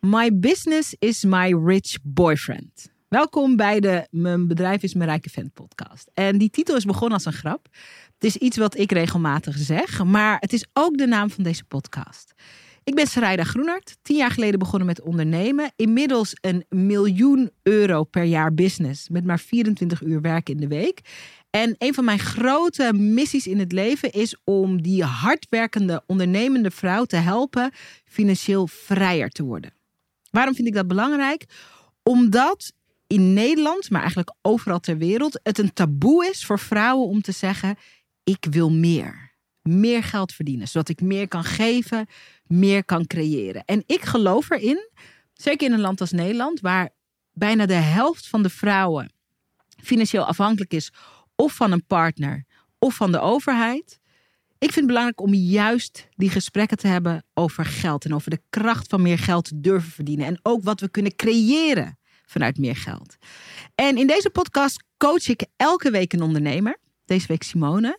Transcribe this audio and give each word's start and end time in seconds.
My 0.00 0.38
business 0.38 0.94
is 0.98 1.24
my 1.24 1.54
rich 1.64 1.96
boyfriend. 2.02 2.92
Welkom 3.08 3.56
bij 3.56 3.80
de 3.80 4.06
Mijn 4.10 4.48
bedrijf 4.48 4.82
is 4.82 4.94
mijn 4.94 5.08
rijke 5.08 5.30
vent 5.30 5.52
podcast. 5.52 6.10
En 6.14 6.38
die 6.38 6.50
titel 6.50 6.76
is 6.76 6.84
begonnen 6.84 7.12
als 7.12 7.24
een 7.24 7.32
grap. 7.32 7.66
Het 8.14 8.24
is 8.24 8.36
iets 8.36 8.56
wat 8.56 8.78
ik 8.78 8.92
regelmatig 8.92 9.56
zeg, 9.56 10.04
maar 10.04 10.36
het 10.40 10.52
is 10.52 10.66
ook 10.72 10.98
de 10.98 11.06
naam 11.06 11.30
van 11.30 11.44
deze 11.44 11.64
podcast. 11.64 12.34
Ik 12.84 12.94
ben 12.94 13.06
Sarayda 13.06 13.44
Groenart, 13.44 13.96
tien 14.02 14.16
jaar 14.16 14.30
geleden 14.30 14.58
begonnen 14.58 14.86
met 14.86 15.00
ondernemen. 15.00 15.72
Inmiddels 15.76 16.32
een 16.40 16.64
miljoen 16.68 17.50
euro 17.62 18.04
per 18.04 18.24
jaar 18.24 18.54
business 18.54 19.08
met 19.08 19.24
maar 19.24 19.40
24 19.40 20.02
uur 20.02 20.20
werk 20.20 20.48
in 20.48 20.56
de 20.56 20.68
week. 20.68 21.00
En 21.50 21.74
een 21.78 21.94
van 21.94 22.04
mijn 22.04 22.18
grote 22.18 22.92
missies 22.92 23.46
in 23.46 23.58
het 23.58 23.72
leven 23.72 24.12
is 24.12 24.36
om 24.44 24.82
die 24.82 25.04
hardwerkende 25.04 26.02
ondernemende 26.06 26.70
vrouw 26.70 27.04
te 27.04 27.16
helpen 27.16 27.72
financieel 28.04 28.66
vrijer 28.66 29.28
te 29.28 29.44
worden. 29.44 29.76
Waarom 30.38 30.56
vind 30.56 30.68
ik 30.68 30.74
dat 30.74 30.86
belangrijk? 30.86 31.44
Omdat 32.02 32.72
in 33.06 33.32
Nederland, 33.32 33.90
maar 33.90 34.00
eigenlijk 34.00 34.34
overal 34.42 34.80
ter 34.80 34.98
wereld, 34.98 35.40
het 35.42 35.58
een 35.58 35.72
taboe 35.72 36.26
is 36.26 36.44
voor 36.44 36.58
vrouwen 36.58 37.08
om 37.08 37.20
te 37.20 37.32
zeggen: 37.32 37.76
ik 38.24 38.46
wil 38.50 38.70
meer. 38.70 39.36
Meer 39.62 40.02
geld 40.02 40.32
verdienen, 40.32 40.68
zodat 40.68 40.88
ik 40.88 41.00
meer 41.00 41.28
kan 41.28 41.44
geven, 41.44 42.06
meer 42.46 42.84
kan 42.84 43.06
creëren. 43.06 43.64
En 43.64 43.82
ik 43.86 44.02
geloof 44.02 44.50
erin, 44.50 44.90
zeker 45.32 45.66
in 45.66 45.72
een 45.72 45.80
land 45.80 46.00
als 46.00 46.12
Nederland, 46.12 46.60
waar 46.60 46.90
bijna 47.32 47.66
de 47.66 47.74
helft 47.74 48.28
van 48.28 48.42
de 48.42 48.50
vrouwen 48.50 49.12
financieel 49.82 50.24
afhankelijk 50.24 50.72
is 50.72 50.92
of 51.36 51.52
van 51.52 51.72
een 51.72 51.86
partner 51.86 52.44
of 52.78 52.94
van 52.94 53.12
de 53.12 53.20
overheid. 53.20 53.98
Ik 54.58 54.72
vind 54.72 54.74
het 54.74 54.86
belangrijk 54.86 55.20
om 55.20 55.34
juist 55.34 56.08
die 56.10 56.30
gesprekken 56.30 56.76
te 56.76 56.86
hebben 56.86 57.24
over 57.34 57.64
geld 57.64 58.04
en 58.04 58.14
over 58.14 58.30
de 58.30 58.40
kracht 58.50 58.88
van 58.88 59.02
meer 59.02 59.18
geld 59.18 59.44
te 59.44 59.60
durven 59.60 59.90
verdienen. 59.90 60.26
En 60.26 60.38
ook 60.42 60.62
wat 60.62 60.80
we 60.80 60.88
kunnen 60.88 61.16
creëren 61.16 61.98
vanuit 62.26 62.58
meer 62.58 62.76
geld. 62.76 63.16
En 63.74 63.96
in 63.96 64.06
deze 64.06 64.30
podcast 64.30 64.84
coach 64.96 65.28
ik 65.28 65.46
elke 65.56 65.90
week 65.90 66.12
een 66.12 66.22
ondernemer, 66.22 66.78
deze 67.04 67.26
week 67.26 67.42
Simone, 67.42 67.98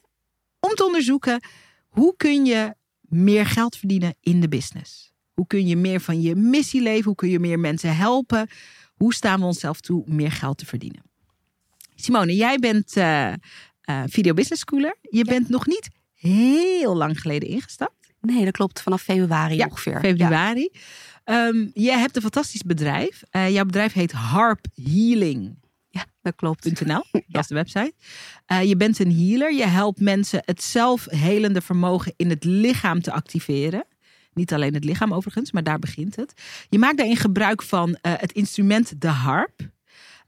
om 0.60 0.76
te 0.76 0.86
onderzoeken 0.86 1.44
hoe 1.88 2.14
kun 2.18 2.46
je 2.46 2.76
meer 3.02 3.46
geld 3.46 3.78
verdienen 3.78 4.16
in 4.20 4.42
de 4.42 4.48
business. 4.48 5.12
Hoe 5.34 5.48
kun 5.48 5.68
je 5.68 5.76
meer 5.76 6.02
van 6.02 6.22
je 6.22 6.36
missie 6.36 6.82
leven? 6.82 7.06
Hoe 7.06 7.16
kun 7.16 7.30
je 7.30 7.40
meer 7.40 7.60
mensen 7.60 7.96
helpen? 7.96 8.50
Hoe 8.94 9.14
staan 9.14 9.40
we 9.40 9.46
onszelf 9.46 9.82
toe 9.82 10.04
meer 10.06 10.32
geld 10.32 10.58
te 10.58 10.66
verdienen? 10.66 11.02
Simone, 11.96 12.36
jij 12.36 12.58
bent 12.58 12.98
uh, 12.98 13.34
uh, 13.90 14.04
video 14.06 14.34
business 14.34 14.62
schooler. 14.62 14.98
Je 15.02 15.24
bent 15.24 15.50
nog 15.50 15.68
niet 15.68 15.90
heel 16.20 16.96
lang 16.96 17.22
geleden 17.22 17.50
ingestapt. 17.50 18.14
Nee, 18.22 18.44
dat 18.44 18.54
klopt. 18.54 18.82
Vanaf 18.82 19.02
februari 19.02 19.56
ja, 19.56 19.66
ongeveer. 19.66 20.00
Februari. 20.00 20.70
Ja. 21.26 21.48
Um, 21.48 21.72
jij 21.74 22.00
hebt 22.00 22.16
een 22.16 22.22
fantastisch 22.22 22.64
bedrijf. 22.64 23.24
Uh, 23.32 23.50
jouw 23.50 23.66
bedrijf 23.66 23.94
heet 23.94 24.12
Harp 24.12 24.66
Healing. 24.74 25.58
Ja, 25.90 26.06
dat 26.22 26.36
klopt. 26.36 26.86
.nl, 26.86 27.06
dat 27.12 27.24
ja. 27.28 27.40
is 27.40 27.48
de 27.48 27.56
website. 27.56 27.94
Uh, 28.52 28.64
je 28.64 28.76
bent 28.76 29.00
een 29.00 29.16
healer. 29.16 29.54
Je 29.54 29.66
helpt 29.66 30.00
mensen 30.00 30.42
het 30.46 30.64
zelfhelende 30.64 31.62
vermogen 31.62 32.14
in 32.16 32.30
het 32.30 32.44
lichaam 32.44 33.02
te 33.02 33.12
activeren. 33.12 33.86
Niet 34.34 34.54
alleen 34.54 34.74
het 34.74 34.84
lichaam 34.84 35.14
overigens, 35.14 35.52
maar 35.52 35.64
daar 35.64 35.80
begint 35.80 36.16
het. 36.16 36.34
Je 36.70 36.80
maakt 36.80 36.98
daarin 36.98 37.18
gebruik 37.18 37.62
van 37.62 37.90
uh, 37.90 37.96
het 38.02 38.32
instrument 38.32 39.02
de 39.02 39.08
harp. 39.08 39.70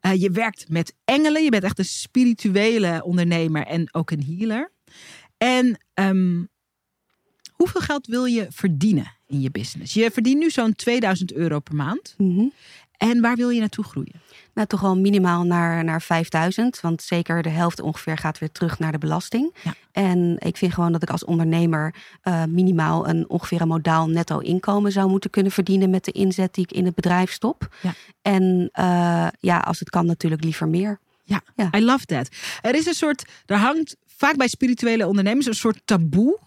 Uh, 0.01 0.15
je 0.15 0.31
werkt 0.31 0.69
met 0.69 0.95
engelen. 1.05 1.43
Je 1.43 1.49
bent 1.49 1.63
echt 1.63 1.79
een 1.79 1.85
spirituele 1.85 3.03
ondernemer 3.03 3.65
en 3.65 3.93
ook 3.93 4.11
een 4.11 4.23
healer. 4.23 4.71
En 5.43 5.77
um, 5.93 6.49
hoeveel 7.51 7.81
geld 7.81 8.07
wil 8.07 8.25
je 8.25 8.47
verdienen 8.49 9.11
in 9.27 9.41
je 9.41 9.51
business? 9.51 9.93
Je 9.93 10.11
verdient 10.11 10.39
nu 10.39 10.49
zo'n 10.49 10.75
2000 10.75 11.33
euro 11.33 11.59
per 11.59 11.75
maand. 11.75 12.13
Mm 12.17 12.35
-hmm. 12.35 12.53
En 12.97 13.21
waar 13.21 13.35
wil 13.35 13.49
je 13.49 13.59
naartoe 13.59 13.83
groeien? 13.83 14.21
Nou, 14.53 14.67
toch 14.67 14.81
wel 14.81 14.97
minimaal 14.97 15.43
naar, 15.43 15.83
naar 15.83 16.01
5000. 16.01 16.81
Want 16.81 17.01
zeker 17.01 17.41
de 17.41 17.49
helft 17.49 17.79
ongeveer 17.79 18.17
gaat 18.17 18.39
weer 18.39 18.51
terug 18.51 18.79
naar 18.79 18.91
de 18.91 18.97
belasting. 18.97 19.55
Ja. 19.63 19.73
En 19.91 20.35
ik 20.39 20.57
vind 20.57 20.73
gewoon 20.73 20.91
dat 20.91 21.03
ik 21.03 21.09
als 21.09 21.25
ondernemer 21.25 21.95
uh, 22.23 22.43
minimaal 22.43 23.07
een 23.07 23.29
ongeveer 23.29 23.61
een 23.61 23.67
modaal 23.67 24.09
netto 24.09 24.39
inkomen 24.39 24.91
zou 24.91 25.09
moeten 25.09 25.29
kunnen 25.29 25.51
verdienen 25.51 25.89
met 25.89 26.05
de 26.05 26.11
inzet 26.11 26.53
die 26.53 26.63
ik 26.63 26.71
in 26.71 26.85
het 26.85 26.95
bedrijf 26.95 27.31
stop. 27.31 27.75
Ja. 27.81 27.93
En 28.21 28.69
uh, 28.79 29.27
ja, 29.39 29.57
als 29.57 29.79
het 29.79 29.89
kan 29.89 30.05
natuurlijk 30.05 30.43
liever 30.43 30.67
meer. 30.67 30.99
Ja, 31.23 31.41
ja, 31.55 31.69
I 31.77 31.83
love 31.83 32.05
that. 32.05 32.29
Er 32.61 32.75
is 32.75 32.85
een 32.85 32.93
soort, 32.93 33.29
er 33.45 33.57
hangt 33.57 33.95
vaak 34.21 34.37
bij 34.37 34.47
spirituele 34.47 35.07
ondernemers 35.07 35.45
een 35.45 35.53
soort 35.53 35.81
taboe 35.85 36.39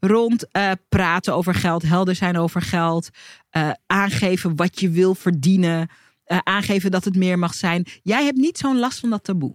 rond 0.00 0.46
uh, 0.52 0.70
praten 0.88 1.34
over 1.34 1.54
geld, 1.54 1.82
helder 1.82 2.14
zijn 2.14 2.36
over 2.36 2.62
geld, 2.62 3.08
uh, 3.56 3.70
aangeven 3.86 4.56
wat 4.56 4.80
je 4.80 4.90
wil 4.90 5.14
verdienen, 5.14 5.88
uh, 6.26 6.38
aangeven 6.42 6.90
dat 6.90 7.04
het 7.04 7.16
meer 7.16 7.38
mag 7.38 7.54
zijn. 7.54 7.86
Jij 8.02 8.24
hebt 8.24 8.36
niet 8.36 8.58
zo'n 8.58 8.78
last 8.78 9.00
van 9.00 9.10
dat 9.10 9.24
taboe. 9.24 9.54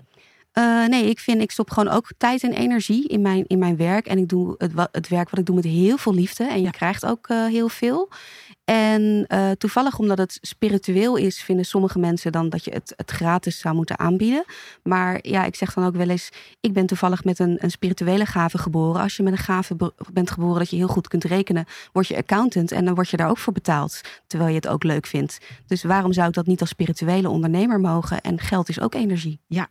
Nee, 0.88 1.10
ik 1.10 1.20
vind 1.20 1.42
ik 1.42 1.52
stop 1.52 1.70
gewoon 1.72 1.94
ook 1.94 2.12
tijd 2.18 2.44
en 2.44 2.54
energie 2.54 3.08
in 3.08 3.22
mijn, 3.22 3.48
in 3.48 3.60
mijn 3.60 3.78
werk. 3.78 4.08
En 4.08 4.18
ik 4.18 4.28
doe 4.28 4.56
het, 4.58 4.72
het 4.92 5.08
werk 5.08 5.30
wat 5.30 5.40
ik 5.40 5.46
doe 5.46 5.56
met 5.56 5.64
heel 5.64 5.98
veel 5.98 6.14
liefde. 6.14 6.44
En 6.44 6.58
je 6.58 6.64
ja. 6.64 6.70
krijgt 6.70 7.06
ook 7.06 7.28
heel 7.28 7.70
veel. 7.70 8.10
En 8.70 9.26
uh, 9.28 9.52
toevallig 9.52 10.00
omdat 10.00 10.18
het 10.18 10.38
spiritueel 10.42 11.16
is, 11.16 11.42
vinden 11.42 11.66
sommige 11.66 12.00
mensen 12.00 12.32
dan 12.32 12.50
dat 12.50 12.64
je 12.64 12.72
het, 12.72 12.94
het 12.96 13.12
gratis 13.12 13.60
zou 13.60 13.76
moeten 13.76 14.00
aanbieden. 14.00 14.44
Maar 14.84 15.20
ja, 15.22 15.46
ik 15.46 15.56
zeg 15.56 15.74
dan 15.74 15.86
ook 15.86 15.96
wel 15.96 16.10
eens, 16.10 16.30
ik 16.60 16.74
ben 16.74 16.86
toevallig 16.86 17.24
met 17.24 17.40
een, 17.40 17.58
een 17.62 17.72
spirituele 17.72 18.26
gave 18.26 18.58
geboren. 18.58 19.02
Als 19.02 19.18
je 19.18 19.24
met 19.24 19.34
een 19.34 19.40
gave 19.40 19.94
bent 20.14 20.32
geboren 20.32 20.60
dat 20.60 20.70
je 20.70 20.76
heel 20.76 20.88
goed 20.88 21.08
kunt 21.08 21.24
rekenen, 21.24 21.66
word 21.92 22.08
je 22.08 22.18
accountant 22.18 22.72
en 22.72 22.86
dan 22.86 22.96
word 22.96 23.10
je 23.10 23.18
daar 23.18 23.30
ook 23.30 23.38
voor 23.38 23.54
betaald. 23.54 24.02
Terwijl 24.28 24.50
je 24.50 24.56
het 24.56 24.68
ook 24.68 24.84
leuk 24.84 25.06
vindt. 25.06 25.38
Dus 25.68 25.84
waarom 25.84 26.14
zou 26.14 26.28
ik 26.28 26.34
dat 26.34 26.46
niet 26.46 26.62
als 26.62 26.70
spirituele 26.70 27.30
ondernemer 27.30 27.80
mogen? 27.80 28.22
En 28.22 28.40
geld 28.40 28.70
is 28.70 28.80
ook 28.80 28.94
energie. 28.96 29.40
Ja, 29.48 29.68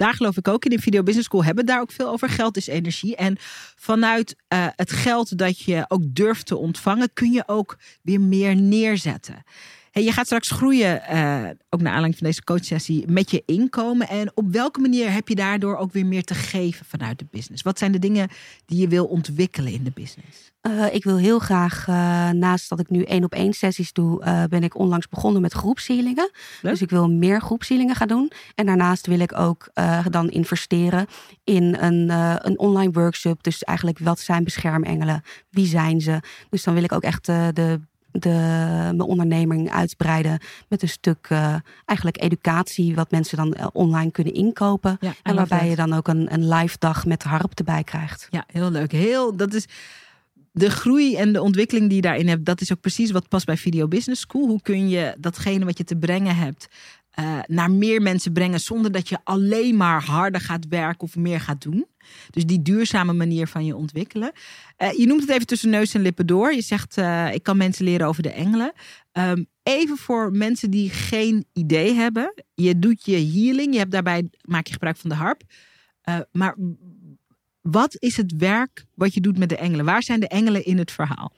daar 0.00 0.14
geloof 0.14 0.36
ik 0.36 0.48
ook 0.48 0.64
in. 0.64 0.70
In 0.70 0.80
Video 0.80 1.02
Business 1.02 1.28
School 1.28 1.44
hebben 1.44 1.64
we 1.64 1.70
daar 1.70 1.80
ook 1.80 1.92
veel 1.92 2.08
over. 2.08 2.28
Geld 2.28 2.56
is 2.56 2.66
energie. 2.66 3.16
En 3.16 3.36
vanuit 3.76 4.36
uh, 4.48 4.66
het 4.76 4.92
geld 4.92 5.38
dat 5.38 5.58
je 5.60 5.84
ook 5.88 6.02
durft 6.04 6.46
te 6.46 6.56
ontvangen, 6.56 7.12
kun 7.12 7.32
je 7.32 7.42
ook 7.46 7.78
weer 8.02 8.20
meer 8.20 8.56
neerzetten. 8.56 9.44
Hey, 9.90 10.04
je 10.04 10.12
gaat 10.12 10.26
straks 10.26 10.50
groeien, 10.50 11.02
uh, 11.12 11.50
ook 11.68 11.80
naar 11.80 11.92
aanleiding 11.92 12.16
van 12.16 12.26
deze 12.26 12.44
coachsessie, 12.44 13.04
met 13.08 13.30
je 13.30 13.42
inkomen. 13.46 14.08
En 14.08 14.30
op 14.34 14.52
welke 14.52 14.80
manier 14.80 15.12
heb 15.12 15.28
je 15.28 15.34
daardoor 15.34 15.76
ook 15.76 15.92
weer 15.92 16.06
meer 16.06 16.24
te 16.24 16.34
geven 16.34 16.86
vanuit 16.86 17.18
de 17.18 17.26
business? 17.30 17.62
Wat 17.62 17.78
zijn 17.78 17.92
de 17.92 17.98
dingen 17.98 18.28
die 18.66 18.80
je 18.80 18.88
wil 18.88 19.04
ontwikkelen 19.04 19.72
in 19.72 19.84
de 19.84 19.90
business? 19.94 20.52
Uh, 20.62 20.94
ik 20.94 21.04
wil 21.04 21.16
heel 21.16 21.38
graag, 21.38 21.86
uh, 21.88 22.30
naast 22.30 22.68
dat 22.68 22.80
ik 22.80 22.90
nu 22.90 23.02
één 23.02 23.24
op 23.24 23.32
één 23.32 23.52
sessies 23.52 23.92
doe, 23.92 24.46
ben 24.48 24.62
ik 24.62 24.78
onlangs 24.78 25.08
begonnen 25.08 25.42
met 25.42 25.52
groepshealingen. 25.52 26.30
Dus 26.62 26.82
ik 26.82 26.90
wil 26.90 27.10
meer 27.10 27.40
groepshealingen 27.40 27.94
gaan 27.94 28.08
doen. 28.08 28.30
En 28.54 28.66
daarnaast 28.66 29.06
wil 29.06 29.20
ik 29.20 29.38
ook 29.38 29.70
dan 30.10 30.30
investeren 30.30 31.06
in 31.44 31.76
een, 31.80 32.10
een 32.46 32.58
online 32.58 32.92
workshop. 32.92 33.42
Dus 33.42 33.64
eigenlijk 33.64 33.98
wat 33.98 34.20
zijn 34.20 34.44
beschermengelen? 34.44 35.22
Wie 35.50 35.66
zijn 35.66 36.00
ze? 36.00 36.20
Dus 36.50 36.64
dan 36.64 36.74
wil 36.74 36.82
ik 36.82 36.92
ook 36.92 37.02
echt 37.02 37.26
de 37.26 37.80
de, 38.12 38.28
mijn 38.28 39.00
onderneming 39.00 39.70
uitbreiden 39.70 40.38
met 40.68 40.82
een 40.82 40.88
stuk 40.88 41.28
uh, 41.32 41.54
eigenlijk 41.84 42.22
educatie, 42.22 42.94
wat 42.94 43.10
mensen 43.10 43.36
dan 43.36 43.54
uh, 43.58 43.66
online 43.72 44.10
kunnen 44.10 44.34
inkopen. 44.34 44.96
Ja, 45.00 45.12
en 45.22 45.34
waarbij 45.34 45.68
je 45.68 45.76
dan 45.76 45.92
ook 45.92 46.08
een, 46.08 46.32
een 46.32 46.48
live 46.48 46.76
dag 46.78 47.06
met 47.06 47.22
harp 47.22 47.58
erbij 47.58 47.84
krijgt. 47.84 48.28
Ja, 48.30 48.44
heel 48.46 48.70
leuk. 48.70 48.92
Heel, 48.92 49.36
dat 49.36 49.54
is 49.54 49.66
de 50.52 50.70
groei 50.70 51.16
en 51.16 51.32
de 51.32 51.42
ontwikkeling 51.42 51.86
die 51.86 51.96
je 51.96 52.02
daarin 52.02 52.28
hebt, 52.28 52.44
dat 52.44 52.60
is 52.60 52.72
ook 52.72 52.80
precies 52.80 53.10
wat 53.10 53.28
past 53.28 53.46
bij 53.46 53.56
Video 53.56 53.88
Business 53.88 54.20
School. 54.20 54.46
Hoe 54.46 54.62
kun 54.62 54.88
je 54.88 55.14
datgene 55.18 55.64
wat 55.64 55.78
je 55.78 55.84
te 55.84 55.96
brengen 55.96 56.36
hebt, 56.36 56.68
uh, 57.20 57.38
naar 57.46 57.70
meer 57.70 58.02
mensen 58.02 58.32
brengen 58.32 58.60
zonder 58.60 58.92
dat 58.92 59.08
je 59.08 59.18
alleen 59.24 59.76
maar 59.76 60.04
harder 60.04 60.40
gaat 60.40 60.68
werken 60.68 61.00
of 61.00 61.16
meer 61.16 61.40
gaat 61.40 61.62
doen. 61.62 61.86
Dus 62.30 62.44
die 62.44 62.62
duurzame 62.62 63.12
manier 63.12 63.46
van 63.46 63.64
je 63.64 63.76
ontwikkelen. 63.76 64.32
Uh, 64.78 64.92
je 64.92 65.06
noemt 65.06 65.20
het 65.20 65.30
even 65.30 65.46
tussen 65.46 65.70
neus 65.70 65.94
en 65.94 66.00
lippen 66.00 66.26
door. 66.26 66.54
Je 66.54 66.62
zegt, 66.62 66.98
uh, 66.98 67.34
ik 67.34 67.42
kan 67.42 67.56
mensen 67.56 67.84
leren 67.84 68.06
over 68.06 68.22
de 68.22 68.30
engelen. 68.30 68.72
Um, 69.12 69.46
even 69.62 69.96
voor 69.96 70.32
mensen 70.32 70.70
die 70.70 70.90
geen 70.90 71.46
idee 71.52 71.94
hebben. 71.94 72.34
Je 72.54 72.78
doet 72.78 73.04
je 73.04 73.16
healing. 73.16 73.72
Je 73.72 73.78
hebt 73.78 73.90
daarbij, 73.90 74.30
maak 74.40 74.66
je 74.66 74.72
gebruik 74.72 74.96
van 74.96 75.10
de 75.10 75.16
harp. 75.16 75.42
Maar 76.32 76.56
wat 77.60 77.96
is 77.98 78.16
het 78.16 78.36
werk 78.36 78.84
wat 78.94 79.14
je 79.14 79.20
doet 79.20 79.38
met 79.38 79.48
de 79.48 79.56
engelen? 79.56 79.84
Waar 79.84 80.02
zijn 80.02 80.20
de 80.20 80.28
engelen 80.28 80.64
in 80.64 80.78
het 80.78 80.92
verhaal? 80.92 81.32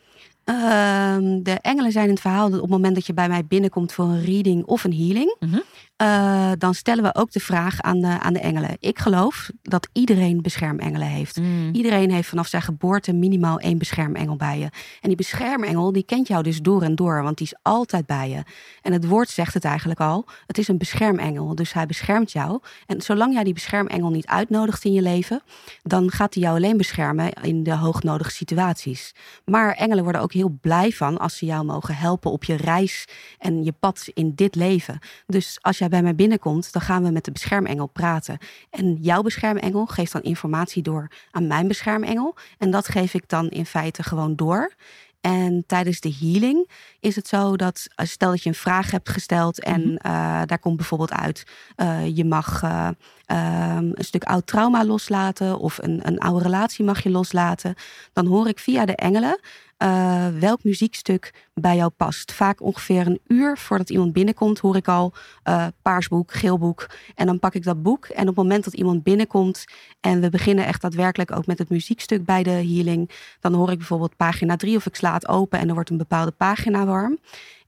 Uh, 0.45 1.17
de 1.43 1.59
engelen 1.61 1.93
zijn 1.93 2.05
in 2.05 2.11
het 2.11 2.21
verhaal 2.21 2.51
dat 2.51 2.57
op 2.61 2.63
het 2.63 2.71
moment 2.71 2.95
dat 2.95 3.07
je 3.07 3.15
bij 3.15 3.29
mij 3.29 3.45
binnenkomt 3.45 3.93
voor 3.93 4.05
een 4.05 4.25
reading 4.25 4.65
of 4.65 4.85
een 4.85 4.95
healing, 4.95 5.37
-huh. 5.39 5.61
Uh, 6.03 6.53
dan 6.59 6.75
stellen 6.75 7.05
we 7.05 7.15
ook 7.15 7.33
de 7.33 7.41
vraag 7.41 7.81
aan 7.81 8.01
de, 8.01 8.07
aan 8.07 8.33
de 8.33 8.41
engelen. 8.41 8.77
Ik 8.79 8.99
geloof 8.99 9.51
dat 9.63 9.89
iedereen 9.93 10.43
beschermengelen 10.43 11.07
heeft. 11.07 11.37
Mm. 11.41 11.71
Iedereen 11.73 12.11
heeft 12.11 12.29
vanaf 12.29 12.47
zijn 12.47 12.63
geboorte 12.63 13.13
minimaal 13.13 13.59
één 13.59 13.79
beschermengel 13.79 14.37
bij 14.37 14.59
je. 14.59 14.69
En 15.01 15.09
die 15.09 15.17
beschermengel 15.17 15.93
die 15.93 16.05
kent 16.05 16.29
jou 16.29 16.43
dus 16.43 16.61
door 16.61 16.83
en 16.83 16.95
door, 16.95 17.23
want 17.23 17.37
die 17.37 17.47
is 17.47 17.59
altijd 17.63 18.07
bij 18.07 18.31
je. 18.31 18.43
En 18.83 18.93
het 18.93 19.07
woord 19.07 19.29
zegt 19.29 19.55
het 19.55 19.65
eigenlijk 19.65 20.01
al. 20.01 20.27
Het 20.47 20.59
is 20.59 20.69
een 20.69 20.79
beschermengel, 20.79 21.55
dus 21.55 21.73
hij 21.73 21.87
beschermt 21.87 22.33
jou. 22.33 22.61
En 22.87 23.01
zolang 23.01 23.33
jij 23.33 23.45
die 23.45 23.55
beschermengel 23.55 24.11
niet 24.11 24.27
uitnodigt 24.27 24.85
in 24.85 24.93
je 24.93 25.03
leven, 25.03 25.43
dan 25.83 26.11
gaat 26.11 26.35
hij 26.35 26.43
jou 26.43 26.57
alleen 26.57 26.77
beschermen 26.77 27.33
in 27.33 27.63
de 27.63 27.75
hoognodige 27.75 28.31
situaties. 28.31 29.15
Maar 29.45 29.73
engelen 29.73 30.05
worden 30.05 30.23
ook 30.23 30.33
heel 30.33 30.59
blij 30.61 30.91
van 30.91 31.19
als 31.19 31.37
ze 31.37 31.47
jou 31.47 31.65
mogen 31.65 31.97
helpen 31.97 32.31
op 32.31 32.45
je 32.45 32.57
reis 32.57 33.09
en 33.39 33.65
je 33.65 33.73
pad 33.73 34.09
in 34.15 34.33
dit 34.35 34.55
leven. 34.55 34.99
Dus 35.27 35.59
als 35.61 35.79
jij 35.79 35.91
bij 35.93 36.03
mij 36.03 36.15
binnenkomt, 36.15 36.73
dan 36.73 36.83
gaan 36.83 37.03
we 37.03 37.11
met 37.11 37.25
de 37.25 37.33
beschermengel 37.33 37.87
praten. 37.87 38.39
En 38.71 38.95
jouw 39.01 39.23
beschermengel 39.23 39.87
geeft 39.87 40.13
dan 40.13 40.23
informatie 40.23 40.83
door 40.83 41.11
aan 41.31 41.47
mijn 41.47 41.69
beschermengel. 41.69 42.35
En 42.59 42.71
dat 42.71 42.89
geef 42.89 43.15
ik 43.15 43.29
dan 43.29 43.49
in 43.49 43.67
feite 43.67 44.03
gewoon 44.03 44.37
door. 44.37 44.73
En 45.21 45.65
tijdens 45.67 46.01
de 46.01 46.15
healing 46.21 46.71
is 47.01 47.17
het 47.17 47.29
zo 47.29 47.57
dat, 47.57 47.87
eh, 47.95 48.07
stel 48.07 48.31
dat 48.31 48.43
je 48.43 48.49
een 48.49 48.55
vraag 48.55 48.91
hebt 48.91 49.09
gesteld 49.09 49.61
en 49.61 49.83
uh, 49.83 50.43
daar 50.47 50.59
komt 50.59 50.77
bijvoorbeeld 50.77 51.13
uit, 51.13 51.45
uh, 51.77 52.17
je 52.17 52.25
mag 52.25 52.63
um, 53.33 53.91
een 53.95 54.05
stuk 54.05 54.25
oud 54.25 54.47
trauma 54.47 54.85
loslaten 54.85 55.59
of 55.59 55.79
een, 55.79 56.01
een 56.03 56.19
oude 56.19 56.43
relatie 56.43 56.85
mag 56.85 57.03
je 57.03 57.11
loslaten, 57.11 57.75
dan 58.13 58.27
hoor 58.27 58.49
ik 58.49 58.59
via 58.59 58.85
de 58.85 58.97
engelen 58.97 59.39
uh, 59.83 60.27
welk 60.39 60.65
muziekstuk 60.65 61.49
bij 61.55 61.77
jou 61.77 61.91
past. 61.91 62.33
Vaak 62.33 62.63
ongeveer 62.63 63.07
een 63.07 63.21
uur 63.27 63.59
voordat 63.59 63.91
iemand 63.91 64.13
binnenkomt, 64.13 64.59
hoor 64.59 64.77
ik 64.77 64.89
al 64.89 65.13
uh, 65.49 65.67
paarsboek, 65.83 66.33
geelboek. 66.33 66.87
En 67.15 67.27
dan 67.27 67.39
pak 67.39 67.55
ik 67.55 67.65
dat 67.65 67.83
boek. 67.83 68.05
En 68.07 68.21
op 68.21 68.27
het 68.27 68.37
moment 68.37 68.65
dat 68.65 68.75
iemand 68.75 69.03
binnenkomt 69.03 69.65
en 70.01 70.21
we 70.21 70.31
beginnen 70.31 70.67
echt 70.67 70.83
daadwerkelijk 70.83 71.37
ook 71.37 71.47
met 71.47 71.59
het 71.59 71.69
muziekstuk 71.69 72.25
bij 72.25 72.43
de 72.43 72.51
healing, 72.51 73.11
dan 73.41 73.55
hoor 73.55 73.71
ik 73.71 73.79
bijvoorbeeld 73.79 74.17
pagina 74.17 74.57
3 74.57 74.77
of 74.77 74.87
ik 74.87 74.95
sla 74.95 75.13
het 75.13 75.29
open 75.29 75.59
en 75.59 75.69
er 75.69 75.75
wordt 75.75 75.91
een 75.91 75.97
bepaalde 75.97 76.31
pagina 76.31 76.85
warm. 76.85 77.19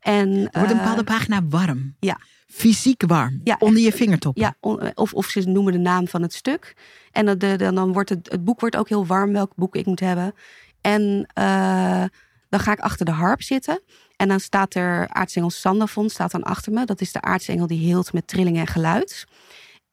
En, 0.00 0.28
er 0.28 0.58
wordt 0.58 0.70
een 0.70 0.78
bepaalde 0.78 1.04
pagina 1.04 1.40
warm. 1.48 1.94
Ja. 2.00 2.18
Fysiek 2.46 3.02
warm. 3.06 3.40
Ja, 3.44 3.56
onder 3.58 3.82
je 3.82 3.92
vingertop. 3.92 4.36
Ja, 4.38 4.56
of, 4.94 5.12
of 5.14 5.26
ze 5.26 5.40
noemen 5.40 5.72
de 5.72 5.78
naam 5.78 6.08
van 6.08 6.22
het 6.22 6.34
stuk. 6.34 6.76
En 7.12 7.26
dan, 7.26 7.38
dan, 7.38 7.74
dan 7.74 7.92
wordt 7.92 8.08
het, 8.08 8.30
het 8.30 8.44
boek 8.44 8.60
wordt 8.60 8.76
ook 8.76 8.88
heel 8.88 9.06
warm, 9.06 9.32
welk 9.32 9.52
boek 9.56 9.76
ik 9.76 9.86
moet 9.86 10.00
hebben. 10.00 10.34
En 10.80 11.28
uh, 11.38 12.04
dan 12.48 12.60
ga 12.60 12.72
ik 12.72 12.80
achter 12.80 13.06
de 13.06 13.12
harp 13.12 13.42
zitten. 13.42 13.82
En 14.16 14.28
dan 14.28 14.40
staat 14.40 14.74
er 14.74 15.08
aartsengel 15.08 15.50
Sandafon 15.50 16.08
staat 16.08 16.30
dan 16.30 16.42
achter 16.42 16.72
me. 16.72 16.84
Dat 16.84 17.00
is 17.00 17.12
de 17.12 17.20
aartsengel 17.20 17.66
die 17.66 17.86
heelt 17.86 18.12
met 18.12 18.26
trilling 18.26 18.56
en 18.56 18.66
geluid. 18.66 19.26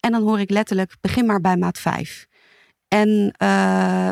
En 0.00 0.12
dan 0.12 0.22
hoor 0.22 0.40
ik 0.40 0.50
letterlijk, 0.50 0.96
begin 1.00 1.26
maar 1.26 1.40
bij 1.40 1.56
maat 1.56 1.78
5. 1.78 2.26
En 2.92 3.34
uh, 3.42 4.10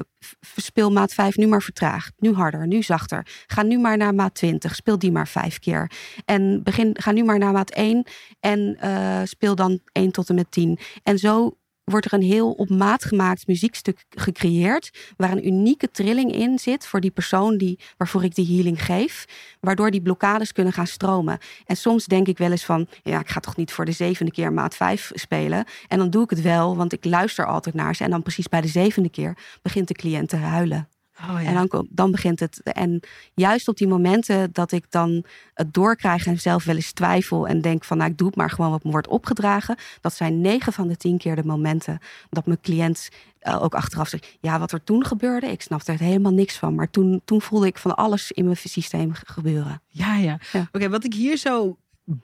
speel 0.57 0.91
maat 0.91 1.15
5 1.15 1.37
nu 1.37 1.47
maar 1.47 1.63
vertraagd. 1.63 2.13
Nu 2.19 2.33
harder, 2.33 2.67
nu 2.67 2.83
zachter. 2.83 3.27
Ga 3.47 3.63
nu 3.63 3.79
maar 3.79 3.97
naar 3.97 4.15
maat 4.15 4.35
20. 4.35 4.75
Speel 4.75 4.99
die 4.99 5.13
maar 5.13 5.29
vijf 5.29 5.59
keer. 5.59 5.91
En 6.25 6.63
begin, 6.63 6.97
ga 7.01 7.13
nu 7.13 7.25
maar 7.25 7.39
naar 7.39 7.53
maat 7.53 7.71
1. 7.71 8.07
En 8.41 8.79
uh, 8.85 9.21
speel 9.25 9.55
dan 9.55 9.81
1 9.93 10.11
tot 10.11 10.29
en 10.29 10.35
met 10.35 10.51
10. 10.51 10.79
En 11.03 11.19
zo 11.19 11.57
wordt 11.85 12.07
er 12.07 12.13
een 12.13 12.23
heel 12.23 12.53
op 12.53 12.69
maat 12.69 13.05
gemaakt 13.05 13.47
muziekstuk 13.47 14.05
gecreëerd. 14.09 15.13
Waar 15.17 15.31
een 15.31 15.47
unieke 15.47 15.91
trilling 15.91 16.33
in 16.35 16.59
zit 16.59 16.87
voor 16.87 17.01
die 17.01 17.11
persoon 17.11 17.57
die, 17.57 17.79
waarvoor 17.97 18.25
ik 18.25 18.35
die 18.35 18.55
healing 18.55 18.85
geef. 18.85 19.25
Waardoor 19.61 19.91
die 19.91 20.03
blokkades 20.03 20.53
kunnen 20.53 20.73
gaan 20.73 20.87
stromen. 20.87 21.39
En 21.67 21.77
soms 21.77 22.05
denk 22.05 22.27
ik 22.27 22.39
wel 22.39 22.51
eens 22.51 22.65
van, 22.65 22.87
ja, 23.03 23.21
ik 23.21 23.29
ga 23.29 23.41
toch 23.41 23.57
niet 23.57 23.73
voor 23.73 23.85
de 23.85 23.93
zevende 23.93 24.33
keer 24.33 24.53
maat 24.53 24.75
5 24.75 25.11
spelen. 25.15 25.65
En 25.89 25.99
dan 25.99 26.11
doe 26.11 26.23
ik 26.23 26.31
het 26.31 26.43
wel, 26.43 26.77
want 26.77 26.93
ik 26.93 27.05
luister 27.05 27.47
altijd 27.47 27.75
naar 27.75 27.95
ze. 27.97 28.05
En 28.05 28.11
dan 28.11 28.23
precies 28.23 28.49
bij 28.49 28.61
de 28.61 28.69
zevende 28.69 29.11
keer 29.11 29.37
begint 29.63 29.89
de 29.89 29.95
cliënt 29.95 30.29
te 30.29 30.37
huilen. 30.37 30.89
Oh, 31.29 31.43
ja. 31.43 31.49
En 31.49 31.55
dan, 31.69 31.87
dan 31.91 32.11
begint 32.11 32.41
het. 32.41 32.63
En 32.63 33.01
juist 33.35 33.69
op 33.69 33.77
die 33.77 33.89
momenten 33.89 34.53
dat 34.53 34.73
ik 34.73 34.85
dan 34.89 35.25
het 35.55 35.75
doorkrijg 35.75 36.27
en 36.27 36.41
zelf 36.41 36.65
wel 36.65 36.75
eens 36.75 36.93
twijfel 36.93 37.49
en 37.49 37.61
denk 37.61 37.85
van 37.85 37.97
nou 37.97 38.11
ik 38.11 38.19
doe 38.19 38.27
het 38.27 38.37
maar 38.37 38.51
gewoon 38.51 38.71
wat 38.71 38.85
me 38.85 38.91
wordt 38.91 39.09
opgedragen. 39.09 39.77
Dat 40.01 40.15
zijn 40.15 40.41
negen 40.41 40.73
van 40.73 40.89
de 40.89 40.97
tien 40.97 41.19
keer 41.19 41.37
de 41.37 41.45
momenten 41.45 41.99
dat 42.31 42.47
mijn 42.47 42.61
cliënt 42.61 43.09
uh, 43.43 43.63
ook 43.63 43.75
achteraf 43.75 44.09
zegt, 44.09 44.39
ja 44.41 44.59
wat 44.59 44.73
er 44.73 44.85
toen 44.85 45.07
gebeurde, 45.07 45.47
ik 45.47 45.63
snapte 45.63 45.93
er 45.93 45.99
helemaal 45.99 46.33
niks 46.33 46.59
van. 46.59 46.75
Maar 46.75 46.91
toen, 46.91 47.21
toen 47.25 47.43
voelde 47.43 47.67
ik 47.67 47.79
van 47.79 47.97
alles 47.97 48.31
in 48.31 48.45
mijn 48.45 48.57
systeem 48.57 49.11
gebeuren. 49.13 49.83
Ja, 49.89 50.17
ja. 50.17 50.39
ja. 50.53 50.69
Oké, 50.73 50.89
wat 50.89 51.05
ik 51.05 51.15
hier 51.15 51.37
zo 51.37 51.77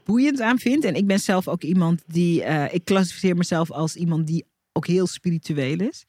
boeiend 0.05 0.41
aan 0.41 0.59
vind. 0.59 0.85
En 0.85 0.95
ik 0.95 1.07
ben 1.07 1.19
zelf 1.19 1.49
ook 1.49 1.63
iemand 1.63 2.03
die, 2.07 2.43
uh, 2.43 2.75
ik 2.75 2.85
klassificeer 2.85 3.37
mezelf 3.37 3.71
als 3.71 3.97
iemand 3.97 4.27
die 4.27 4.45
ook 4.73 4.87
heel 4.87 5.07
spiritueel 5.07 5.81
is. 5.81 6.05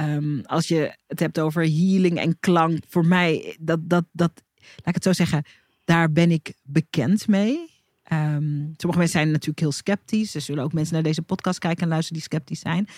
Um, 0.00 0.40
als 0.44 0.68
je 0.68 0.96
het 1.06 1.20
hebt 1.20 1.38
over 1.38 1.62
healing 1.62 2.18
en 2.18 2.38
klank, 2.40 2.84
voor 2.88 3.06
mij, 3.06 3.56
dat, 3.60 3.88
dat, 3.88 4.04
dat, 4.12 4.42
laat 4.54 4.86
ik 4.86 4.94
het 4.94 5.02
zo 5.02 5.12
zeggen, 5.12 5.44
daar 5.84 6.12
ben 6.12 6.30
ik 6.30 6.54
bekend 6.62 7.28
mee. 7.28 7.70
Um, 8.12 8.72
sommige 8.76 8.98
mensen 8.98 9.08
zijn 9.08 9.30
natuurlijk 9.30 9.60
heel 9.60 9.72
sceptisch. 9.72 10.34
Er 10.34 10.40
zullen 10.40 10.64
ook 10.64 10.72
mensen 10.72 10.94
naar 10.94 11.02
deze 11.02 11.22
podcast 11.22 11.58
kijken 11.58 11.82
en 11.82 11.88
luisteren 11.88 12.18
die 12.18 12.28
sceptisch 12.30 12.60
zijn. 12.60 12.88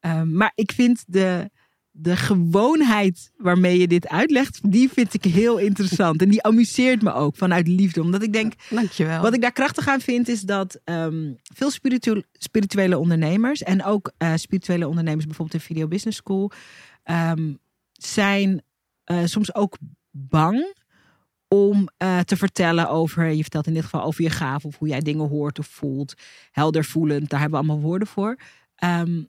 Um, 0.00 0.32
maar 0.32 0.52
ik 0.54 0.72
vind 0.72 1.04
de, 1.06 1.50
de 1.98 2.16
gewoonheid 2.16 3.32
waarmee 3.36 3.78
je 3.78 3.88
dit 3.88 4.08
uitlegt, 4.08 4.60
die 4.62 4.90
vind 4.92 5.14
ik 5.14 5.24
heel 5.24 5.58
interessant. 5.58 6.22
En 6.22 6.28
die 6.28 6.42
amuseert 6.42 7.02
me 7.02 7.12
ook 7.12 7.36
vanuit 7.36 7.68
liefde. 7.68 8.02
Omdat 8.02 8.22
ik 8.22 8.32
denk, 8.32 8.52
Dankjewel. 8.70 9.22
wat 9.22 9.34
ik 9.34 9.40
daar 9.40 9.52
krachtig 9.52 9.88
aan 9.88 10.00
vind, 10.00 10.28
is 10.28 10.40
dat 10.40 10.80
um, 10.84 11.36
veel 11.54 11.70
spiritu 11.70 12.22
spirituele 12.32 12.98
ondernemers 12.98 13.62
en 13.62 13.84
ook 13.84 14.12
uh, 14.18 14.32
spirituele 14.34 14.88
ondernemers, 14.88 15.24
bijvoorbeeld 15.24 15.62
in 15.62 15.66
Video 15.66 15.88
Business 15.88 16.18
School, 16.18 16.50
um, 17.04 17.58
zijn 17.92 18.62
uh, 19.06 19.24
soms 19.24 19.54
ook 19.54 19.76
bang 20.10 20.74
om 21.48 21.88
uh, 21.98 22.18
te 22.18 22.36
vertellen 22.36 22.88
over, 22.88 23.26
je 23.28 23.42
vertelt 23.42 23.66
in 23.66 23.74
dit 23.74 23.84
geval 23.84 24.02
over 24.02 24.22
je 24.22 24.30
gaaf 24.30 24.64
of 24.64 24.78
hoe 24.78 24.88
jij 24.88 25.00
dingen 25.00 25.28
hoort 25.28 25.58
of 25.58 25.66
voelt, 25.66 26.14
helder 26.50 26.84
voelend, 26.84 27.30
daar 27.30 27.40
hebben 27.40 27.60
we 27.60 27.66
allemaal 27.66 27.88
woorden 27.88 28.08
voor. 28.08 28.36
Um, 28.84 29.28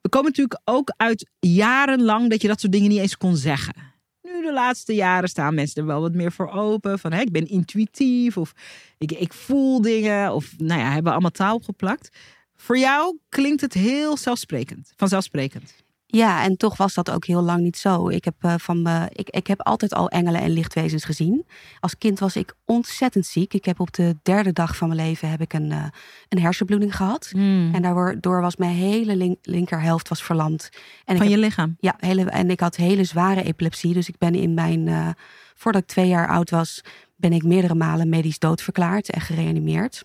we 0.00 0.08
komen 0.08 0.28
natuurlijk 0.28 0.60
ook 0.64 0.92
uit 0.96 1.30
jarenlang 1.38 2.30
dat 2.30 2.42
je 2.42 2.48
dat 2.48 2.60
soort 2.60 2.72
dingen 2.72 2.88
niet 2.88 3.00
eens 3.00 3.16
kon 3.16 3.36
zeggen. 3.36 3.74
Nu 4.22 4.42
de 4.42 4.52
laatste 4.52 4.94
jaren 4.94 5.28
staan 5.28 5.54
mensen 5.54 5.80
er 5.82 5.88
wel 5.88 6.00
wat 6.00 6.14
meer 6.14 6.32
voor 6.32 6.50
open. 6.50 6.98
Van 6.98 7.12
hé, 7.12 7.20
ik 7.20 7.32
ben 7.32 7.48
intuïtief 7.48 8.36
of 8.36 8.52
ik, 8.98 9.12
ik 9.12 9.32
voel 9.32 9.80
dingen. 9.80 10.34
Of 10.34 10.58
nou 10.58 10.80
ja, 10.80 10.90
hebben 10.90 11.12
allemaal 11.12 11.30
taal 11.30 11.54
opgeplakt. 11.54 12.16
Voor 12.54 12.78
jou 12.78 13.18
klinkt 13.28 13.60
het 13.60 13.74
heel 13.74 14.16
zelfsprekend, 14.16 14.92
vanzelfsprekend. 14.96 15.74
Ja, 16.10 16.42
en 16.42 16.56
toch 16.56 16.76
was 16.76 16.94
dat 16.94 17.10
ook 17.10 17.24
heel 17.24 17.42
lang 17.42 17.62
niet 17.62 17.76
zo. 17.76 18.08
Ik 18.08 18.24
heb, 18.24 18.34
uh, 18.42 18.54
van 18.56 18.82
me, 18.82 19.08
ik, 19.12 19.30
ik 19.30 19.46
heb 19.46 19.62
altijd 19.62 19.94
al 19.94 20.08
engelen 20.08 20.40
en 20.40 20.50
lichtwezens 20.50 21.04
gezien. 21.04 21.46
Als 21.80 21.98
kind 21.98 22.18
was 22.18 22.36
ik 22.36 22.54
ontzettend 22.64 23.26
ziek. 23.26 23.54
Ik 23.54 23.64
heb 23.64 23.80
op 23.80 23.92
de 23.92 24.16
derde 24.22 24.52
dag 24.52 24.76
van 24.76 24.88
mijn 24.88 25.00
leven 25.00 25.30
heb 25.30 25.40
ik 25.40 25.52
een, 25.52 25.70
uh, 25.70 25.84
een 26.28 26.40
hersenbloeding 26.40 26.96
gehad. 26.96 27.30
Mm. 27.32 27.74
En 27.74 27.82
daardoor 27.82 28.40
was 28.40 28.56
mijn 28.56 28.74
hele 28.74 29.16
link, 29.16 29.38
linkerhelft 29.42 30.08
was 30.08 30.22
verlamd. 30.22 30.68
En 31.04 31.16
van 31.16 31.26
je 31.26 31.32
heb, 31.32 31.42
lichaam? 31.42 31.76
Ja, 31.80 31.94
hele, 31.98 32.24
en 32.24 32.50
ik 32.50 32.60
had 32.60 32.76
hele 32.76 33.04
zware 33.04 33.42
epilepsie. 33.42 33.94
Dus 33.94 34.08
ik 34.08 34.18
ben 34.18 34.34
in 34.34 34.54
mijn, 34.54 34.86
uh, 34.86 35.08
voordat 35.54 35.82
ik 35.82 35.88
twee 35.88 36.08
jaar 36.08 36.28
oud 36.28 36.50
was, 36.50 36.84
ben 37.16 37.32
ik 37.32 37.42
meerdere 37.42 37.74
malen 37.74 38.08
medisch 38.08 38.38
doodverklaard 38.38 39.10
en 39.10 39.20
gereanimeerd. 39.20 40.04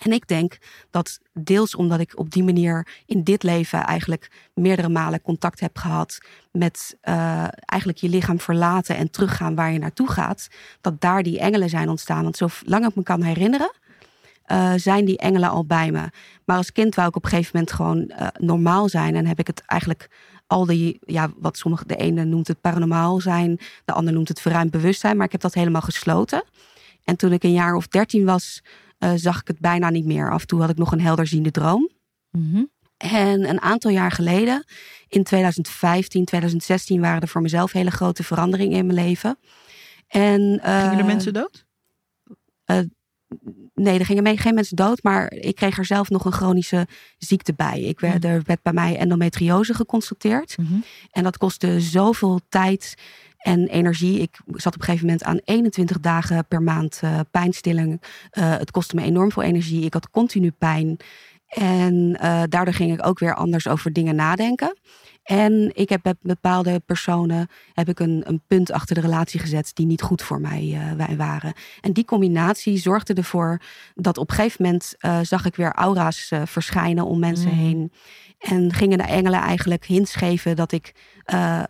En 0.00 0.12
ik 0.12 0.28
denk 0.28 0.58
dat 0.90 1.20
deels 1.32 1.74
omdat 1.74 2.00
ik 2.00 2.18
op 2.18 2.30
die 2.30 2.44
manier 2.44 2.86
in 3.06 3.24
dit 3.24 3.42
leven 3.42 3.84
eigenlijk 3.84 4.30
meerdere 4.54 4.88
malen 4.88 5.22
contact 5.22 5.60
heb 5.60 5.78
gehad 5.78 6.18
met 6.52 6.96
uh, 7.02 7.46
eigenlijk 7.64 7.98
je 7.98 8.08
lichaam 8.08 8.40
verlaten 8.40 8.96
en 8.96 9.10
teruggaan 9.10 9.54
waar 9.54 9.72
je 9.72 9.78
naartoe 9.78 10.10
gaat, 10.10 10.48
dat 10.80 11.00
daar 11.00 11.22
die 11.22 11.38
engelen 11.38 11.68
zijn 11.68 11.88
ontstaan. 11.88 12.22
Want 12.22 12.36
zolang 12.36 12.86
ik 12.86 12.94
me 12.94 13.02
kan 13.02 13.22
herinneren, 13.22 13.72
uh, 14.46 14.72
zijn 14.76 15.04
die 15.04 15.18
engelen 15.18 15.50
al 15.50 15.64
bij 15.64 15.90
me. 15.90 16.10
Maar 16.44 16.56
als 16.56 16.72
kind 16.72 16.94
wou 16.94 17.08
ik 17.08 17.16
op 17.16 17.24
een 17.24 17.30
gegeven 17.30 17.50
moment 17.52 17.72
gewoon 17.72 17.98
uh, 18.08 18.26
normaal 18.38 18.88
zijn 18.88 19.16
en 19.16 19.26
heb 19.26 19.38
ik 19.38 19.46
het 19.46 19.62
eigenlijk 19.66 20.10
al 20.46 20.66
die, 20.66 20.98
ja, 21.00 21.30
wat 21.36 21.56
sommige, 21.56 21.86
de 21.86 21.96
ene 21.96 22.24
noemt 22.24 22.48
het 22.48 22.60
paranormaal 22.60 23.20
zijn, 23.20 23.58
de 23.84 23.92
ander 23.92 24.12
noemt 24.12 24.28
het 24.28 24.40
verruimd 24.40 24.70
bewustzijn, 24.70 25.16
maar 25.16 25.26
ik 25.26 25.32
heb 25.32 25.40
dat 25.40 25.54
helemaal 25.54 25.80
gesloten. 25.80 26.42
En 27.04 27.16
toen 27.16 27.32
ik 27.32 27.42
een 27.42 27.52
jaar 27.52 27.74
of 27.74 27.88
dertien 27.88 28.24
was, 28.24 28.62
uh, 29.04 29.12
zag 29.14 29.40
ik 29.40 29.48
het 29.48 29.58
bijna 29.58 29.90
niet 29.90 30.04
meer. 30.04 30.30
Af 30.30 30.40
en 30.40 30.46
toe 30.46 30.60
had 30.60 30.70
ik 30.70 30.76
nog 30.76 30.92
een 30.92 31.00
helderziende 31.00 31.50
droom. 31.50 31.90
Mm 32.30 32.50
-hmm. 32.52 32.70
En 32.96 33.48
een 33.48 33.60
aantal 33.60 33.90
jaar 33.90 34.12
geleden, 34.12 34.64
in 35.08 35.24
2015, 35.24 36.24
2016, 36.24 37.00
waren 37.00 37.20
er 37.20 37.28
voor 37.28 37.40
mezelf 37.40 37.72
hele 37.72 37.90
grote 37.90 38.22
veranderingen 38.22 38.78
in 38.78 38.86
mijn 38.86 39.06
leven. 39.06 39.38
En, 40.08 40.40
uh, 40.40 40.82
gingen 40.82 40.98
er 40.98 41.04
mensen 41.04 41.32
dood? 41.32 41.64
Uh, 42.66 42.78
nee, 43.74 43.98
er 43.98 44.04
gingen 44.04 44.38
geen 44.38 44.54
mensen 44.54 44.76
dood, 44.76 45.02
maar 45.02 45.32
ik 45.32 45.54
kreeg 45.54 45.78
er 45.78 45.84
zelf 45.84 46.10
nog 46.10 46.24
een 46.24 46.32
chronische 46.32 46.86
ziekte 47.18 47.52
bij. 47.54 47.80
Ik 47.80 48.00
werd, 48.00 48.24
er 48.24 48.42
werd 48.46 48.62
bij 48.62 48.72
mij 48.72 48.96
endometriose 48.96 49.74
geconstateerd. 49.74 50.58
Mm 50.58 50.66
-hmm. 50.66 50.84
En 51.10 51.22
dat 51.22 51.36
kostte 51.38 51.80
zoveel 51.80 52.40
tijd 52.48 52.94
En 53.40 53.66
energie. 53.68 54.20
Ik 54.20 54.40
zat 54.46 54.74
op 54.74 54.80
een 54.80 54.84
gegeven 54.84 55.06
moment 55.06 55.24
aan 55.24 55.40
21 55.44 56.00
dagen 56.00 56.46
per 56.46 56.62
maand 56.62 57.00
uh, 57.04 57.20
pijnstilling. 57.30 58.02
Uh, 58.38 58.56
het 58.56 58.70
kostte 58.70 58.94
me 58.94 59.02
enorm 59.02 59.32
veel 59.32 59.42
energie. 59.42 59.84
Ik 59.84 59.92
had 59.92 60.10
continu 60.10 60.50
pijn. 60.50 60.96
En 61.48 62.18
uh, 62.22 62.42
daardoor 62.48 62.74
ging 62.74 62.92
ik 62.92 63.06
ook 63.06 63.18
weer 63.18 63.34
anders 63.34 63.68
over 63.68 63.92
dingen 63.92 64.14
nadenken. 64.14 64.76
En 65.30 65.70
ik 65.74 65.88
heb 65.88 66.04
met 66.04 66.16
bepaalde 66.20 66.80
personen 66.86 67.48
heb 67.72 67.88
ik 67.88 67.98
een, 67.98 68.22
een 68.26 68.42
punt 68.46 68.72
achter 68.72 68.94
de 68.94 69.00
relatie 69.00 69.40
gezet 69.40 69.70
die 69.74 69.86
niet 69.86 70.02
goed 70.02 70.22
voor 70.22 70.40
mij 70.40 70.94
uh, 70.98 71.16
waren. 71.16 71.52
En 71.80 71.92
die 71.92 72.04
combinatie 72.04 72.78
zorgde 72.78 73.14
ervoor 73.14 73.60
dat 73.94 74.18
op 74.18 74.30
een 74.30 74.36
gegeven 74.36 74.64
moment 74.64 74.94
uh, 75.00 75.18
zag 75.22 75.44
ik 75.44 75.56
weer 75.56 75.72
aura's 75.72 76.30
uh, 76.30 76.42
verschijnen 76.44 77.04
om 77.04 77.18
mensen 77.18 77.50
mm. 77.50 77.58
heen. 77.58 77.92
En 78.40 78.72
gingen 78.72 78.98
de 78.98 79.04
engelen 79.04 79.40
eigenlijk 79.40 79.84
hints 79.84 80.14
geven 80.14 80.56
dat 80.56 80.72
ik 80.72 80.94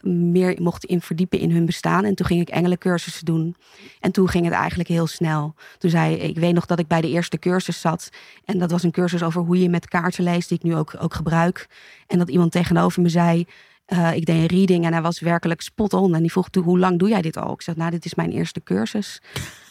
meer 0.03 0.57
mocht 0.63 0.85
in 0.85 1.01
verdiepen 1.01 1.39
in 1.39 1.51
hun 1.51 1.67
bestaan. 1.67 2.05
En 2.05 2.15
toen 2.15 2.27
ging 2.27 2.41
ik 2.41 2.49
engelencursussen 2.49 3.25
doen. 3.25 3.57
En 4.01 4.13
toen 4.13 4.29
ging 4.29 4.45
het 4.45 4.55
eigenlijk 4.55 4.89
heel 4.89 5.07
snel. 5.07 5.55
Toen 5.79 5.91
zei 5.91 6.15
ik, 6.15 6.39
weet 6.39 6.55
nog 6.55 6.67
dat 6.67 6.79
ik 6.79 6.87
bij 6.87 7.01
de 7.01 7.09
eerste 7.09 7.39
cursus 7.39 7.81
zat. 7.81 8.09
En 8.45 8.59
dat 8.59 8.71
was 8.71 8.83
een 8.83 8.91
cursus 8.91 9.23
over 9.23 9.43
hoe 9.43 9.61
je 9.61 9.69
met 9.69 9.89
kaarten 9.89 10.25
leest, 10.25 10.49
die 10.49 10.59
ik 10.59 10.65
nu 10.65 10.77
ook, 10.77 10.95
ook 10.99 11.15
gebruik. 11.15 11.69
En 12.07 12.19
dat 12.19 12.29
iemand 12.29 12.53
tegenover 12.53 13.03
me 13.03 13.09
zei, 13.09 13.47
uh, 13.93 14.15
ik 14.15 14.25
deed 14.25 14.37
een 14.37 14.47
reading 14.47 14.85
en 14.85 14.93
hij 14.93 15.03
was 15.03 15.21
werkelijk 15.21 15.61
spot 15.61 15.93
on. 15.93 16.15
En 16.15 16.21
die 16.21 16.31
vroeg, 16.31 16.49
hoe 16.63 16.79
lang 16.79 16.99
doe 16.99 17.09
jij 17.09 17.23
dit 17.23 17.37
al? 17.37 17.53
Ik 17.53 17.63
zei, 17.63 17.77
nou, 17.77 17.91
dit 17.91 18.05
is 18.05 18.15
mijn 18.15 18.31
eerste 18.31 18.63
cursus. 18.63 19.21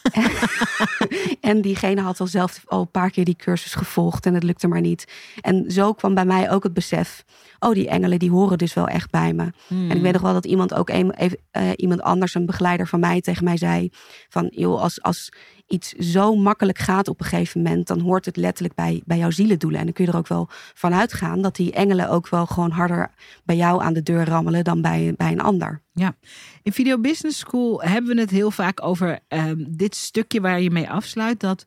en 1.40 1.60
diegene 1.60 2.00
had 2.00 2.20
al 2.20 2.26
zelf 2.26 2.62
al 2.66 2.80
een 2.80 2.90
paar 2.90 3.10
keer 3.10 3.24
die 3.24 3.36
cursus 3.36 3.74
gevolgd 3.74 4.26
en 4.26 4.34
het 4.34 4.42
lukte 4.42 4.68
maar 4.68 4.80
niet. 4.80 5.12
En 5.40 5.70
zo 5.70 5.92
kwam 5.92 6.14
bij 6.14 6.24
mij 6.24 6.50
ook 6.50 6.62
het 6.62 6.74
besef, 6.74 7.24
oh, 7.58 7.74
die 7.74 7.88
engelen 7.88 8.18
die 8.18 8.30
horen 8.30 8.58
dus 8.58 8.74
wel 8.74 8.86
echt 8.86 9.10
bij 9.10 9.32
me. 9.32 9.42
En 9.42 9.52
ik 9.68 9.88
weet 9.88 10.02
Hmm. 10.02 10.12
nog 10.12 10.22
wel 10.22 10.32
dat 10.32 10.46
iemand 10.46 10.74
ook 10.74 10.88
een, 10.88 11.10
even, 11.10 11.38
uh, 11.52 11.70
iemand 11.76 12.02
anders, 12.02 12.34
een 12.34 12.46
begeleider 12.46 12.86
van 12.86 13.00
mij, 13.00 13.20
tegen 13.20 13.44
mij 13.44 13.56
zei 13.56 13.90
van, 14.28 14.48
joh, 14.54 14.80
als, 14.80 15.02
als 15.02 15.32
iets 15.66 15.92
zo 15.92 16.36
makkelijk 16.36 16.78
gaat 16.78 17.08
op 17.08 17.20
een 17.20 17.26
gegeven 17.26 17.62
moment, 17.62 17.86
dan 17.86 18.00
hoort 18.00 18.24
het 18.24 18.36
letterlijk 18.36 18.74
bij, 18.74 19.02
bij 19.04 19.18
jouw 19.18 19.30
zielendoelen. 19.30 19.78
En 19.78 19.84
dan 19.84 19.94
kun 19.94 20.04
je 20.04 20.10
er 20.10 20.16
ook 20.16 20.28
wel 20.28 20.48
van 20.74 20.94
uitgaan 20.94 21.42
dat 21.42 21.56
die 21.56 21.72
engelen 21.72 22.10
ook 22.10 22.28
wel 22.28 22.46
gewoon 22.46 22.70
harder 22.70 23.10
bij 23.44 23.56
jou 23.56 23.82
aan 23.82 23.92
de 23.92 24.02
deur 24.02 24.24
rammelen 24.24 24.64
dan 24.64 24.82
bij, 24.82 25.14
bij 25.16 25.32
een 25.32 25.40
ander. 25.40 25.82
Ja, 25.92 26.16
in 26.62 26.72
Video 26.72 26.98
Business 26.98 27.38
School 27.38 27.82
hebben 27.82 28.14
we 28.14 28.20
het 28.20 28.30
heel 28.30 28.50
vaak 28.50 28.82
over 28.82 29.18
um, 29.28 29.76
dit 29.76 29.94
stukje 29.94 30.40
waar 30.40 30.60
je 30.60 30.70
mee 30.70 30.90
afsluit. 30.90 31.40
Dat 31.40 31.66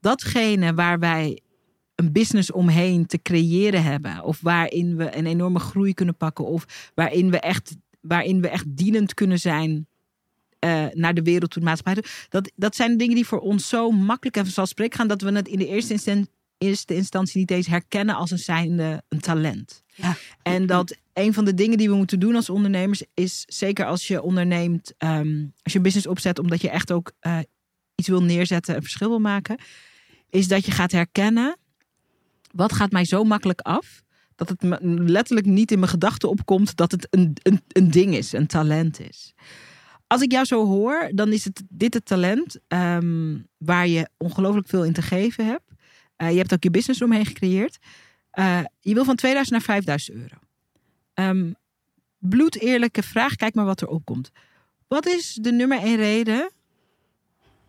datgene 0.00 0.74
waar 0.74 0.98
wij 0.98 1.40
een 1.94 2.12
business 2.12 2.52
omheen 2.52 3.06
te 3.06 3.22
creëren 3.22 3.82
hebben. 3.82 4.22
Of 4.22 4.40
waarin 4.40 4.96
we 4.96 5.16
een 5.16 5.26
enorme 5.26 5.58
groei 5.58 5.94
kunnen 5.94 6.16
pakken. 6.16 6.44
Of 6.44 6.90
waarin 6.94 7.30
we 7.30 7.40
echt, 7.40 7.76
waarin 8.00 8.40
we 8.40 8.48
echt 8.48 8.76
dienend 8.76 9.14
kunnen 9.14 9.38
zijn 9.38 9.86
uh, 10.64 10.86
naar 10.92 11.14
de 11.14 11.22
wereld 11.22 11.50
toe, 11.50 11.62
maatschappij. 11.62 12.04
Dat, 12.28 12.52
dat 12.56 12.76
zijn 12.76 12.96
dingen 12.96 13.14
die 13.14 13.26
voor 13.26 13.40
ons 13.40 13.68
zo 13.68 13.90
makkelijk 13.90 14.36
en 14.36 14.44
vanzelfsprekend 14.44 14.96
gaan. 14.96 15.08
Dat 15.08 15.22
we 15.22 15.32
het 15.32 15.48
in 15.48 15.58
de 15.58 15.66
eerste 15.66 16.26
eerste 16.58 16.94
instantie 16.94 17.38
niet 17.38 17.50
eens 17.50 17.66
herkennen 17.66 18.14
als 18.14 18.30
een 18.30 18.38
zijnde 18.38 19.02
een 19.08 19.20
talent. 19.20 19.81
Ja. 19.94 20.16
En 20.42 20.66
dat 20.66 20.96
een 21.12 21.34
van 21.34 21.44
de 21.44 21.54
dingen 21.54 21.78
die 21.78 21.88
we 21.88 21.94
moeten 21.94 22.20
doen 22.20 22.34
als 22.34 22.50
ondernemers 22.50 23.02
is 23.14 23.44
zeker 23.46 23.86
als 23.86 24.06
je 24.06 24.22
onderneemt, 24.22 24.94
um, 24.98 25.52
als 25.62 25.72
je 25.72 25.78
een 25.78 25.84
business 25.84 26.06
opzet, 26.06 26.38
omdat 26.38 26.60
je 26.60 26.70
echt 26.70 26.92
ook 26.92 27.12
uh, 27.20 27.38
iets 27.94 28.08
wil 28.08 28.22
neerzetten, 28.22 28.74
een 28.74 28.82
verschil 28.82 29.08
wil 29.08 29.20
maken, 29.20 29.58
is 30.30 30.48
dat 30.48 30.64
je 30.64 30.72
gaat 30.72 30.92
herkennen 30.92 31.56
wat 32.52 32.72
gaat 32.72 32.92
mij 32.92 33.04
zo 33.04 33.24
makkelijk 33.24 33.60
af 33.60 34.02
dat 34.34 34.48
het 34.48 34.78
letterlijk 34.82 35.46
niet 35.46 35.70
in 35.70 35.78
mijn 35.78 35.90
gedachten 35.90 36.28
opkomt 36.28 36.76
dat 36.76 36.90
het 36.90 37.06
een, 37.10 37.36
een, 37.42 37.60
een 37.68 37.90
ding 37.90 38.14
is, 38.14 38.32
een 38.32 38.46
talent 38.46 39.00
is. 39.00 39.34
Als 40.06 40.22
ik 40.22 40.32
jou 40.32 40.44
zo 40.44 40.66
hoor, 40.66 41.10
dan 41.14 41.32
is 41.32 41.44
het 41.44 41.62
dit 41.68 41.94
het 41.94 42.04
talent 42.04 42.58
um, 42.68 43.46
waar 43.56 43.88
je 43.88 44.08
ongelooflijk 44.16 44.68
veel 44.68 44.84
in 44.84 44.92
te 44.92 45.02
geven 45.02 45.46
hebt. 45.46 45.70
Uh, 46.16 46.30
je 46.30 46.36
hebt 46.36 46.52
ook 46.52 46.62
je 46.62 46.70
business 46.70 47.02
omheen 47.02 47.26
gecreëerd. 47.26 47.78
Uh, 48.38 48.60
je 48.80 48.94
wil 48.94 49.04
van 49.04 49.16
2000 49.16 49.56
naar 49.56 49.66
5000 49.66 50.16
euro. 50.16 50.36
Um, 51.14 51.54
bloed 52.18 52.60
eerlijke 52.60 53.02
vraag, 53.02 53.36
kijk 53.36 53.54
maar 53.54 53.64
wat 53.64 53.80
er 53.80 53.88
opkomt. 53.88 54.30
Wat 54.88 55.06
is 55.06 55.38
de 55.40 55.52
nummer 55.52 55.78
één 55.78 55.96
reden 55.96 56.50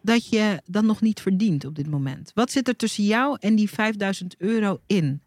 dat 0.01 0.29
je 0.29 0.61
dat 0.65 0.83
nog 0.83 1.01
niet 1.01 1.21
verdient 1.21 1.65
op 1.65 1.75
dit 1.75 1.89
moment? 1.89 2.31
Wat 2.33 2.51
zit 2.51 2.67
er 2.67 2.75
tussen 2.75 3.03
jou 3.03 3.37
en 3.39 3.55
die 3.55 3.69
5000 3.69 4.35
euro 4.37 4.81
in? 4.87 5.21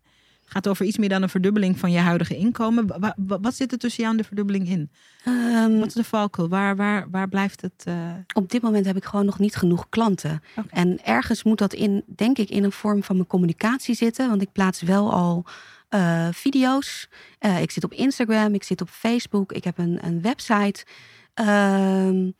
Gaat 0.48 0.68
over 0.68 0.86
iets 0.86 0.98
meer 0.98 1.08
dan 1.08 1.22
een 1.22 1.28
verdubbeling 1.28 1.78
van 1.78 1.92
je 1.92 1.98
huidige 1.98 2.36
inkomen. 2.36 2.86
Wat, 3.16 3.38
wat 3.40 3.54
zit 3.54 3.72
er 3.72 3.78
tussen 3.78 4.02
jou 4.02 4.14
en 4.14 4.20
de 4.20 4.26
verdubbeling 4.26 4.68
in? 4.68 4.90
Um, 5.28 5.78
wat 5.78 5.88
is 5.88 5.94
de 5.94 6.04
valkuil? 6.04 6.48
Waar, 6.48 6.76
waar, 6.76 7.10
waar 7.10 7.28
blijft 7.28 7.60
het? 7.60 7.84
Uh... 7.88 7.94
Op 8.34 8.50
dit 8.50 8.62
moment 8.62 8.86
heb 8.86 8.96
ik 8.96 9.04
gewoon 9.04 9.24
nog 9.24 9.38
niet 9.38 9.56
genoeg 9.56 9.88
klanten. 9.88 10.42
Okay. 10.56 10.82
En 10.82 11.04
ergens 11.04 11.42
moet 11.42 11.58
dat 11.58 11.72
in, 11.72 12.02
denk 12.06 12.38
ik, 12.38 12.50
in 12.50 12.64
een 12.64 12.72
vorm 12.72 13.02
van 13.02 13.16
mijn 13.16 13.28
communicatie 13.28 13.94
zitten. 13.94 14.28
Want 14.28 14.42
ik 14.42 14.52
plaats 14.52 14.82
wel 14.82 15.12
al 15.12 15.44
uh, 15.90 16.28
video's. 16.32 17.08
Uh, 17.40 17.60
ik 17.60 17.70
zit 17.70 17.84
op 17.84 17.92
Instagram, 17.92 18.54
ik 18.54 18.62
zit 18.62 18.80
op 18.80 18.88
Facebook, 18.88 19.52
ik 19.52 19.64
heb 19.64 19.78
een, 19.78 19.98
een 20.04 20.22
website. 20.22 20.84
Uh, 21.40 22.30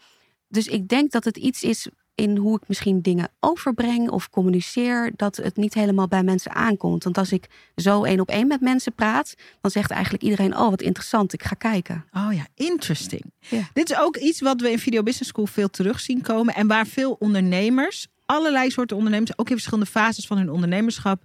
dus 0.48 0.66
ik 0.66 0.88
denk 0.88 1.10
dat 1.10 1.24
het 1.24 1.36
iets 1.36 1.62
is 1.62 1.88
in 2.16 2.36
hoe 2.36 2.56
ik 2.56 2.68
misschien 2.68 3.00
dingen 3.00 3.28
overbreng 3.40 4.10
of 4.10 4.30
communiceer, 4.30 5.12
dat 5.16 5.36
het 5.36 5.56
niet 5.56 5.74
helemaal 5.74 6.08
bij 6.08 6.22
mensen 6.22 6.54
aankomt. 6.54 7.04
Want 7.04 7.18
als 7.18 7.32
ik 7.32 7.46
zo 7.76 8.04
één 8.04 8.20
op 8.20 8.28
één 8.28 8.46
met 8.46 8.60
mensen 8.60 8.92
praat, 8.92 9.34
dan 9.60 9.70
zegt 9.70 9.90
eigenlijk 9.90 10.22
iedereen: 10.22 10.56
Oh, 10.56 10.70
wat 10.70 10.82
interessant, 10.82 11.32
ik 11.32 11.42
ga 11.42 11.54
kijken. 11.54 12.04
Oh 12.12 12.28
ja, 12.32 12.46
interesting. 12.54 13.32
Ja. 13.38 13.68
Dit 13.72 13.90
is 13.90 13.98
ook 13.98 14.16
iets 14.16 14.40
wat 14.40 14.60
we 14.60 14.70
in 14.70 14.78
Video 14.78 15.02
Business 15.02 15.30
School 15.30 15.46
veel 15.46 15.68
terug 15.68 16.00
zien 16.00 16.20
komen 16.22 16.54
en 16.54 16.66
waar 16.66 16.86
veel 16.86 17.12
ondernemers, 17.12 18.06
allerlei 18.26 18.70
soorten 18.70 18.96
ondernemers, 18.96 19.38
ook 19.38 19.48
in 19.48 19.54
verschillende 19.54 19.90
fases 19.90 20.26
van 20.26 20.36
hun 20.36 20.50
ondernemerschap, 20.50 21.22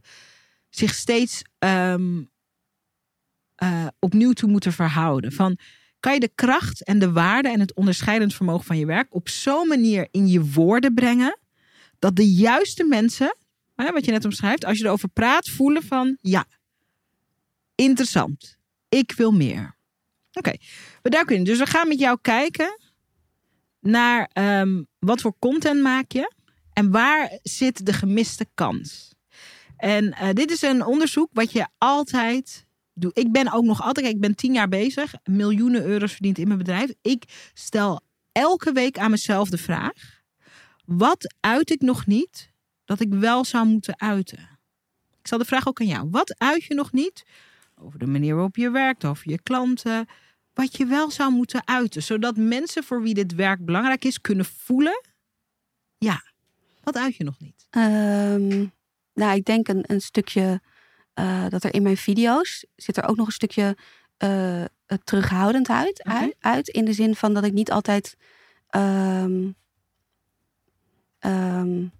zich 0.70 0.94
steeds 0.94 1.42
um, 1.60 2.30
uh, 3.64 3.88
opnieuw 4.00 4.32
toe 4.32 4.50
moeten 4.50 4.74
verhouden. 4.74 5.32
Van 5.32 5.58
kan 6.02 6.14
je 6.14 6.20
de 6.20 6.32
kracht 6.36 6.84
en 6.84 7.00
de 7.00 7.12
waarde 7.12 7.50
en 7.50 7.60
het 7.60 7.74
onderscheidend 7.74 8.34
vermogen 8.34 8.66
van 8.66 8.78
je 8.78 8.86
werk 8.86 9.16
op 9.16 9.30
zo'n 9.30 9.68
manier 9.68 10.08
in 10.12 10.28
je 10.28 10.52
woorden 10.52 10.94
brengen 10.94 11.40
dat 12.00 12.16
de 12.16 12.34
juiste 12.34 12.84
mensen, 12.84 13.36
hè, 13.76 13.92
wat 13.92 14.06
je 14.06 14.12
net 14.12 14.26
omschrijft, 14.26 14.66
als 14.66 14.78
je 14.78 14.86
erover 14.86 15.10
praat, 15.10 15.50
voelen 15.50 15.84
van 15.84 16.18
ja, 16.22 16.46
interessant, 17.76 18.58
ik 18.90 19.12
wil 19.12 19.32
meer. 19.32 19.76
Oké, 20.34 20.40
okay. 20.50 20.60
we 21.02 21.10
duiken 21.10 21.36
in. 21.36 21.44
Dus 21.44 21.58
we 21.58 21.66
gaan 21.66 21.88
met 21.88 22.00
jou 22.00 22.18
kijken 22.22 22.80
naar 23.80 24.30
um, 24.34 24.88
wat 25.00 25.22
voor 25.22 25.36
content 25.40 25.82
maak 25.82 26.12
je 26.12 26.34
en 26.74 26.92
waar 26.92 27.40
zit 27.44 27.86
de 27.86 27.94
gemiste 27.94 28.48
kans. 28.54 29.14
En 29.78 30.06
uh, 30.06 30.30
dit 30.34 30.52
is 30.52 30.62
een 30.62 30.86
onderzoek 30.86 31.30
wat 31.34 31.52
je 31.52 31.68
altijd 31.78 32.66
Ik 33.10 33.32
ben 33.32 33.52
ook 33.52 33.64
nog 33.64 33.82
altijd, 33.82 34.06
ik 34.06 34.20
ben 34.20 34.36
tien 34.36 34.54
jaar 34.54 34.68
bezig, 34.68 35.14
miljoenen 35.24 35.84
euro's 35.86 36.12
verdiend 36.12 36.38
in 36.38 36.48
mijn 36.48 36.60
bedrijf. 36.60 36.94
Ik 37.02 37.50
stel 37.54 38.02
elke 38.32 38.72
week 38.72 38.98
aan 38.98 39.12
mezelf 39.12 39.50
de 39.50 39.58
vraag: 39.58 40.22
wat 40.86 41.36
uit 41.40 41.70
ik 41.70 41.82
nog 41.82 42.06
niet 42.06 42.52
dat 42.86 43.00
ik 43.00 43.14
wel 43.14 43.46
zou 43.46 43.68
moeten 43.68 44.00
uiten? 44.00 44.40
Ik 45.20 45.28
stel 45.28 45.38
de 45.38 45.46
vraag 45.46 45.68
ook 45.68 45.80
aan 45.80 45.88
jou: 45.88 46.08
wat 46.10 46.40
uit 46.40 46.64
je 46.64 46.74
nog 46.74 46.92
niet 46.92 47.24
over 47.76 48.00
de 48.00 48.08
manier 48.08 48.34
waarop 48.34 48.56
je 48.56 48.70
werkt, 48.70 49.06
over 49.06 49.30
je 49.30 49.42
klanten, 49.42 50.06
wat 50.54 50.78
je 50.78 50.86
wel 50.86 51.12
zou 51.12 51.32
moeten 51.32 51.68
uiten, 51.68 52.04
zodat 52.04 52.38
mensen 52.38 52.84
voor 52.84 53.02
wie 53.02 53.14
dit 53.14 53.36
werk 53.36 53.66
belangrijk 53.66 54.06
is 54.06 54.22
kunnen 54.22 54.46
voelen: 54.46 55.04
ja, 55.98 56.24
wat 56.84 56.98
uit 56.98 57.16
je 57.16 57.24
nog 57.24 57.40
niet? 57.40 57.68
Um, 57.70 58.72
nou, 59.14 59.36
ik 59.36 59.46
denk 59.46 59.68
een, 59.68 59.84
een 59.88 60.02
stukje 60.02 60.62
uh, 61.20 61.46
dat 61.50 61.64
er 61.64 61.74
in 61.74 61.82
mijn 61.84 61.98
video's 61.98 62.66
zit 62.76 62.98
er 62.98 63.08
ook 63.08 63.16
nog 63.16 63.26
een 63.26 63.32
stukje 63.32 63.78
uh, 64.24 64.64
terughoudend 65.04 65.70
uit, 65.70 66.02
Mhm. 66.06 66.16
okay. 66.16 66.34
uit. 66.40 66.68
In 66.68 66.86
de 66.86 66.94
zin 66.94 67.16
van 67.16 67.34
dat 67.34 67.44
ik 67.44 67.54
niet 67.54 67.72
altijd 67.72 68.18
um, 68.76 69.56
um, 71.20 71.92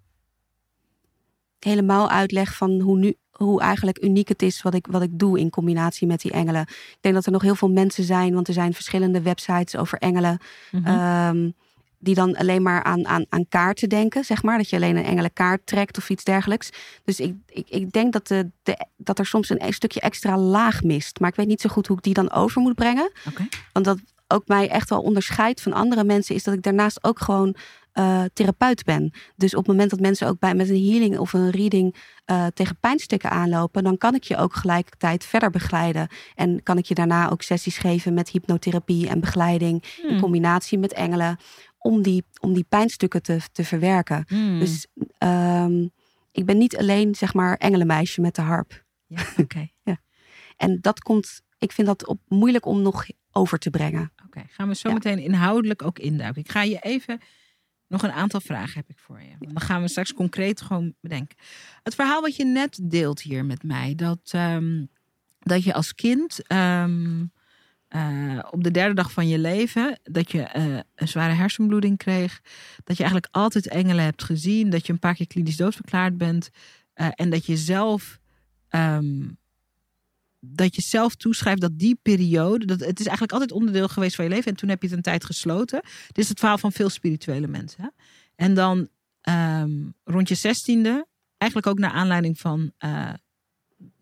helemaal 1.58 2.10
uitleg 2.10 2.56
van 2.56 2.80
hoe, 2.80 2.98
nu, 2.98 3.16
hoe 3.30 3.60
eigenlijk 3.60 4.02
uniek 4.02 4.28
het 4.28 4.42
is 4.42 4.62
wat 4.62 4.74
ik, 4.74 4.86
wat 4.90 5.02
ik 5.02 5.18
doe 5.18 5.38
in 5.38 5.50
combinatie 5.50 6.06
met 6.06 6.20
die 6.20 6.32
engelen. 6.32 6.62
Ik 6.68 6.98
denk 7.00 7.14
dat 7.14 7.26
er 7.26 7.32
nog 7.32 7.42
heel 7.42 7.54
veel 7.54 7.70
mensen 7.70 8.04
zijn, 8.04 8.34
want 8.34 8.48
er 8.48 8.54
zijn 8.54 8.74
verschillende 8.74 9.22
websites 9.22 9.76
over 9.76 9.98
engelen. 9.98 10.38
Um, 10.72 11.54
die 12.02 12.14
dan 12.14 12.36
alleen 12.36 12.62
maar 12.62 12.82
aan, 12.82 13.06
aan, 13.06 13.24
aan 13.28 13.48
kaarten 13.48 13.88
denken, 13.88 14.24
zeg 14.24 14.42
maar. 14.42 14.56
Dat 14.56 14.70
je 14.70 14.76
alleen 14.76 14.96
een 14.96 15.04
engelenkaart 15.04 15.66
trekt 15.66 15.98
of 15.98 16.10
iets 16.10 16.24
dergelijks. 16.24 16.70
Dus 17.04 17.20
ik, 17.20 17.34
ik, 17.46 17.68
ik 17.68 17.92
denk 17.92 18.12
dat, 18.12 18.26
de, 18.26 18.50
de, 18.62 18.86
dat 18.96 19.18
er 19.18 19.26
soms 19.26 19.50
een 19.50 19.72
stukje 19.72 20.00
extra 20.00 20.38
laag 20.38 20.82
mist. 20.82 21.20
Maar 21.20 21.30
ik 21.30 21.36
weet 21.36 21.46
niet 21.46 21.60
zo 21.60 21.68
goed 21.68 21.86
hoe 21.86 21.96
ik 21.96 22.02
die 22.02 22.14
dan 22.14 22.32
over 22.32 22.60
moet 22.60 22.74
brengen. 22.74 23.12
Okay. 23.28 23.48
Want 23.72 23.84
dat 23.84 23.98
ook 24.28 24.46
mij 24.46 24.68
echt 24.68 24.88
wel 24.88 25.00
onderscheidt 25.00 25.60
van 25.60 25.72
andere 25.72 26.04
mensen... 26.04 26.34
is 26.34 26.42
dat 26.42 26.54
ik 26.54 26.62
daarnaast 26.62 27.04
ook 27.04 27.20
gewoon 27.20 27.56
uh, 27.94 28.22
therapeut 28.32 28.84
ben. 28.84 29.12
Dus 29.36 29.52
op 29.52 29.58
het 29.58 29.66
moment 29.66 29.90
dat 29.90 30.00
mensen 30.00 30.28
ook 30.28 30.38
bij 30.38 30.54
met 30.54 30.68
een 30.68 30.90
healing 30.90 31.18
of 31.18 31.32
een 31.32 31.50
reading 31.50 31.96
uh, 32.26 32.46
tegen 32.54 32.76
pijnstukken 32.80 33.30
aanlopen, 33.30 33.84
dan 33.84 33.98
kan 33.98 34.14
ik 34.14 34.24
je 34.24 34.36
ook 34.36 34.54
gelijkertijd 34.54 35.24
verder 35.24 35.50
begeleiden. 35.50 36.08
En 36.34 36.62
kan 36.62 36.78
ik 36.78 36.84
je 36.84 36.94
daarna 36.94 37.30
ook 37.30 37.42
sessies 37.42 37.78
geven 37.78 38.14
met 38.14 38.28
hypnotherapie 38.28 39.08
en 39.08 39.20
begeleiding 39.20 39.84
in 40.02 40.08
Hmm. 40.08 40.20
combinatie 40.20 40.78
met 40.78 40.92
engelen. 40.92 41.38
Om 41.82 42.02
die, 42.02 42.24
om 42.40 42.52
die 42.52 42.66
pijnstukken 42.68 43.22
te, 43.22 43.40
te 43.52 43.64
verwerken. 43.64 44.24
Hmm. 44.28 44.58
Dus 44.58 44.86
um, 45.18 45.90
ik 46.32 46.46
ben 46.46 46.58
niet 46.58 46.76
alleen, 46.76 47.14
zeg 47.14 47.34
maar, 47.34 47.56
engelenmeisje 47.56 48.20
met 48.20 48.34
de 48.34 48.42
harp. 48.42 48.84
Ja, 49.06 49.22
oké. 49.36 49.68
ja. 49.82 50.00
En 50.56 50.78
dat 50.80 51.00
komt, 51.00 51.42
ik 51.58 51.72
vind 51.72 51.86
dat 51.86 52.06
op, 52.06 52.20
moeilijk 52.28 52.66
om 52.66 52.82
nog 52.82 53.06
over 53.32 53.58
te 53.58 53.70
brengen. 53.70 54.12
Oké, 54.12 54.24
okay, 54.26 54.46
gaan 54.48 54.68
we 54.68 54.74
zo 54.74 54.88
Ja. 54.88 54.94
meteen 54.94 55.18
inhoudelijk 55.18 55.82
ook 55.82 55.98
induiken. 55.98 56.42
Ik 56.42 56.50
ga 56.50 56.62
je 56.62 56.78
even, 56.78 57.20
nog 57.88 58.02
een 58.02 58.12
aantal 58.12 58.40
vragen 58.40 58.74
heb 58.74 58.88
ik 58.88 58.98
voor 58.98 59.20
je. 59.20 59.34
Dan 59.38 59.60
gaan 59.60 59.82
we 59.82 59.88
straks 59.88 60.14
concreet 60.14 60.60
gewoon 60.60 60.94
bedenken. 61.00 61.36
Het 61.82 61.94
verhaal 61.94 62.20
wat 62.20 62.36
je 62.36 62.44
net 62.44 62.78
deelt 62.82 63.20
hier 63.20 63.44
met 63.44 63.62
mij, 63.62 63.94
dat, 63.94 64.32
um, 64.34 64.90
dat 65.38 65.64
je 65.64 65.74
als 65.74 65.94
kind 65.94 66.52
um, 66.52 67.32
uh, 67.96 68.38
op 68.50 68.64
de 68.64 68.70
derde 68.70 68.94
dag 68.94 69.12
van 69.12 69.28
je 69.28 69.38
leven, 69.38 69.98
dat 70.02 70.30
je 70.30 70.38
uh, 70.38 70.78
een 70.94 71.08
zware 71.08 71.32
hersenbloeding 71.32 71.98
kreeg, 71.98 72.40
dat 72.84 72.96
je 72.96 73.02
eigenlijk 73.02 73.34
altijd 73.34 73.68
engelen 73.68 74.04
hebt 74.04 74.22
gezien, 74.22 74.70
dat 74.70 74.86
je 74.86 74.92
een 74.92 74.98
paar 74.98 75.14
keer 75.14 75.26
klinisch 75.26 75.56
doodverklaard 75.56 76.16
bent 76.16 76.50
uh, 76.94 77.08
en 77.14 77.30
dat 77.30 77.46
je 77.46 77.56
zelf 77.56 78.20
um, 78.70 79.36
dat 80.44 80.74
je 80.74 80.82
zelf 80.82 81.14
toeschrijft 81.14 81.60
dat 81.60 81.78
die 81.78 81.98
periode, 82.02 82.64
dat 82.64 82.80
het 82.80 83.00
is 83.00 83.06
eigenlijk 83.06 83.32
altijd 83.32 83.52
onderdeel 83.52 83.88
geweest 83.88 84.14
van 84.14 84.24
je 84.24 84.30
leven 84.30 84.50
en 84.50 84.56
toen 84.56 84.68
heb 84.68 84.82
je 84.82 84.88
het 84.88 84.96
een 84.96 85.02
tijd 85.02 85.24
gesloten. 85.24 85.80
Dit 86.06 86.18
is 86.18 86.28
het 86.28 86.38
verhaal 86.38 86.58
van 86.58 86.72
veel 86.72 86.88
spirituele 86.88 87.46
mensen. 87.46 87.82
Hè? 87.82 87.88
En 88.34 88.54
dan 88.54 88.88
um, 89.62 89.94
rond 90.04 90.28
je 90.28 90.34
zestiende, 90.34 91.06
eigenlijk 91.38 91.72
ook 91.72 91.78
naar 91.78 91.90
aanleiding 91.90 92.40
van 92.40 92.72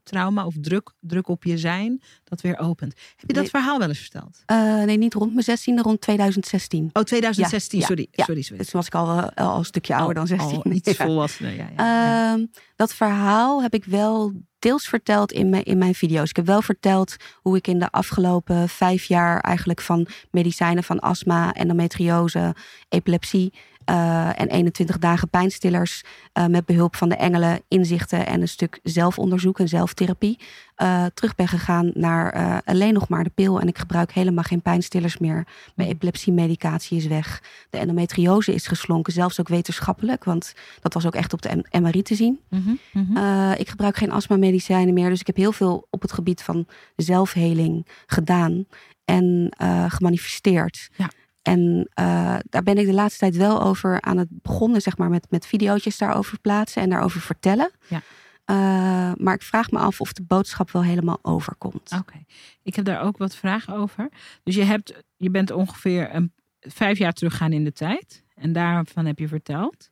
trauma 0.03 0.47
of 0.47 0.55
druk, 0.61 0.93
druk 1.01 1.29
op 1.29 1.45
je 1.45 1.59
zijn, 1.59 2.03
dat 2.25 2.41
weer 2.41 2.59
opent. 2.59 2.95
Heb 3.17 3.29
je 3.29 3.33
dat 3.33 3.43
nee. 3.43 3.51
verhaal 3.51 3.79
wel 3.79 3.89
eens 3.89 3.99
verteld? 3.99 4.43
Uh, 4.47 4.83
nee, 4.83 4.97
niet 4.97 5.15
rond 5.15 5.33
mijn 5.33 5.45
zestiende, 5.45 5.83
rond 5.83 6.01
2016. 6.01 6.91
Oh, 6.93 7.03
2016, 7.03 7.79
ja, 7.79 7.87
sorry. 7.87 8.09
Ja, 8.11 8.25
sorry, 8.25 8.43
sorry. 8.43 8.63
Dus 8.63 8.73
was 8.73 8.87
ik 8.87 8.95
al, 8.95 9.19
uh, 9.19 9.27
al 9.35 9.59
een 9.59 9.65
stukje 9.65 9.95
ouder 9.95 10.15
dan 10.15 10.27
16. 10.27 10.63
Al 10.63 10.73
iets 10.83 10.97
volwassen, 10.97 11.55
ja. 11.55 11.71
ja, 11.77 12.37
uh, 12.37 12.47
dat 12.77 12.95
verhaal 12.95 13.63
heb 13.63 13.75
ik 13.75 13.85
wel 13.85 14.33
deels 14.59 14.89
verteld 14.89 15.33
in 15.33 15.49
mijn, 15.49 15.65
in 15.65 15.79
mijn 15.79 15.95
video's. 15.95 16.31
Ik 16.31 16.37
heb 16.37 16.47
wel 16.47 16.63
verteld 16.63 17.17
hoe 17.43 17.57
ik 17.57 17.67
in 17.67 17.79
de 17.79 17.91
afgelopen 17.91 18.69
vijf 18.69 19.05
jaar 19.05 19.41
eigenlijk 19.41 19.81
van 19.81 20.07
medicijnen 20.31 20.85
van 20.85 21.01
astma, 21.01 21.53
endometriose, 21.53 22.55
epilepsie 22.89 23.53
en 23.91 24.49
21 24.49 24.99
dagen 24.99 25.29
pijnstillers 25.29 26.05
uh, 26.39 26.47
met 26.47 26.65
behulp 26.65 26.97
van 26.97 27.09
de 27.09 27.17
engelen, 27.17 27.61
inzichten 27.69 28.27
en 28.27 28.41
een 28.41 28.49
stuk 28.49 28.81
zelfonderzoek 28.83 29.59
en 29.59 29.69
zelftherapie 29.69 30.39
uh, 30.77 31.05
terug 31.15 31.35
ben 31.35 31.49
gegaan 31.49 31.91
naar 31.95 32.63
alleen 32.65 32.93
nog 32.93 33.09
maar 33.09 33.25
de 33.25 33.31
pil. 33.35 33.61
En 33.61 33.69
ik 33.69 33.79
gebruik 33.79 34.13
helemaal 34.13 34.45
geen 34.45 34.63
pijnstillers 34.63 35.19
meer. 35.19 35.47
Mijn 35.75 35.89
epilepsiemedicatie 35.89 36.97
is 36.97 37.07
weg. 37.07 37.43
De 37.71 37.79
endometriose 37.79 38.55
is 38.55 38.67
geslonken, 38.67 39.13
zelfs 39.13 39.41
ook 39.41 39.49
wetenschappelijk, 39.49 40.25
want 40.25 40.55
dat 40.81 40.95
was 40.95 41.07
ook 41.07 41.15
echt 41.15 41.33
op 41.33 41.43
de 41.43 41.65
MRI 41.81 42.03
te 42.03 42.15
zien. 42.15 42.41
Mm 42.49 42.63
-hmm, 42.65 42.79
mm 42.93 43.17
-hmm. 43.17 43.53
ik 43.53 43.69
gebruik 43.69 43.97
geen 43.97 44.13
astma-medicijnen 44.13 44.95
meer, 44.95 45.09
dus 45.09 45.21
ik 45.21 45.27
heb 45.27 45.37
heel 45.37 45.53
veel 45.53 45.87
op 45.91 46.03
het 46.03 46.13
gebied 46.13 46.43
van 46.43 46.67
zelfheling 46.97 47.87
gedaan 48.07 48.67
en 49.05 49.53
gemanifesteerd. 49.89 50.91
Ja. 50.97 51.11
En 51.43 51.89
uh, 52.01 52.37
daar 52.43 52.63
ben 52.63 52.79
ik 52.79 52.87
de 52.87 52.93
laatste 52.93 53.19
tijd 53.19 53.37
wel 53.37 53.63
over 53.63 54.01
aan 54.01 54.17
het 54.17 54.29
begonnen, 54.31 54.81
zeg 54.81 54.97
maar, 54.97 55.11
met, 55.11 55.27
met 55.31 55.47
video's 55.47 55.99
daarover 55.99 56.41
plaatsen 56.41 56.83
en 56.83 56.91
daarover 56.91 57.21
vertellen. 57.21 57.71
Ja. 57.89 58.03
Uh, 58.51 59.13
maar 59.17 59.35
ik 59.35 59.43
vraag 59.43 59.71
me 59.71 59.79
af 59.79 60.01
of 60.01 60.13
de 60.13 60.23
boodschap 60.23 60.71
wel 60.71 60.83
helemaal 60.83 61.19
overkomt. 61.23 61.93
Oké, 61.93 61.97
okay. 61.97 62.27
ik 62.63 62.75
heb 62.75 62.85
daar 62.85 63.01
ook 63.01 63.17
wat 63.17 63.37
vragen 63.37 63.75
over. 63.75 64.09
Dus 64.43 64.55
je, 64.55 64.65
hebt, 64.65 65.03
je 65.17 65.31
bent 65.31 65.51
ongeveer 65.51 66.15
een, 66.15 66.33
vijf 66.61 66.99
jaar 66.99 67.13
teruggaan 67.13 67.53
in 67.53 67.65
de 67.65 67.73
tijd. 67.73 68.25
En 68.35 68.53
daarvan 68.53 69.07
heb 69.07 69.19
je 69.19 69.29
verteld. 69.29 69.91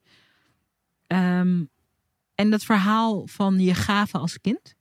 Um, 1.07 1.71
en 2.35 2.51
dat 2.51 2.65
verhaal 2.65 3.27
van 3.27 3.61
je 3.61 3.75
gaven 3.75 4.21
als 4.21 4.41
kind. 4.41 4.75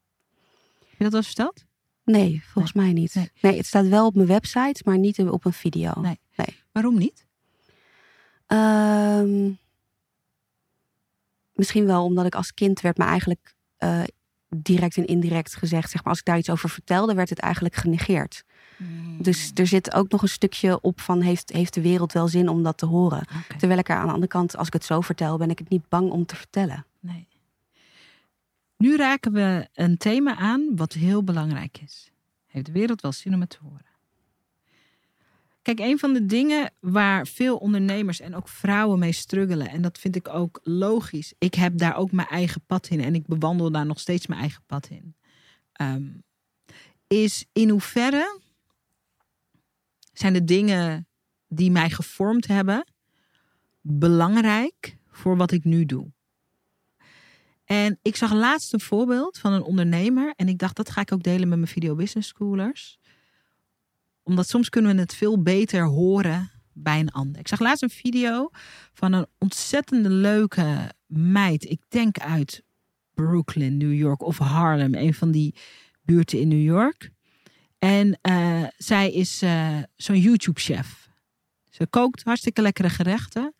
Heb 0.79 0.97
je 0.97 1.03
dat 1.03 1.13
eens 1.13 1.25
verteld? 1.25 1.65
Nee, 2.03 2.43
volgens 2.45 2.73
nee. 2.73 2.83
mij 2.83 2.93
niet. 2.93 3.15
Nee. 3.15 3.31
nee. 3.41 3.57
het 3.57 3.65
staat 3.65 3.87
wel 3.87 4.05
op 4.05 4.15
mijn 4.15 4.27
website, 4.27 4.81
maar 4.85 4.97
niet 4.97 5.19
op 5.19 5.45
een 5.45 5.53
video. 5.53 5.91
Nee. 6.01 6.19
Waarom 6.77 6.97
niet? 6.97 7.25
Um, 8.47 9.57
misschien 11.53 11.85
wel 11.85 12.03
omdat 12.03 12.25
ik 12.25 12.35
als 12.35 12.53
kind 12.53 12.81
werd 12.81 12.97
me 12.97 13.03
eigenlijk 13.03 13.55
uh, 13.79 14.03
direct 14.49 14.97
en 14.97 15.05
indirect 15.05 15.55
gezegd, 15.55 15.89
zeg 15.91 16.01
maar, 16.03 16.09
als 16.09 16.19
ik 16.19 16.25
daar 16.25 16.37
iets 16.37 16.49
over 16.49 16.69
vertelde, 16.69 17.13
werd 17.13 17.29
het 17.29 17.39
eigenlijk 17.39 17.75
genegeerd. 17.75 18.43
Mm. 18.77 19.21
Dus 19.21 19.51
er 19.53 19.67
zit 19.67 19.93
ook 19.93 20.09
nog 20.09 20.21
een 20.21 20.27
stukje 20.27 20.81
op 20.81 21.01
van 21.01 21.21
heeft, 21.21 21.51
heeft 21.51 21.73
de 21.73 21.81
wereld 21.81 22.13
wel 22.13 22.27
zin 22.27 22.49
om 22.49 22.63
dat 22.63 22.77
te 22.77 22.85
horen? 22.85 23.21
Okay. 23.21 23.57
Terwijl 23.57 23.79
ik 23.79 23.89
er 23.89 23.95
aan 23.95 24.05
de 24.05 24.13
andere 24.13 24.31
kant, 24.31 24.57
als 24.57 24.67
ik 24.67 24.73
het 24.73 24.85
zo 24.85 25.01
vertel, 25.01 25.37
ben 25.37 25.49
ik 25.49 25.59
het 25.59 25.69
niet 25.69 25.89
bang 25.89 26.11
om 26.11 26.25
te 26.25 26.35
vertellen. 26.35 26.85
Nee. 26.99 27.27
Nu 28.77 28.95
raken 28.95 29.31
we 29.31 29.67
een 29.73 29.97
thema 29.97 30.35
aan 30.35 30.75
wat 30.75 30.93
heel 30.93 31.23
belangrijk 31.23 31.77
is. 31.83 32.11
Heeft 32.47 32.65
de 32.65 32.71
wereld 32.71 33.01
wel 33.01 33.11
zin 33.11 33.33
om 33.33 33.39
het 33.39 33.49
te 33.49 33.59
horen? 33.61 33.86
Kijk, 35.67 35.79
een 35.79 35.99
van 35.99 36.13
de 36.13 36.25
dingen 36.25 36.73
waar 36.79 37.27
veel 37.27 37.57
ondernemers 37.57 38.19
en 38.19 38.35
ook 38.35 38.47
vrouwen 38.47 38.99
mee 38.99 39.11
struggelen, 39.11 39.69
en 39.69 39.81
dat 39.81 39.97
vind 39.97 40.15
ik 40.15 40.27
ook 40.27 40.59
logisch. 40.63 41.33
Ik 41.37 41.53
heb 41.53 41.77
daar 41.77 41.95
ook 41.95 42.11
mijn 42.11 42.27
eigen 42.27 42.61
pad 42.65 42.87
in 42.87 43.01
en 43.01 43.15
ik 43.15 43.25
bewandel 43.25 43.71
daar 43.71 43.85
nog 43.85 43.99
steeds 43.99 44.27
mijn 44.27 44.39
eigen 44.39 44.63
pad 44.65 44.87
in. 44.89 45.15
Um, 45.81 46.23
is 47.07 47.45
in 47.53 47.69
hoeverre 47.69 48.39
zijn 50.13 50.33
de 50.33 50.43
dingen 50.43 51.07
die 51.47 51.71
mij 51.71 51.89
gevormd 51.89 52.47
hebben 52.47 52.85
belangrijk 53.81 54.97
voor 55.07 55.37
wat 55.37 55.51
ik 55.51 55.63
nu 55.63 55.85
doe? 55.85 56.11
En 57.65 57.99
ik 58.01 58.15
zag 58.15 58.33
laatst 58.33 58.73
een 58.73 58.79
voorbeeld 58.79 59.37
van 59.37 59.53
een 59.53 59.63
ondernemer. 59.63 60.33
En 60.35 60.47
ik 60.47 60.57
dacht, 60.57 60.75
dat 60.75 60.89
ga 60.89 61.01
ik 61.01 61.11
ook 61.11 61.23
delen 61.23 61.49
met 61.49 61.57
mijn 61.57 61.71
video 61.71 61.95
business 61.95 62.27
schoolers. 62.27 62.99
Omdat 64.27 64.47
soms 64.47 64.69
kunnen 64.69 64.95
we 64.95 65.01
het 65.01 65.15
veel 65.15 65.41
beter 65.41 65.83
horen 65.83 66.51
bij 66.73 66.99
een 66.99 67.11
ander. 67.11 67.39
Ik 67.39 67.47
zag 67.47 67.59
laatst 67.59 67.83
een 67.83 67.89
video 67.89 68.49
van 68.93 69.13
een 69.13 69.25
ontzettende 69.37 70.09
leuke 70.09 70.91
meid. 71.05 71.69
Ik 71.69 71.81
denk 71.87 72.19
uit 72.19 72.63
Brooklyn, 73.13 73.77
New 73.77 73.93
York 73.93 74.21
of 74.21 74.37
Harlem. 74.37 74.95
Een 74.95 75.13
van 75.13 75.31
die 75.31 75.55
buurten 76.01 76.39
in 76.39 76.47
New 76.47 76.63
York. 76.63 77.11
En 77.79 78.19
uh, 78.29 78.63
zij 78.77 79.11
is 79.11 79.43
uh, 79.43 79.77
zo'n 79.95 80.19
YouTube-chef. 80.19 81.09
Ze 81.69 81.87
kookt 81.87 82.23
hartstikke 82.23 82.61
lekkere 82.61 82.89
gerechten. 82.89 83.53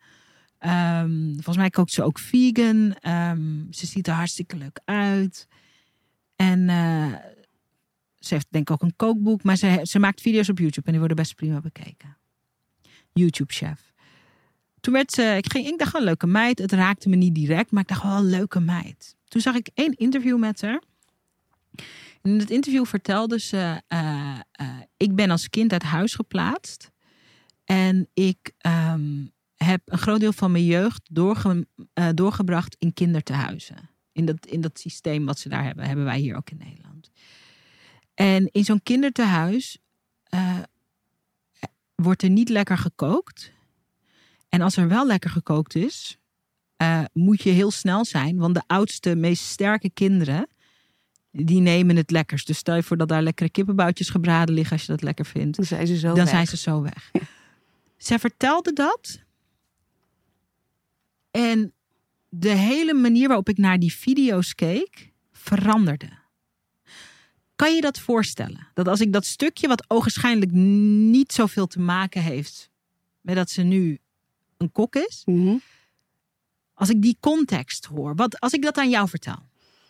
Um, 0.60 1.32
volgens 1.34 1.56
mij 1.56 1.70
kookt 1.70 1.92
ze 1.92 2.02
ook 2.02 2.18
vegan. 2.18 2.96
Um, 3.02 3.66
ze 3.70 3.86
ziet 3.86 4.06
er 4.06 4.14
hartstikke 4.14 4.56
leuk 4.56 4.80
uit. 4.84 5.46
En 6.36 6.68
uh, 6.68 7.14
ze 8.18 8.34
heeft 8.34 8.46
denk 8.50 8.68
ik 8.68 8.74
ook 8.74 8.82
een 8.82 8.96
kookboek. 8.96 9.42
Maar 9.42 9.56
ze, 9.56 9.80
ze, 9.82 9.98
maakt 9.98 10.20
video's 10.20 10.48
op 10.48 10.58
YouTube 10.58 10.86
en 10.86 10.90
die 10.90 10.98
worden 10.98 11.16
best 11.16 11.34
prima 11.34 11.60
bekeken. 11.60 12.16
YouTube-chef. 13.12 13.92
Toen 14.80 14.92
werd 14.92 15.12
ze, 15.12 15.34
ik, 15.36 15.52
ging, 15.52 15.66
ik 15.66 15.78
dacht 15.78 15.92
wel, 15.92 16.02
leuke 16.02 16.26
meid. 16.26 16.58
Het 16.58 16.72
raakte 16.72 17.08
me 17.08 17.16
niet 17.16 17.34
direct, 17.34 17.70
maar 17.70 17.82
ik 17.82 17.88
dacht 17.88 18.02
wel, 18.02 18.22
leuke 18.22 18.60
meid. 18.60 19.16
Toen 19.24 19.40
zag 19.40 19.54
ik 19.54 19.70
één 19.74 19.92
interview 19.92 20.38
met 20.38 20.60
haar. 20.60 20.82
In 22.22 22.38
het 22.38 22.50
interview 22.50 22.86
vertelde 22.86 23.38
ze, 23.38 23.82
uh, 23.88 24.38
uh, 24.60 24.76
ik 24.96 25.14
ben 25.14 25.30
als 25.30 25.50
kind 25.50 25.72
uit 25.72 25.82
huis 25.82 26.14
geplaatst. 26.14 26.90
En 27.64 28.08
ik... 28.14 28.52
Um, 28.66 29.36
heb 29.64 29.80
een 29.84 29.98
groot 29.98 30.20
deel 30.20 30.32
van 30.32 30.52
mijn 30.52 30.64
jeugd 30.64 31.10
uh, 31.12 31.64
doorgebracht 32.14 32.76
in 32.78 32.92
kindertehuizen. 32.92 33.90
In 34.12 34.24
dat, 34.24 34.46
in 34.46 34.60
dat 34.60 34.78
systeem 34.78 35.26
wat 35.26 35.38
ze 35.38 35.48
daar 35.48 35.64
hebben, 35.64 35.86
hebben 35.86 36.04
wij 36.04 36.18
hier 36.18 36.36
ook 36.36 36.50
in 36.50 36.56
Nederland. 36.56 37.10
En 38.18 38.48
in 38.52 38.64
zo'n 38.64 38.82
kindertehuis 38.82 39.78
uh, 40.34 40.58
wordt 41.94 42.22
er 42.22 42.30
niet 42.30 42.48
lekker 42.48 42.78
gekookt. 42.78 43.52
En 44.48 44.60
als 44.60 44.76
er 44.76 44.88
wel 44.88 45.06
lekker 45.06 45.30
gekookt 45.30 45.74
is, 45.74 46.18
uh, 46.82 47.04
moet 47.12 47.42
je 47.42 47.50
heel 47.50 47.70
snel 47.70 48.04
zijn. 48.04 48.36
Want 48.36 48.54
de 48.54 48.62
oudste, 48.66 49.14
meest 49.14 49.44
sterke 49.44 49.90
kinderen, 49.90 50.48
die 51.30 51.60
nemen 51.60 51.96
het 51.96 52.10
lekkers. 52.10 52.44
Dus 52.44 52.58
stel 52.58 52.74
je 52.74 52.82
voor 52.82 52.96
dat 52.96 53.08
daar 53.08 53.22
lekkere 53.22 53.50
kippenboutjes 53.50 54.10
gebraden 54.10 54.54
liggen 54.54 54.72
als 54.72 54.86
je 54.86 54.92
dat 54.92 55.02
lekker 55.02 55.26
vindt. 55.26 55.56
Dan 55.56 55.66
zijn 55.66 55.86
ze 55.86 55.98
zo 55.98 56.06
dan 56.06 56.16
weg. 56.16 56.28
zijn 56.28 56.46
ze 56.46 56.56
zo 56.56 56.82
weg. 56.82 57.10
Zij 57.96 58.18
vertelde 58.18 58.72
dat 58.72 59.24
en 61.30 61.72
de 62.28 62.50
hele 62.50 62.94
manier 62.94 63.26
waarop 63.26 63.48
ik 63.48 63.58
naar 63.58 63.78
die 63.78 63.92
video's 63.92 64.54
keek, 64.54 65.12
veranderde. 65.32 66.17
Kan 67.58 67.74
je 67.74 67.80
dat 67.80 67.98
voorstellen? 67.98 68.66
Dat 68.74 68.88
als 68.88 69.00
ik 69.00 69.12
dat 69.12 69.24
stukje, 69.24 69.68
wat 69.68 69.84
ogenschijnlijk 69.88 70.52
niet 70.52 71.32
zoveel 71.32 71.66
te 71.66 71.80
maken 71.80 72.22
heeft 72.22 72.70
met 73.20 73.36
dat 73.36 73.50
ze 73.50 73.62
nu 73.62 73.98
een 74.56 74.72
kok 74.72 74.96
is. 74.96 75.22
Mhm. 75.24 75.56
Als 76.74 76.88
ik 76.88 77.02
die 77.02 77.16
context 77.20 77.84
hoor, 77.84 78.14
wat, 78.14 78.40
als 78.40 78.52
ik 78.52 78.62
dat 78.62 78.78
aan 78.78 78.90
jou 78.90 79.08
vertel. 79.08 79.38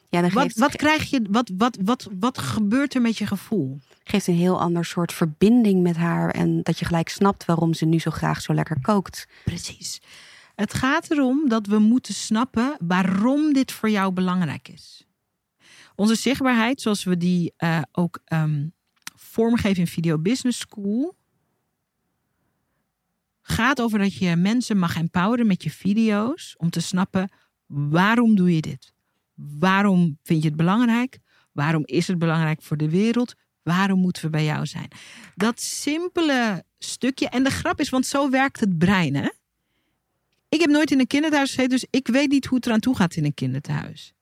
Ja, 0.09 0.21
dan 0.21 0.31
Wat, 0.31 0.53
wat 0.55 0.77
krijg 0.77 1.11
je, 1.11 1.27
wat, 1.31 1.51
wat, 1.57 1.79
wat, 1.83 2.09
wat 2.19 2.39
gebeurt 2.39 2.95
er 2.95 3.01
met 3.01 3.19
je 3.19 3.27
gevoel? 3.27 3.79
geeft 4.05 4.27
een 4.27 4.35
heel 4.35 4.61
ander 4.61 4.85
soort 4.85 5.13
verbinding 5.13 5.83
met 5.83 5.97
haar. 5.97 6.31
En 6.31 6.63
dat 6.63 6.79
je 6.79 6.85
gelijk 6.85 7.09
snapt 7.09 7.45
waarom 7.45 7.75
ze 7.75 7.85
nu 7.85 7.99
zo 7.99 8.11
graag 8.11 8.41
zo 8.41 8.55
lekker 8.55 8.81
kookt. 8.81 9.27
Precies. 9.45 10.01
Het 10.55 10.75
gaat 10.75 11.11
erom 11.11 11.49
dat 11.49 11.67
we 11.67 11.79
moeten 11.79 12.15
snappen 12.15 12.77
waarom 12.81 13.53
dit 13.53 13.73
voor 13.73 13.91
jou 13.91 14.13
belangrijk 14.13 14.69
is. 14.69 15.08
Onze 15.99 16.15
zichtbaarheid, 16.15 16.81
zoals 16.81 17.05
we 17.05 17.17
die 17.17 17.53
eh, 17.57 17.81
ook 17.93 18.21
ehm, 18.25 18.69
vormgeven 19.15 19.79
in 19.81 19.87
Video 19.87 20.19
Business 20.19 20.59
School, 20.59 21.17
gaat 23.43 23.81
over 23.81 23.99
dat 23.99 24.15
je 24.15 24.37
mensen 24.37 24.79
mag 24.79 24.97
empoweren 24.97 25.47
met 25.47 25.63
je 25.63 25.71
video's 25.71 26.55
om 26.57 26.71
te 26.71 26.81
snappen 26.81 27.31
waarom 27.67 28.37
doe 28.37 28.55
je 28.55 28.61
dit? 28.61 28.93
Waarom 29.35 30.19
vind 30.23 30.43
je 30.43 30.49
het 30.49 30.57
belangrijk? 30.57 31.19
Waarom 31.53 31.83
is 31.85 32.07
het 32.09 32.19
belangrijk 32.19 32.63
voor 32.63 32.77
de 32.77 32.91
wereld? 32.91 33.35
Waarom 33.63 34.01
moeten 34.01 34.23
we 34.23 34.31
bij 34.31 34.45
jou 34.45 34.67
zijn? 34.67 34.89
Dat 35.35 35.61
simpele 35.61 36.65
stukje. 36.79 37.29
En 37.29 37.45
de 37.45 37.51
grap 37.51 37.81
is, 37.81 37.89
want 37.89 38.07
zo 38.07 38.31
werkt 38.31 38.61
het 38.61 38.79
brein. 38.79 39.15
Hè? 39.15 39.29
Ik 40.49 40.61
heb 40.61 40.71
nooit 40.71 40.91
in 40.91 41.01
een 41.01 41.07
kinderthuis 41.07 41.49
gezeten, 41.49 41.71
dus 41.71 41.87
ik 41.91 42.07
weet 42.07 42.31
niet 42.31 42.47
hoe 42.47 42.57
het 42.57 42.67
eraan 42.67 42.81
toe 42.81 42.97
gaat 42.97 43.17
in 43.17 43.25
een 43.25 43.35
kinderthuis. 43.35 44.13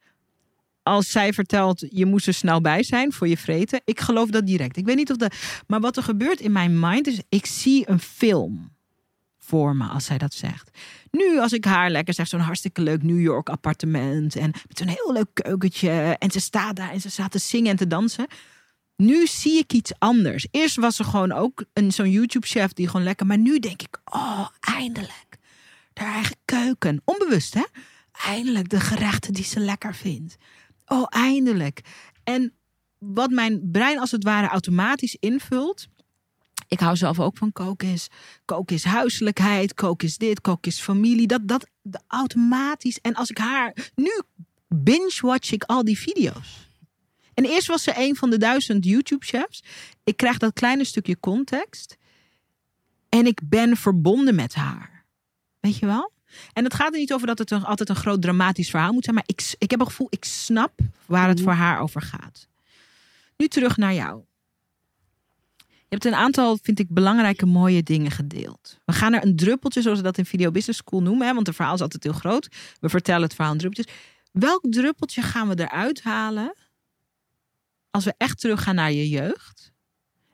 Als 0.86 1.10
zij 1.10 1.32
vertelt, 1.32 1.84
je 1.88 2.06
moest 2.06 2.26
er 2.26 2.34
snel 2.34 2.60
bij 2.60 2.82
zijn 2.82 3.12
voor 3.12 3.28
je 3.28 3.36
vreten. 3.36 3.80
Ik 3.84 4.00
geloof 4.00 4.30
dat 4.30 4.46
direct. 4.46 4.76
Ik 4.76 4.84
weet 4.84 4.96
niet 4.96 5.10
of 5.10 5.16
dat. 5.16 5.34
Maar 5.66 5.80
wat 5.80 5.96
er 5.96 6.02
gebeurt 6.02 6.40
in 6.40 6.52
mijn 6.52 6.80
mind 6.80 7.06
is, 7.06 7.20
ik 7.28 7.46
zie 7.46 7.90
een 7.90 7.98
film 7.98 8.74
voor 9.38 9.76
me 9.76 9.86
als 9.86 10.04
zij 10.04 10.18
dat 10.18 10.34
zegt. 10.34 10.70
Nu, 11.10 11.38
als 11.40 11.52
ik 11.52 11.64
haar 11.64 11.90
lekker 11.90 12.14
zeg, 12.14 12.26
zo'n 12.28 12.40
hartstikke 12.40 12.80
leuk 12.80 13.02
New 13.02 13.20
York 13.20 13.48
appartement. 13.48 14.36
En 14.36 14.50
met 14.50 14.78
zo'n 14.78 14.88
heel 14.88 15.12
leuk 15.12 15.28
keukentje. 15.32 16.16
En 16.18 16.30
ze 16.30 16.40
staat 16.40 16.76
daar 16.76 16.90
en 16.90 17.00
ze 17.00 17.10
staat 17.10 17.30
te 17.30 17.38
zingen 17.38 17.70
en 17.70 17.76
te 17.76 17.86
dansen. 17.86 18.26
Nu 18.96 19.26
zie 19.26 19.58
ik 19.58 19.72
iets 19.72 19.92
anders. 19.98 20.46
Eerst 20.50 20.76
was 20.76 20.96
ze 20.96 21.04
gewoon 21.04 21.32
ook 21.32 21.64
een, 21.72 21.92
zo'n 21.92 22.10
YouTube-chef 22.10 22.72
die 22.72 22.86
gewoon 22.88 23.06
lekker. 23.06 23.26
Maar 23.26 23.38
nu 23.38 23.58
denk 23.58 23.82
ik, 23.82 23.98
oh, 24.04 24.48
eindelijk. 24.60 25.38
Haar 25.94 26.14
eigen 26.14 26.36
keuken. 26.44 27.02
Onbewust, 27.04 27.54
hè? 27.54 27.64
Eindelijk 28.24 28.68
de 28.68 28.80
gerechten 28.80 29.32
die 29.32 29.44
ze 29.44 29.60
lekker 29.60 29.94
vindt. 29.94 30.36
Oh, 30.86 31.06
eindelijk. 31.08 31.80
En 32.24 32.52
wat 32.98 33.30
mijn 33.30 33.70
brein 33.70 33.98
als 33.98 34.10
het 34.10 34.24
ware 34.24 34.46
automatisch 34.46 35.16
invult. 35.20 35.86
Ik 36.68 36.80
hou 36.80 36.96
zelf 36.96 37.20
ook 37.20 37.36
van 37.36 37.52
koken 37.52 37.88
is. 37.88 38.08
Koken 38.44 38.76
is 38.76 38.84
huiselijkheid. 38.84 39.74
Koken 39.74 40.08
is 40.08 40.16
dit. 40.16 40.40
Koken 40.40 40.70
is 40.70 40.80
familie. 40.80 41.26
Dat, 41.26 41.40
dat, 41.48 41.68
automatisch. 42.06 42.98
En 43.00 43.14
als 43.14 43.30
ik 43.30 43.38
haar. 43.38 43.90
Nu 43.94 44.20
binge-watch 44.68 45.52
ik 45.52 45.64
al 45.64 45.84
die 45.84 45.98
video's. 45.98 46.68
En 47.34 47.44
eerst 47.44 47.66
was 47.66 47.82
ze 47.82 47.92
een 47.96 48.16
van 48.16 48.30
de 48.30 48.38
duizend 48.38 48.84
YouTube-chefs. 48.84 49.62
Ik 50.04 50.16
krijg 50.16 50.38
dat 50.38 50.52
kleine 50.52 50.84
stukje 50.84 51.20
context. 51.20 51.96
En 53.08 53.26
ik 53.26 53.40
ben 53.44 53.76
verbonden 53.76 54.34
met 54.34 54.54
haar. 54.54 55.04
Weet 55.60 55.78
je 55.78 55.86
wel? 55.86 56.12
En 56.52 56.64
het 56.64 56.74
gaat 56.74 56.92
er 56.92 56.98
niet 56.98 57.12
over 57.12 57.26
dat 57.26 57.38
het 57.38 57.50
een, 57.50 57.64
altijd 57.64 57.88
een 57.88 57.96
groot 57.96 58.22
dramatisch 58.22 58.70
verhaal 58.70 58.92
moet 58.92 59.04
zijn. 59.04 59.16
Maar 59.16 59.24
ik, 59.26 59.54
ik 59.58 59.70
heb 59.70 59.80
een 59.80 59.86
gevoel, 59.86 60.06
ik 60.10 60.24
snap 60.24 60.72
waar 61.06 61.28
het 61.28 61.36
Mhm. 61.36 61.44
voor 61.46 61.56
haar 61.56 61.80
over 61.80 62.02
gaat. 62.02 62.46
Nu 63.36 63.48
terug 63.48 63.76
naar 63.76 63.94
jou. 63.94 64.24
Je 65.66 65.94
hebt 65.94 66.04
een 66.04 66.14
aantal, 66.14 66.58
vind 66.62 66.78
ik, 66.78 66.86
belangrijke 66.88 67.46
mooie 67.46 67.82
dingen 67.82 68.10
gedeeld. 68.10 68.78
We 68.84 68.92
gaan 68.92 69.12
er 69.12 69.24
een 69.24 69.36
druppeltje, 69.36 69.82
zoals 69.82 69.98
we 69.98 70.04
dat 70.04 70.18
in 70.18 70.26
Video 70.26 70.50
Business 70.50 70.78
School 70.78 71.02
noemen. 71.02 71.26
Hè, 71.26 71.34
want 71.34 71.46
het 71.46 71.56
verhaal 71.56 71.74
is 71.74 71.80
altijd 71.80 72.02
heel 72.02 72.12
groot. 72.12 72.48
We 72.80 72.88
vertellen 72.88 73.22
het 73.22 73.34
verhaal 73.34 73.52
in 73.52 73.58
druppeltjes. 73.58 73.96
Welk 74.32 74.62
druppeltje 74.70 75.22
gaan 75.22 75.48
we 75.48 75.60
eruit 75.60 76.02
halen 76.02 76.54
als 77.90 78.04
we 78.04 78.14
echt 78.16 78.40
teruggaan 78.40 78.74
naar 78.74 78.92
je 78.92 79.08
jeugd? 79.08 79.72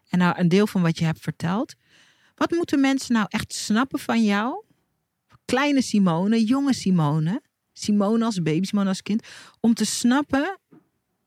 En 0.09 0.19
nou 0.19 0.39
een 0.39 0.49
deel 0.49 0.67
van 0.67 0.83
wat 0.83 0.99
je 0.99 1.05
hebt 1.05 1.21
verteld. 1.21 1.75
Wat 2.35 2.51
moeten 2.51 2.81
mensen 2.81 3.15
nou 3.15 3.27
echt 3.29 3.53
snappen 3.55 3.99
van 3.99 4.25
jou? 4.25 4.65
Kleine 5.53 5.83
Simone, 5.83 6.45
jonge 6.45 6.73
Simone. 6.73 7.43
Simone 7.73 8.25
als 8.25 8.43
baby, 8.43 8.65
Simone 8.65 8.89
als 8.89 9.03
kind. 9.03 9.27
Om 9.61 9.75
te 9.75 9.85
snappen 9.85 10.59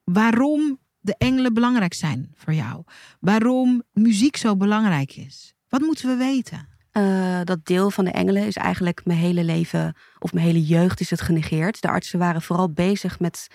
waarom 0.04 0.80
de 1.00 1.16
engelen 1.18 1.54
belangrijk 1.54 1.94
zijn 1.94 2.32
voor 2.36 2.54
jou. 2.54 2.84
Waarom 3.20 3.84
muziek 3.94 4.38
zo 4.38 4.56
belangrijk 4.56 5.16
is. 5.16 5.54
Wat 5.70 5.82
moeten 5.82 6.10
we 6.10 6.16
weten? 6.16 6.68
Eh, 6.92 7.42
dat 7.44 7.66
deel 7.66 7.92
van 7.92 8.06
de 8.06 8.12
engelen 8.12 8.46
is 8.46 8.56
eigenlijk 8.56 9.06
mijn 9.06 9.20
hele 9.20 9.44
leven, 9.44 9.96
of 10.20 10.34
mijn 10.34 10.46
hele 10.46 10.66
jeugd 10.66 11.00
is 11.00 11.10
het 11.10 11.22
genegeerd. 11.22 11.82
De 11.82 11.88
artsen 11.88 12.20
waren 12.20 12.42
vooral 12.42 12.70
bezig 12.70 13.20
met 13.20 13.48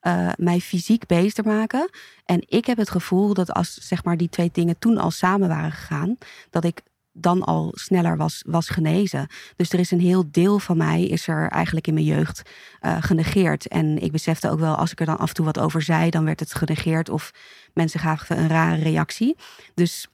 eh, 0.00 0.28
mij 0.36 0.60
fysiek 0.60 1.06
beter 1.06 1.44
maken. 1.44 1.90
En 2.24 2.42
ik 2.46 2.66
heb 2.66 2.76
het 2.76 2.90
gevoel 2.90 3.34
dat 3.34 3.52
als 3.52 3.74
zeg 3.74 4.04
maar, 4.04 4.16
die 4.16 4.28
twee 4.28 4.50
dingen 4.52 4.78
toen 4.78 4.98
al 4.98 5.10
samen 5.10 5.48
waren 5.48 5.72
gegaan, 5.72 6.18
dat 6.50 6.64
ik 6.64 6.82
dan 7.20 7.42
al 7.42 7.72
sneller 7.74 8.16
was, 8.16 8.42
was 8.46 8.68
genezen. 8.68 9.26
Dus 9.56 9.72
er 9.72 9.78
is 9.78 9.90
een 9.90 10.00
heel 10.00 10.24
deel 10.30 10.58
van 10.58 10.76
mij, 10.76 11.04
is 11.04 11.28
er 11.28 11.48
eigenlijk 11.48 11.86
in 11.86 11.94
mijn 11.94 12.06
jeugd 12.06 12.42
eh, 12.80 12.96
genegeerd. 13.00 13.68
En 13.68 13.98
ik 14.02 14.12
besefte 14.12 14.50
ook 14.50 14.58
wel, 14.58 14.74
als 14.74 14.90
ik 14.90 15.00
er 15.00 15.06
dan 15.06 15.18
af 15.18 15.28
en 15.28 15.34
toe 15.34 15.44
wat 15.44 15.58
over 15.58 15.82
zei, 15.82 16.10
dan 16.10 16.24
werd 16.24 16.40
het 16.40 16.54
genegeerd 16.54 17.08
of 17.08 17.30
mensen 17.74 18.00
gaven 18.00 18.38
een 18.38 18.48
rare 18.48 18.82
reactie. 18.82 19.36
Dus 19.74 20.08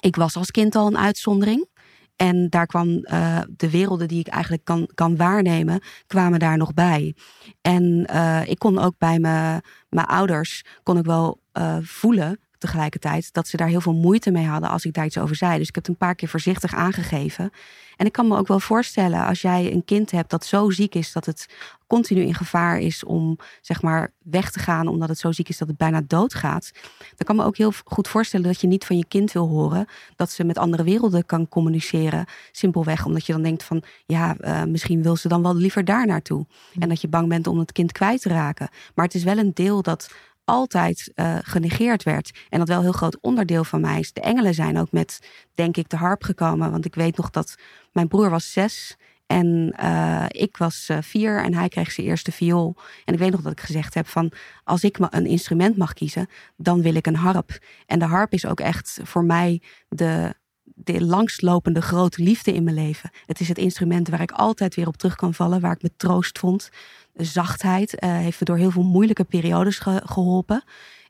ik 0.00 0.16
was 0.16 0.36
als 0.36 0.50
kind 0.50 0.74
al 0.74 0.86
een 0.86 0.98
uitzondering. 0.98 1.68
En 2.16 2.48
daar 2.48 2.66
kwam 2.66 3.04
eh, 3.04 3.40
de 3.56 3.70
werelden 3.70 4.08
die 4.08 4.20
ik 4.20 4.28
eigenlijk 4.28 4.64
kan, 4.64 4.90
kan 4.94 5.16
waarnemen, 5.16 5.80
kwamen 6.06 6.38
daar 6.38 6.56
nog 6.56 6.74
bij. 6.74 7.14
En 7.60 8.06
eh, 8.06 8.40
ik 8.48 8.58
kon 8.58 8.78
ook 8.78 8.94
bij 8.98 9.18
mijn 9.18 10.06
ouders, 10.06 10.64
kon 10.82 10.98
ik 10.98 11.04
wel 11.04 11.40
voelen 11.82 12.38
tegelijkertijd 12.60 13.32
dat 13.32 13.48
ze 13.48 13.56
daar 13.56 13.68
heel 13.68 13.80
veel 13.80 13.94
moeite 13.94 14.30
mee 14.30 14.46
hadden 14.46 14.70
als 14.70 14.84
ik 14.84 14.94
daar 14.94 15.04
iets 15.04 15.18
over 15.18 15.36
zei. 15.36 15.58
Dus 15.58 15.68
ik 15.68 15.74
heb 15.74 15.84
het 15.84 15.92
een 15.92 16.06
paar 16.06 16.14
keer 16.14 16.28
voorzichtig 16.28 16.74
aangegeven. 16.74 17.50
En 17.96 18.06
ik 18.06 18.12
kan 18.12 18.28
me 18.28 18.36
ook 18.36 18.46
wel 18.46 18.60
voorstellen, 18.60 19.26
als 19.26 19.40
jij 19.40 19.72
een 19.72 19.84
kind 19.84 20.10
hebt 20.10 20.30
dat 20.30 20.44
zo 20.44 20.70
ziek 20.70 20.94
is 20.94 21.12
dat 21.12 21.26
het 21.26 21.46
continu 21.86 22.20
in 22.20 22.34
gevaar 22.34 22.78
is 22.78 23.04
om 23.04 23.38
zeg 23.60 23.82
maar 23.82 24.12
weg 24.22 24.50
te 24.50 24.58
gaan, 24.58 24.88
omdat 24.88 25.08
het 25.08 25.18
zo 25.18 25.32
ziek 25.32 25.48
is 25.48 25.58
dat 25.58 25.68
het 25.68 25.76
bijna 25.76 26.02
doodgaat. 26.06 26.70
Dan 26.98 27.26
kan 27.26 27.36
me 27.36 27.44
ook 27.44 27.56
heel 27.56 27.72
goed 27.84 28.08
voorstellen 28.08 28.46
dat 28.46 28.60
je 28.60 28.66
niet 28.66 28.84
van 28.84 28.96
je 28.96 29.04
kind 29.08 29.32
wil 29.32 29.48
horen 29.48 29.86
dat 30.16 30.30
ze 30.30 30.44
met 30.44 30.58
andere 30.58 30.82
werelden 30.82 31.26
kan 31.26 31.48
communiceren. 31.48 32.24
Simpelweg 32.52 33.06
omdat 33.06 33.26
je 33.26 33.32
dan 33.32 33.42
denkt 33.42 33.62
van 33.62 33.82
ja, 34.06 34.36
uh, 34.40 34.64
misschien 34.64 35.02
wil 35.02 35.16
ze 35.16 35.28
dan 35.28 35.42
wel 35.42 35.54
liever 35.54 35.84
daar 35.84 36.06
naartoe. 36.06 36.46
En 36.78 36.88
dat 36.88 37.00
je 37.00 37.08
bang 37.08 37.28
bent 37.28 37.46
om 37.46 37.58
het 37.58 37.72
kind 37.72 37.92
kwijt 37.92 38.22
te 38.22 38.28
raken. 38.28 38.68
Maar 38.94 39.04
het 39.04 39.14
is 39.14 39.24
wel 39.24 39.38
een 39.38 39.54
deel 39.54 39.82
dat 39.82 40.10
altijd 40.50 41.12
uh, 41.14 41.38
genegeerd 41.42 42.02
werd. 42.02 42.30
En 42.48 42.58
dat 42.58 42.68
wel 42.68 42.76
een 42.76 42.82
heel 42.82 42.92
groot 42.92 43.20
onderdeel 43.20 43.64
van 43.64 43.80
mij 43.80 43.98
is. 43.98 44.12
De 44.12 44.20
engelen 44.20 44.54
zijn 44.54 44.78
ook 44.78 44.92
met, 44.92 45.28
denk 45.54 45.76
ik, 45.76 45.88
de 45.88 45.96
harp 45.96 46.22
gekomen. 46.22 46.70
Want 46.70 46.84
ik 46.84 46.94
weet 46.94 47.16
nog 47.16 47.30
dat 47.30 47.54
mijn 47.92 48.08
broer 48.08 48.30
was 48.30 48.52
zes 48.52 48.96
en 49.26 49.74
uh, 49.82 50.24
ik 50.28 50.56
was 50.56 50.88
uh, 50.90 50.98
vier 51.00 51.42
en 51.42 51.54
hij 51.54 51.68
kreeg 51.68 51.92
zijn 51.92 52.06
eerste 52.06 52.32
viool. 52.32 52.76
En 53.04 53.14
ik 53.14 53.20
weet 53.20 53.30
nog 53.30 53.40
dat 53.40 53.52
ik 53.52 53.60
gezegd 53.60 53.94
heb 53.94 54.06
van... 54.06 54.32
als 54.64 54.84
ik 54.84 54.96
een 55.00 55.26
instrument 55.26 55.76
mag 55.76 55.92
kiezen, 55.92 56.28
dan 56.56 56.82
wil 56.82 56.94
ik 56.94 57.06
een 57.06 57.16
harp. 57.16 57.58
En 57.86 57.98
de 57.98 58.04
harp 58.04 58.32
is 58.32 58.46
ook 58.46 58.60
echt 58.60 59.00
voor 59.02 59.24
mij 59.24 59.62
de, 59.88 60.34
de 60.62 61.04
langstlopende 61.04 61.82
grote 61.82 62.22
liefde 62.22 62.52
in 62.52 62.64
mijn 62.64 62.76
leven. 62.76 63.10
Het 63.26 63.40
is 63.40 63.48
het 63.48 63.58
instrument 63.58 64.08
waar 64.08 64.20
ik 64.20 64.30
altijd 64.30 64.74
weer 64.74 64.86
op 64.86 64.96
terug 64.96 65.16
kan 65.16 65.34
vallen. 65.34 65.60
Waar 65.60 65.74
ik 65.74 65.82
me 65.82 65.90
troost 65.96 66.38
vond. 66.38 66.70
Zachtheid 67.14 67.94
uh, 68.04 68.16
heeft 68.16 68.40
me 68.40 68.46
door 68.46 68.56
heel 68.56 68.70
veel 68.70 68.82
moeilijke 68.82 69.24
periodes 69.24 69.78
ge 69.78 70.02
geholpen. 70.04 70.64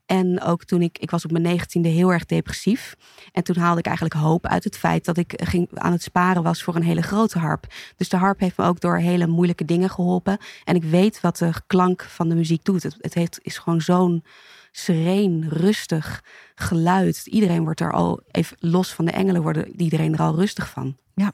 En 0.06 0.42
ook 0.42 0.64
toen 0.64 0.82
ik, 0.82 0.98
ik 0.98 1.10
was 1.10 1.24
op 1.24 1.30
mijn 1.30 1.42
negentiende 1.42 1.88
heel 1.88 2.12
erg 2.12 2.26
depressief. 2.26 2.96
En 3.32 3.42
toen 3.42 3.56
haalde 3.56 3.78
ik 3.78 3.86
eigenlijk 3.86 4.14
hoop 4.16 4.46
uit 4.46 4.64
het 4.64 4.76
feit 4.76 5.04
dat 5.04 5.16
ik 5.16 5.42
ging, 5.44 5.68
aan 5.74 5.92
het 5.92 6.02
sparen 6.02 6.42
was 6.42 6.62
voor 6.62 6.76
een 6.76 6.82
hele 6.82 7.02
grote 7.02 7.38
harp. 7.38 7.66
Dus 7.96 8.08
de 8.08 8.16
harp 8.16 8.40
heeft 8.40 8.56
me 8.56 8.64
ook 8.64 8.80
door 8.80 8.96
hele 8.96 9.26
moeilijke 9.26 9.64
dingen 9.64 9.90
geholpen. 9.90 10.38
En 10.64 10.74
ik 10.74 10.84
weet 10.84 11.20
wat 11.20 11.36
de 11.36 11.52
klank 11.66 12.02
van 12.02 12.28
de 12.28 12.34
muziek 12.34 12.64
doet. 12.64 12.82
Het, 12.82 12.96
het 12.98 13.14
heeft, 13.14 13.38
is 13.42 13.58
gewoon 13.58 13.80
zo'n 13.80 14.24
sereen, 14.72 15.48
rustig 15.48 16.24
geluid. 16.54 17.26
Iedereen 17.26 17.64
wordt 17.64 17.80
er 17.80 17.92
al, 17.92 18.20
even 18.30 18.56
los 18.60 18.94
van 18.94 19.04
de 19.04 19.12
engelen, 19.12 19.42
worden 19.42 19.80
iedereen 19.80 20.12
er 20.12 20.20
al 20.20 20.34
rustig 20.34 20.70
van. 20.70 20.96
Ja, 21.14 21.32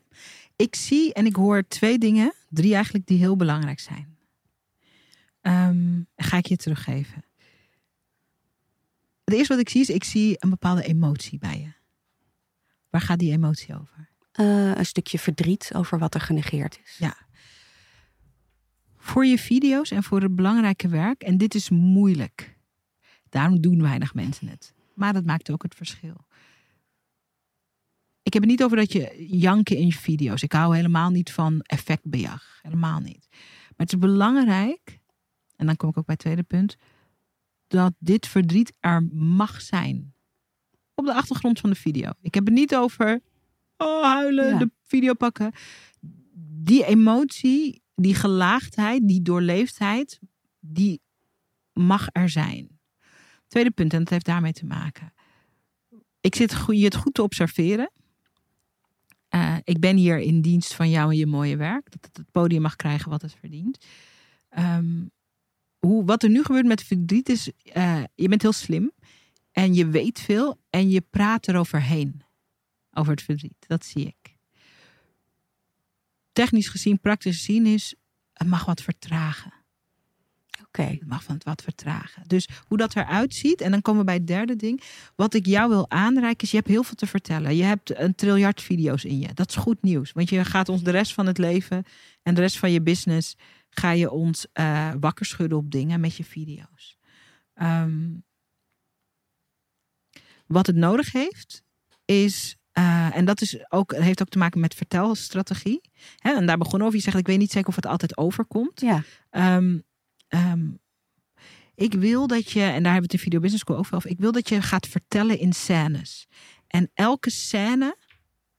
ik 0.57 0.75
zie 0.75 1.13
en 1.13 1.27
ik 1.27 1.37
hoor 1.37 1.65
twee 1.69 1.99
dingen, 1.99 2.33
drie 2.49 2.75
eigenlijk, 2.75 3.07
die 3.07 3.19
heel 3.19 3.37
belangrijk 3.37 3.81
zijn. 3.81 4.16
Um, 5.47 6.07
ga 6.17 6.37
ik 6.37 6.47
je 6.47 6.57
teruggeven. 6.57 7.25
Het 9.25 9.35
eerste 9.35 9.53
wat 9.53 9.63
ik 9.63 9.69
zie 9.69 9.81
is, 9.81 9.91
ik 9.91 10.05
zie 10.05 10.37
een 10.39 10.51
bepaalde 10.51 10.83
emotie 10.83 11.39
bij 11.39 11.61
je. 11.61 11.73
Waar 12.91 13.01
gaat 13.01 13.19
die 13.19 13.33
emotie 13.33 13.75
over? 13.75 14.11
Uh, 14.41 14.77
een 14.77 14.87
stukje 14.87 15.19
verdriet 15.19 15.71
over 15.75 15.99
wat 15.99 16.15
er 16.15 16.21
genegeerd 16.21 16.81
is. 16.85 16.97
Ja. 16.99 17.17
Voor 18.97 19.27
je 19.27 19.39
video's 19.39 19.91
en 19.91 20.03
voor 20.03 20.23
het 20.23 20.35
belangrijke 20.35 20.89
werk, 20.89 21.23
en 21.23 21.39
dit 21.39 21.55
is 21.55 21.69
moeilijk. 21.69 22.57
Daarom 23.29 23.61
doen 23.61 23.83
weinig 23.83 24.15
mensen 24.15 24.49
het. 24.49 24.75
Maar 24.95 25.13
dat 25.13 25.25
maakt 25.25 25.51
ook 25.51 25.63
het 25.63 25.75
verschil. 25.75 26.27
ik 28.23 28.33
heb 28.33 28.43
het 28.43 28.51
niet 28.51 28.63
over 28.65 28.77
dat 28.77 28.93
je 28.93 29.27
janken 29.29 29.77
in 29.77 29.87
je 29.87 29.93
video's. 29.93 30.43
Ik 30.43 30.53
hou 30.53 30.77
helemaal 30.77 31.11
niet 31.11 31.33
van 31.33 31.61
effectbejag. 31.61 32.59
Helemaal 32.63 33.01
niet. 33.01 33.27
Maar 33.31 33.87
het 33.87 33.93
is 33.93 33.99
belangrijk, 33.99 34.99
en 35.57 35.66
dan 35.66 35.77
kom 35.77 35.88
ik 35.88 35.99
ook 35.99 36.07
bij 36.07 36.14
het 36.14 36.25
tweede 36.25 36.42
punt, 36.42 36.77
dat 37.66 37.92
dit 37.99 38.27
verdriet 38.27 38.73
er 38.81 39.03
mag 39.12 39.61
zijn. 39.61 40.14
Op 40.95 41.05
de 41.05 41.14
achtergrond 41.14 41.61
van 41.61 41.71
de 41.71 41.77
video. 41.77 42.11
Ik 42.21 42.35
heb 42.35 42.45
het 42.45 42.55
niet 42.55 42.77
over 42.77 43.21
oh, 43.77 44.03
huilen, 44.05 44.49
Ja. 44.49 44.59
de 44.59 44.71
video 44.83 45.14
pakken. 45.14 45.53
Die 46.64 46.85
emotie, 46.85 47.83
die 47.95 48.14
gelaagdheid, 48.14 49.09
die 49.09 49.23
doorleefdheid, 49.23 50.21
die 50.61 51.01
mag 51.73 52.09
er 52.12 52.29
zijn. 52.29 52.79
Tweede 53.49 53.71
punt, 53.71 53.92
en 53.92 53.99
dat 53.99 54.09
heeft 54.09 54.25
daarmee 54.27 54.53
te 54.53 54.66
maken. 54.66 55.12
Ik 56.21 56.35
zit 56.35 56.55
goed- 56.55 56.79
je 56.79 56.85
het 56.85 56.97
goed 56.97 57.14
te 57.14 57.23
observeren. 57.23 57.90
Eh, 59.29 59.57
ik 59.64 59.81
ben 59.81 59.97
hier 59.97 60.19
in 60.19 60.40
dienst 60.40 60.75
van 60.75 60.90
jou 60.90 61.11
en 61.11 61.16
je 61.16 61.27
mooie 61.27 61.57
werk. 61.57 61.90
Dat 61.90 62.05
het 62.05 62.16
het 62.16 62.31
podium 62.31 62.62
mag 62.62 62.77
krijgen 62.77 63.11
wat 63.11 63.23
het 63.23 63.35
verdient. 63.35 63.85
Ehm, 64.49 65.05
hoe, 65.79 66.05
wat 66.05 66.23
er 66.23 66.31
nu 66.31 66.43
gebeurt 66.45 66.67
met 66.67 66.83
verdriet 66.83 67.29
is, 67.29 67.51
eh, 67.62 68.03
je 68.15 68.29
bent 68.29 68.43
heel 68.43 68.53
slim. 68.53 68.93
En 69.53 69.75
je 69.75 69.87
weet 69.89 70.21
veel 70.21 70.61
en 70.71 70.91
je 70.91 71.01
praat 71.01 71.49
eroverheen. 71.49 72.23
Over 72.93 73.12
het 73.12 73.23
verdriet. 73.23 73.65
Dat 73.67 73.85
zie 73.85 74.07
ik. 74.07 74.37
Technisch 76.33 76.69
gezien, 76.69 77.01
praktisch 77.01 77.37
gezien 77.37 77.67
is, 77.67 77.95
het 78.33 78.49
mag 78.49 78.65
wat 78.65 78.83
vertragen. 78.83 79.53
Oké. 80.65 80.83
Het 80.83 81.07
mag 81.07 81.23
van 81.23 81.35
het 81.35 81.45
wat 81.45 81.62
vertragen. 81.62 82.23
Dus 82.27 82.49
hoe 82.67 82.79
dat 82.79 82.97
eruit 82.97 83.35
ziet. 83.35 83.61
En 83.61 83.71
dan 83.71 83.83
komen 83.83 84.01
we 84.01 84.07
bij 84.07 84.15
het 84.15 84.27
derde 84.27 84.57
ding. 84.57 84.83
Wat 85.15 85.35
ik 85.35 85.47
jou 85.47 85.69
wil 85.69 85.91
aanreiken 85.91 86.43
is, 86.43 86.51
je 86.51 86.57
hebt 86.57 86.69
heel 86.69 86.83
veel 86.83 86.95
te 86.95 87.07
vertellen. 87.07 87.57
Je 87.57 87.62
hebt 87.62 87.99
een 87.99 88.15
triljard 88.15 88.62
video's 88.62 89.05
in 89.05 89.19
je. 89.19 89.29
Dat 89.35 89.49
is 89.49 89.57
goed 89.57 89.83
nieuws. 89.83 90.12
Want 90.12 90.29
je 90.29 90.45
gaat 90.45 90.69
ons 90.69 90.83
de 90.83 90.91
rest 90.91 91.12
van 91.12 91.27
het 91.27 91.39
leven 91.39 91.85
en 92.23 92.35
de 92.35 92.41
rest 92.41 92.59
van 92.59 92.73
je 92.73 92.83
business... 92.83 93.37
ga 93.81 93.91
je 93.91 94.11
ons 94.11 94.47
eh, 94.53 94.93
wakker 95.01 95.27
schudden 95.27 95.59
op 95.59 95.71
dingen 95.71 96.01
met 96.01 96.17
je 96.17 96.25
video's. 96.25 96.99
Ehm, 97.55 98.15
wat 100.47 100.67
het 100.67 100.77
nodig 100.77 101.12
heeft, 101.12 101.65
is... 102.05 102.57
eh, 102.73 103.17
en 103.17 103.25
dat 103.25 103.41
is 103.41 103.71
ook, 103.71 103.95
heeft 103.95 104.21
ook 104.23 104.29
te 104.29 104.39
maken 104.39 104.61
met 104.61 104.75
vertelstrategie. 104.75 105.81
Hè, 106.17 106.35
en 106.35 106.47
daar 106.47 106.59
begonnen 106.59 106.87
over. 106.87 106.99
Je 106.99 107.05
zegt, 107.05 107.19
ik 107.19 107.27
weet 107.27 107.39
niet 107.39 107.53
zeker 107.53 107.69
of 107.69 107.77
het 107.77 107.87
altijd 107.87 108.17
overkomt. 108.17 108.81
Ja. 108.81 109.03
Ehm, 109.31 109.79
ehm, 110.29 110.69
ik 111.75 111.93
wil 111.95 112.27
dat 112.27 112.51
je, 112.51 112.61
en 112.61 112.83
daar 112.83 112.93
hebben 112.93 112.95
we 112.95 113.03
het 113.03 113.12
in 113.12 113.19
Video 113.19 113.41
Business 113.41 113.65
School 113.65 113.79
ook 113.79 113.95
over. 113.95 114.11
Ik 114.11 114.19
wil 114.19 114.33
dat 114.33 114.49
je 114.49 114.62
gaat 114.62 114.87
vertellen 114.87 115.39
in 115.39 115.53
scènes. 115.53 116.27
En 116.67 116.91
elke 116.95 117.31
scène, 117.31 117.97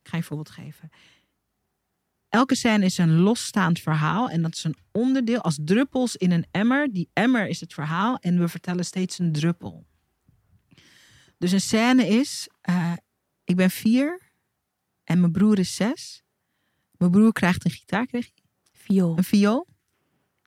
ik 0.02 0.08
ga 0.10 0.12
je 0.12 0.18
een 0.18 0.24
voorbeeld 0.24 0.50
geven. 0.50 0.90
Elke 2.38 2.56
scène 2.56 2.86
is 2.86 2.98
een 2.98 3.20
losstaand 3.20 3.80
verhaal. 3.80 4.30
En 4.30 4.42
dat 4.42 4.56
is 4.56 4.64
een 4.64 4.76
onderdeel 4.92 5.42
als 5.42 5.58
druppels 5.62 6.16
in 6.16 6.32
een 6.32 6.46
emmer. 6.52 6.94
Die 6.94 7.10
emmer 7.14 7.48
is 7.48 7.60
het 7.60 7.74
verhaal. 7.74 8.18
En 8.18 8.40
we 8.40 8.48
vertellen 8.48 8.86
steeds 8.86 9.20
een 9.20 9.32
druppel. 9.32 9.86
Dus 11.38 11.52
een 11.52 11.62
scène 11.62 12.08
is, 12.08 12.50
eh, 12.62 12.94
ik 13.44 13.56
ben 13.56 13.70
vier 13.70 14.22
en 15.04 15.20
mijn 15.20 15.32
broer 15.32 15.60
is 15.60 15.76
zes. 15.76 16.24
Mijn 16.98 17.12
broer 17.12 17.32
krijgt 17.32 17.66
een 17.66 17.72
gitaar, 17.72 18.06
kreeg 18.06 18.30
hij? 18.34 18.44
Viool. 18.72 19.18
een 19.18 19.24
viool. 19.24 19.68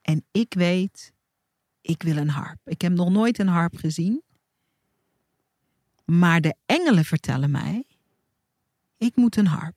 En 0.03 0.25
ik 0.31 0.55
weet, 0.55 1.13
ik 1.81 2.03
wil 2.03 2.17
een 2.17 2.31
harp. 2.31 2.61
Ik 2.65 2.81
heb 2.81 2.93
nog 2.93 3.11
nooit 3.11 3.39
een 3.39 3.49
harp 3.49 3.77
gezien. 3.77 4.23
Maar 6.05 6.41
de 6.41 6.55
engelen 6.67 7.05
vertellen 7.05 7.51
mij, 7.51 7.85
ik 8.97 9.17
moet 9.17 9.37
een 9.37 9.47
harp. 9.47 9.77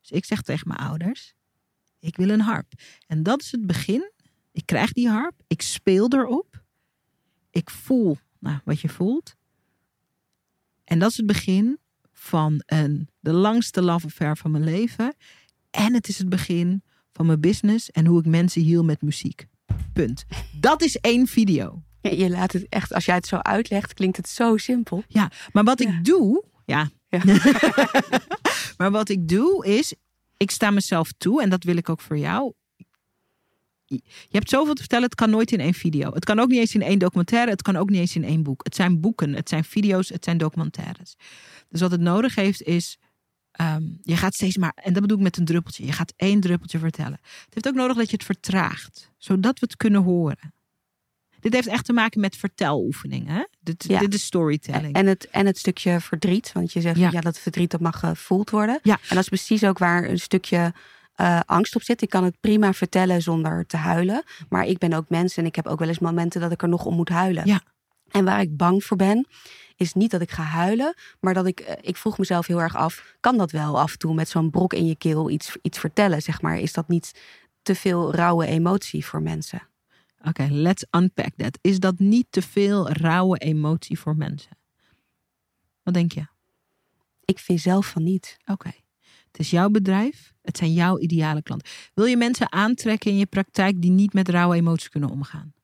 Dus 0.00 0.10
ik 0.10 0.24
zeg 0.24 0.42
tegen 0.42 0.68
mijn 0.68 0.80
ouders, 0.80 1.35
ik 2.06 2.16
wil 2.16 2.28
een 2.30 2.40
harp. 2.40 2.72
En 3.06 3.22
dat 3.22 3.40
is 3.42 3.52
het 3.52 3.66
begin. 3.66 4.10
Ik 4.52 4.66
krijg 4.66 4.92
die 4.92 5.08
harp, 5.08 5.34
ik 5.46 5.62
speel 5.62 6.08
erop. 6.12 6.64
Ik 7.50 7.70
voel 7.70 8.18
nou, 8.38 8.58
wat 8.64 8.80
je 8.80 8.88
voelt. 8.88 9.34
En 10.84 10.98
dat 10.98 11.10
is 11.10 11.16
het 11.16 11.26
begin 11.26 11.78
van 12.12 12.62
een, 12.66 13.08
de 13.20 13.32
langste 13.32 13.82
love 13.82 14.06
affair 14.06 14.36
van 14.36 14.50
mijn 14.50 14.64
leven. 14.64 15.14
En 15.70 15.94
het 15.94 16.08
is 16.08 16.18
het 16.18 16.28
begin 16.28 16.82
van 17.12 17.26
mijn 17.26 17.40
business 17.40 17.90
en 17.90 18.06
hoe 18.06 18.18
ik 18.20 18.26
mensen 18.26 18.62
hiel 18.62 18.84
met 18.84 19.02
muziek. 19.02 19.46
Punt. 19.92 20.24
Dat 20.60 20.82
is 20.82 20.96
één 20.96 21.26
video. 21.26 21.82
Ja, 22.00 22.10
je 22.10 22.30
laat 22.30 22.52
het 22.52 22.66
echt, 22.68 22.92
als 22.92 23.04
jij 23.04 23.14
het 23.14 23.26
zo 23.26 23.36
uitlegt, 23.36 23.94
klinkt 23.94 24.16
het 24.16 24.28
zo 24.28 24.56
simpel. 24.56 25.02
Ja, 25.08 25.30
maar 25.52 25.64
wat 25.64 25.82
Ja. 25.82 25.88
ik 25.88 26.04
doe, 26.04 26.44
ja. 26.64 26.90
Ja. 27.08 27.20
maar 28.78 28.90
wat 28.90 29.08
ik 29.08 29.28
doe 29.28 29.66
is, 29.66 29.94
ik 30.36 30.50
sta 30.50 30.70
mezelf 30.70 31.12
toe 31.18 31.42
en 31.42 31.50
dat 31.50 31.64
wil 31.64 31.76
ik 31.76 31.88
ook 31.88 32.00
voor 32.00 32.18
jou. 32.18 32.52
Je 33.86 34.02
hebt 34.30 34.48
zoveel 34.48 34.74
te 34.74 34.80
vertellen, 34.80 35.04
het 35.04 35.14
kan 35.14 35.30
nooit 35.30 35.52
in 35.52 35.60
één 35.60 35.74
video. 35.74 36.12
Het 36.12 36.24
kan 36.24 36.38
ook 36.38 36.48
niet 36.48 36.58
eens 36.58 36.74
in 36.74 36.82
één 36.82 36.98
documentaire, 36.98 37.50
het 37.50 37.62
kan 37.62 37.76
ook 37.76 37.90
niet 37.90 38.00
eens 38.00 38.16
in 38.16 38.24
één 38.24 38.42
boek. 38.42 38.64
Het 38.64 38.74
zijn 38.74 39.00
boeken, 39.00 39.32
het 39.32 39.48
zijn 39.48 39.64
video's, 39.64 40.08
het 40.08 40.24
zijn 40.24 40.38
documentaires. 40.38 41.14
Dus 41.68 41.80
wat 41.80 41.90
het 41.90 42.00
nodig 42.00 42.34
heeft 42.34 42.62
is, 42.62 42.98
ehm, 43.50 43.82
je 44.02 44.16
gaat 44.16 44.34
steeds 44.34 44.56
maar, 44.56 44.72
en 44.74 44.92
dat 44.92 45.02
bedoel 45.02 45.16
ik 45.16 45.22
met 45.22 45.36
een 45.36 45.44
druppeltje, 45.44 45.86
je 45.86 45.92
gaat 45.92 46.12
één 46.16 46.40
druppeltje 46.40 46.78
vertellen. 46.78 47.18
Het 47.22 47.54
heeft 47.54 47.68
ook 47.68 47.74
nodig 47.74 47.96
dat 47.96 48.10
je 48.10 48.16
het 48.16 48.24
vertraagt, 48.24 49.12
zodat 49.18 49.58
we 49.58 49.66
het 49.66 49.76
kunnen 49.76 50.02
horen. 50.02 50.54
Dit 51.46 51.54
heeft 51.54 51.66
echt 51.66 51.84
te 51.84 51.92
maken 51.92 52.20
met 52.20 52.36
verteloefeningen. 52.36 53.48
Dit, 53.60 53.84
Ja. 53.88 53.98
dit 54.00 54.14
is 54.14 54.24
storytelling. 54.24 54.94
En 54.94 55.06
het, 55.06 55.28
en 55.30 55.46
het 55.46 55.58
stukje 55.58 56.00
verdriet. 56.00 56.52
Want 56.52 56.72
je 56.72 56.80
zegt 56.80 56.98
Ja. 56.98 57.10
ja. 57.12 57.20
dat 57.20 57.38
verdriet 57.38 57.70
dat 57.70 57.80
mag 57.80 57.98
gevoeld 57.98 58.50
worden. 58.50 58.78
Ja. 58.82 58.94
En 58.94 59.14
dat 59.14 59.18
is 59.18 59.28
precies 59.28 59.64
ook 59.64 59.78
waar 59.78 60.04
een 60.04 60.18
stukje 60.18 60.72
eh, 61.14 61.40
angst 61.44 61.76
op 61.76 61.82
zit. 61.82 62.02
Ik 62.02 62.08
kan 62.08 62.24
het 62.24 62.40
prima 62.40 62.72
vertellen 62.72 63.22
zonder 63.22 63.66
te 63.66 63.76
huilen. 63.76 64.22
Maar 64.48 64.64
ik 64.64 64.78
ben 64.78 64.92
ook 64.92 65.08
mens 65.08 65.36
en 65.36 65.46
ik 65.46 65.56
heb 65.56 65.66
ook 65.66 65.78
wel 65.78 65.88
eens 65.88 65.98
momenten 65.98 66.40
dat 66.40 66.52
ik 66.52 66.62
er 66.62 66.68
nog 66.68 66.84
om 66.84 66.94
moet 66.94 67.08
huilen. 67.08 67.46
Ja. 67.46 67.60
En 68.10 68.24
waar 68.24 68.40
ik 68.40 68.56
bang 68.56 68.84
voor 68.84 68.96
ben, 68.96 69.26
is 69.76 69.92
niet 69.92 70.10
dat 70.10 70.20
ik 70.20 70.30
ga 70.30 70.42
huilen. 70.42 70.94
Maar 71.20 71.34
dat 71.34 71.46
ik, 71.46 71.60
eh, 71.60 71.74
ik 71.80 71.96
vroeg 71.96 72.18
mezelf 72.18 72.46
heel 72.46 72.60
erg 72.60 72.76
af, 72.76 73.16
kan 73.20 73.36
dat 73.36 73.50
wel 73.50 73.80
af 73.80 73.92
en 73.92 73.98
toe 73.98 74.14
met 74.14 74.28
zo'n 74.28 74.50
brok 74.50 74.72
in 74.72 74.86
je 74.86 74.96
keel 74.96 75.30
iets, 75.30 75.56
iets 75.62 75.78
vertellen? 75.78 76.22
Zeg 76.22 76.42
maar, 76.42 76.58
is 76.58 76.72
dat 76.72 76.88
niet 76.88 77.20
te 77.62 77.74
veel 77.74 78.14
rauwe 78.14 78.46
emotie 78.46 79.04
voor 79.06 79.22
mensen? 79.22 79.68
Oké, 80.28 80.46
let's 80.50 80.84
unpack 80.90 81.32
that. 81.36 81.58
Is 81.60 81.80
dat 81.80 81.98
niet 81.98 82.26
te 82.30 82.42
veel 82.42 82.90
rauwe 82.90 83.38
emotie 83.38 83.98
voor 83.98 84.16
mensen? 84.16 84.58
Wat 85.82 85.94
denk 85.94 86.12
je? 86.12 86.26
Ik 87.24 87.38
vind 87.38 87.60
zelf 87.60 87.86
van 87.86 88.02
niet. 88.02 88.36
Oké. 88.46 88.70
Het 89.26 89.38
is 89.38 89.50
jouw 89.50 89.68
bedrijf. 89.68 90.34
Het 90.42 90.56
zijn 90.56 90.72
jouw 90.72 90.98
ideale 90.98 91.42
klanten. 91.42 91.68
Wil 91.94 92.04
je 92.04 92.16
mensen 92.16 92.52
aantrekken 92.52 93.10
in 93.10 93.16
je 93.16 93.26
praktijk 93.26 93.82
die 93.82 93.90
niet 93.90 94.12
met 94.12 94.28
rauwe 94.28 94.56
emoties 94.56 94.88
kunnen 94.88 95.10
omgaan? 95.10 95.54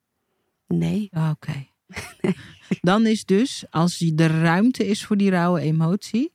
Nee. 0.66 1.10
Oké. 1.30 1.66
Dan 2.80 3.06
is 3.06 3.24
dus, 3.24 3.64
als 3.70 3.98
de 3.98 4.26
ruimte 4.26 4.86
is 4.86 5.04
voor 5.04 5.16
die 5.16 5.30
rauwe 5.30 5.60
emotie, 5.60 6.32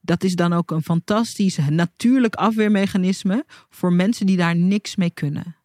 dat 0.00 0.24
is 0.24 0.34
dan 0.34 0.52
ook 0.52 0.70
een 0.70 0.82
fantastisch 0.82 1.56
natuurlijk 1.56 2.34
afweermechanisme 2.34 3.44
voor 3.68 3.92
mensen 3.92 4.26
die 4.26 4.36
daar 4.36 4.56
niks 4.56 4.96
mee 4.96 5.10
kunnen. 5.10 5.56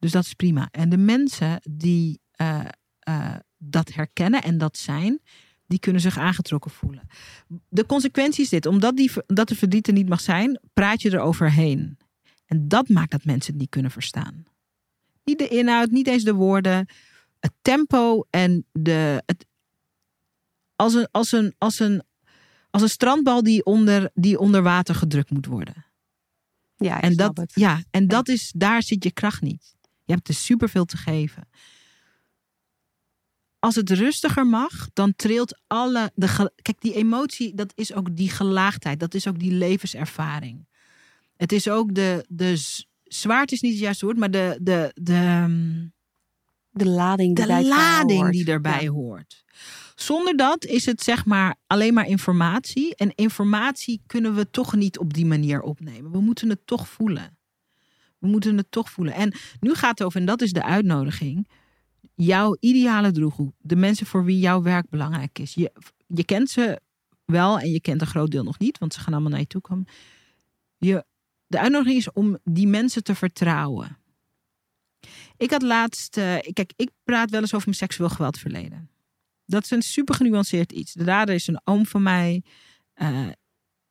Dus 0.00 0.12
dat 0.12 0.24
is 0.24 0.34
prima. 0.34 0.68
En 0.70 0.88
de 0.88 0.96
mensen 0.96 1.60
die 1.70 2.20
eh, 2.30 2.64
eh, 2.98 3.34
dat 3.58 3.92
herkennen 3.92 4.42
en 4.42 4.58
dat 4.58 4.76
zijn, 4.76 5.20
die 5.66 5.78
kunnen 5.78 6.00
zich 6.02 6.18
aangetrokken 6.18 6.70
voelen. 6.70 7.06
De 7.68 7.86
consequentie 7.86 8.44
is 8.44 8.48
dit: 8.48 8.66
omdat 8.66 8.96
die, 8.96 9.10
dat 9.26 9.48
de 9.48 9.54
verdriet 9.54 9.86
er 9.86 9.92
niet 9.92 10.08
mag 10.08 10.20
zijn, 10.20 10.60
praat 10.72 11.02
je 11.02 11.10
er 11.10 11.20
overheen. 11.20 11.98
En 12.46 12.68
dat 12.68 12.88
maakt 12.88 13.10
dat 13.10 13.24
mensen 13.24 13.52
het 13.52 13.60
niet 13.60 13.70
kunnen 13.70 13.90
verstaan. 13.90 14.44
Niet 15.24 15.38
de 15.38 15.48
inhoud, 15.48 15.90
niet 15.90 16.06
eens 16.06 16.24
de 16.24 16.34
woorden. 16.34 16.88
Het 17.40 17.52
tempo 17.62 18.26
en 18.30 18.64
de. 18.72 19.22
Het, 19.26 19.46
als, 20.76 20.94
een, 20.94 21.08
als, 21.10 21.32
een, 21.32 21.54
als, 21.58 21.78
een, 21.78 22.02
als 22.70 22.82
een 22.82 22.88
strandbal 22.88 23.42
die 23.42 23.64
onder, 23.64 24.10
die 24.14 24.38
onder 24.38 24.62
water 24.62 24.94
gedrukt 24.94 25.30
moet 25.30 25.46
worden. 25.46 25.84
Ja, 26.76 27.00
En, 27.00 27.16
dat, 27.16 27.36
het. 27.36 27.52
ja, 27.54 27.82
en 27.90 28.06
dat 28.06 28.28
is, 28.28 28.52
daar 28.56 28.82
zit 28.82 29.04
je 29.04 29.12
kracht 29.12 29.42
niet. 29.42 29.76
Je 30.10 30.16
hebt 30.16 30.28
er 30.28 30.34
superveel 30.34 30.84
te 30.84 30.96
geven. 30.96 31.48
Als 33.58 33.74
het 33.74 33.90
rustiger 33.90 34.46
mag, 34.46 34.88
dan 34.92 35.16
trilt 35.16 35.60
alle. 35.66 36.12
De, 36.14 36.50
kijk, 36.62 36.80
die 36.80 36.94
emotie, 36.94 37.54
dat 37.54 37.72
is 37.74 37.94
ook 37.94 38.16
die 38.16 38.30
gelaagdheid. 38.30 39.00
Dat 39.00 39.14
is 39.14 39.26
ook 39.28 39.38
die 39.38 39.52
levenservaring. 39.52 40.68
Het 41.36 41.52
is 41.52 41.68
ook 41.68 41.94
de. 41.94 42.24
de 42.28 42.78
zwaard 43.04 43.52
is 43.52 43.60
niet 43.60 43.72
het 43.72 43.80
juiste 43.80 44.04
woord, 44.04 44.18
maar 44.18 44.30
de, 44.30 44.58
de, 44.62 44.90
de, 44.94 45.12
ehm, 45.14 45.86
De 46.70 46.86
lading 46.86 47.36
die 47.36 47.44
de 47.46 47.52
bij 47.52 47.64
lading 47.64 48.20
hoort. 48.20 48.32
die 48.32 48.46
erbij 48.46 48.82
Ja. 48.82 48.90
hoort. 48.90 49.44
Zonder 49.94 50.36
dat 50.36 50.64
is 50.64 50.86
het 50.86 51.02
zeg 51.02 51.24
maar 51.24 51.56
alleen 51.66 51.94
maar 51.94 52.06
informatie. 52.06 52.94
En 52.96 53.14
informatie 53.14 54.02
kunnen 54.06 54.34
we 54.34 54.50
toch 54.50 54.74
niet 54.74 54.98
op 54.98 55.12
die 55.14 55.26
manier 55.26 55.60
opnemen. 55.62 56.10
We 56.12 56.20
moeten 56.20 56.48
het 56.48 56.66
toch 56.66 56.88
voelen. 56.88 57.38
We 58.20 58.26
moeten 58.26 58.56
het 58.56 58.70
toch 58.70 58.90
voelen. 58.90 59.14
En 59.14 59.34
nu 59.60 59.74
gaat 59.74 59.98
het 59.98 60.02
over, 60.02 60.20
en 60.20 60.26
dat 60.26 60.42
is 60.42 60.52
de 60.52 60.62
uitnodiging. 60.62 61.48
Jouw 62.14 62.56
ideale 62.60 63.10
doelgroep. 63.10 63.54
De 63.58 63.76
mensen 63.76 64.06
voor 64.06 64.24
wie 64.24 64.38
jouw 64.38 64.62
werk 64.62 64.88
belangrijk 64.88 65.38
is. 65.38 65.54
Je, 65.54 65.72
je 66.06 66.24
kent 66.24 66.50
ze 66.50 66.80
wel 67.24 67.58
en 67.58 67.70
je 67.70 67.80
kent 67.80 68.00
een 68.00 68.06
groot 68.06 68.30
deel 68.30 68.42
nog 68.42 68.58
niet, 68.58 68.78
want 68.78 68.94
ze 68.94 69.00
gaan 69.00 69.12
allemaal 69.12 69.30
naar 69.30 69.40
je 69.40 69.46
toe 69.46 69.60
komen. 69.60 69.86
Je, 70.78 71.04
de 71.46 71.60
uitnodiging 71.60 71.98
is 71.98 72.12
om 72.12 72.38
die 72.44 72.66
mensen 72.66 73.04
te 73.04 73.14
vertrouwen. 73.14 73.98
Ik 75.36 75.50
had 75.50 75.62
laatst, 75.62 76.16
uh, 76.16 76.24
kijk, 76.52 76.72
ik 76.76 76.90
praat 77.04 77.30
wel 77.30 77.40
eens 77.40 77.54
over 77.54 77.66
mijn 77.66 77.78
seksueel 77.78 78.08
geweldverleden. 78.08 78.90
Dat 79.44 79.64
is 79.64 79.70
een 79.70 79.82
super 79.82 80.14
genuanceerd 80.14 80.72
iets. 80.72 80.92
De 80.92 81.04
dader 81.04 81.34
is 81.34 81.46
een 81.46 81.60
oom 81.64 81.86
van 81.86 82.02
mij. 82.02 82.42
Uh, 82.94 83.28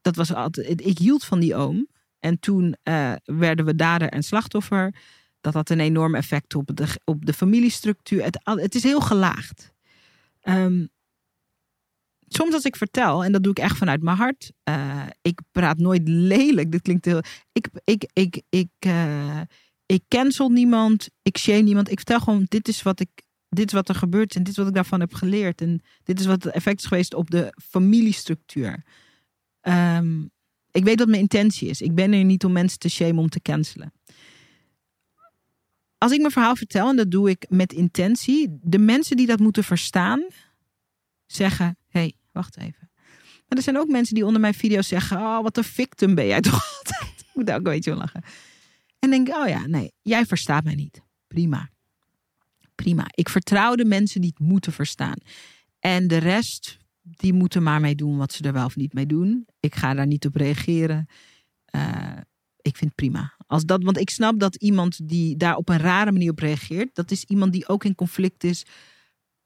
dat 0.02 0.16
was 0.16 0.34
altijd, 0.34 0.86
ik 0.86 0.98
hield 0.98 1.24
van 1.26 1.40
die 1.40 1.56
oom. 1.56 1.88
En 2.20 2.40
toen 2.40 2.76
uh, 2.84 3.14
werden 3.24 3.66
we 3.66 3.76
dader 3.76 4.10
en 4.10 4.24
slachtoffer. 4.24 4.96
Dat 5.42 5.54
had 5.54 5.70
een 5.70 5.80
enorm 5.80 6.16
effect 6.16 6.56
op 6.56 6.76
de, 6.76 6.88
op 7.04 7.26
de 7.26 7.34
familiestructuur. 7.34 8.24
Het, 8.24 8.40
het 8.44 8.76
is 8.76 8.84
heel 8.84 9.02
gelaagd. 9.02 9.72
Um, 10.44 10.90
soms 12.28 12.54
als 12.54 12.66
ik 12.66 12.76
vertel, 12.76 13.24
en 13.24 13.32
dat 13.32 13.44
doe 13.44 13.52
ik 13.52 13.60
echt 13.60 13.78
vanuit 13.78 14.02
mijn 14.02 14.18
hart. 14.18 14.52
Uh, 14.70 15.06
ik 15.22 15.40
praat 15.52 15.78
nooit 15.78 16.08
lelijk. 16.08 16.72
Dit 16.72 16.82
klinkt 16.82 17.06
heel. 17.06 17.22
Ik, 17.52 17.70
ik, 17.84 18.10
ik, 18.14 18.42
ik, 18.50 18.70
uh, 18.86 19.42
ik 19.86 20.04
cancel 20.08 20.50
niemand. 20.50 21.10
Ik 21.22 21.38
shame 21.38 21.62
niemand. 21.62 21.90
Ik 21.92 21.98
vertel 21.98 22.20
gewoon: 22.20 22.46
dit 22.48 22.68
is 22.68 22.82
wat 22.82 23.00
ik. 23.00 23.10
Dit 23.50 23.68
is 23.68 23.74
wat 23.74 23.90
er 23.90 23.96
gebeurt 23.96 24.36
en 24.36 24.44
dit 24.44 24.52
is 24.52 24.58
wat 24.58 24.68
ik 24.68 24.74
daarvan 24.74 25.00
heb 25.00 25.14
geleerd. 25.14 25.62
En 25.62 25.82
dit 26.04 26.20
is 26.20 26.26
wat 26.26 26.44
het 26.44 26.54
effect 26.54 26.80
is 26.80 26.86
geweest 26.86 27.14
op 27.14 27.30
de 27.32 27.54
familiestructuur. 27.64 28.84
Um, 29.62 30.32
ik 30.80 30.86
weet 30.86 31.00
wat 31.00 31.08
mijn 31.08 31.22
intentie 31.22 31.70
is. 31.70 31.82
Ik 31.82 31.96
ben 31.96 32.14
er 32.14 32.24
niet 32.24 32.46
om 32.46 32.52
mensen 32.52 32.80
te 32.80 32.90
shamen 32.90 33.18
om 33.18 33.30
te 33.30 33.42
cancelen. 33.42 33.94
Als 35.98 36.12
ik 36.12 36.20
mijn 36.20 36.32
verhaal 36.32 36.56
vertel, 36.56 36.90
en 36.90 36.96
dat 36.96 37.12
doe 37.12 37.30
ik 37.30 37.46
met 37.50 37.74
intentie, 37.74 38.60
de 38.62 38.78
mensen 38.78 39.18
die 39.18 39.28
dat 39.28 39.40
moeten 39.40 39.64
verstaan, 39.64 40.26
zeggen: 41.26 41.78
hey, 41.88 42.14
wacht 42.32 42.58
even. 42.58 42.92
Maar 43.48 43.58
er 43.58 43.64
zijn 43.64 43.78
ook 43.78 43.88
mensen 43.88 44.16
die 44.16 44.26
onder 44.26 44.42
mijn 44.42 44.54
video's 44.54 44.88
zeggen: 44.88 45.18
Oh, 45.18 45.42
wat 45.42 45.58
een 45.58 45.64
victim 45.64 46.16
ben 46.16 46.26
jij 46.26 46.42
toch 46.42 46.54
altijd? 46.78 47.20
Ik 47.20 47.30
moet 47.34 47.46
daar 47.46 47.60
ook 47.60 47.66
een 47.66 47.72
beetje 47.72 47.92
om 47.92 47.98
lachen. 47.98 48.24
En 49.00 49.10
denk: 49.10 49.28
Oh 49.28 49.48
ja, 49.48 49.68
nee, 49.68 49.92
jij 50.02 50.26
verstaat 50.26 50.64
mij 50.64 50.76
niet. 50.76 51.02
Prima. 51.28 51.70
Prima. 52.76 53.06
Ik 53.10 53.30
vertrouw 53.30 53.76
de 53.76 53.86
mensen 53.86 54.22
die 54.22 54.34
het 54.38 54.48
moeten 54.48 54.74
verstaan. 54.74 55.18
En 55.80 56.08
de 56.08 56.18
rest, 56.18 56.78
die 57.12 57.34
moeten 57.34 57.64
maar 57.64 57.82
mee 57.82 57.96
doen 57.96 58.18
wat 58.18 58.34
ze 58.34 58.44
er 58.44 58.54
wel 58.54 58.66
of 58.66 58.76
niet 58.76 58.94
mee 58.94 59.06
doen. 59.06 59.48
Ik 59.60 59.76
ga 59.76 59.94
daar 59.94 60.08
niet 60.08 60.26
op 60.26 60.36
reageren. 60.36 61.08
Uh, 61.76 62.18
ik 62.62 62.78
vind 62.78 62.92
het 62.92 62.96
prima. 62.96 63.34
Als 63.48 63.66
dat, 63.66 63.84
want 63.84 63.98
ik 63.98 64.10
snap 64.10 64.40
dat 64.40 64.56
iemand 64.56 65.08
die 65.08 65.38
daar 65.38 65.56
op 65.56 65.70
een 65.70 65.78
rare 65.78 66.12
manier 66.12 66.32
op 66.32 66.40
reageert, 66.40 66.96
dat 66.96 67.12
is 67.12 67.24
iemand 67.24 67.52
die 67.52 67.68
ook 67.68 67.84
in 67.84 67.96
conflict 67.96 68.44
is 68.44 68.66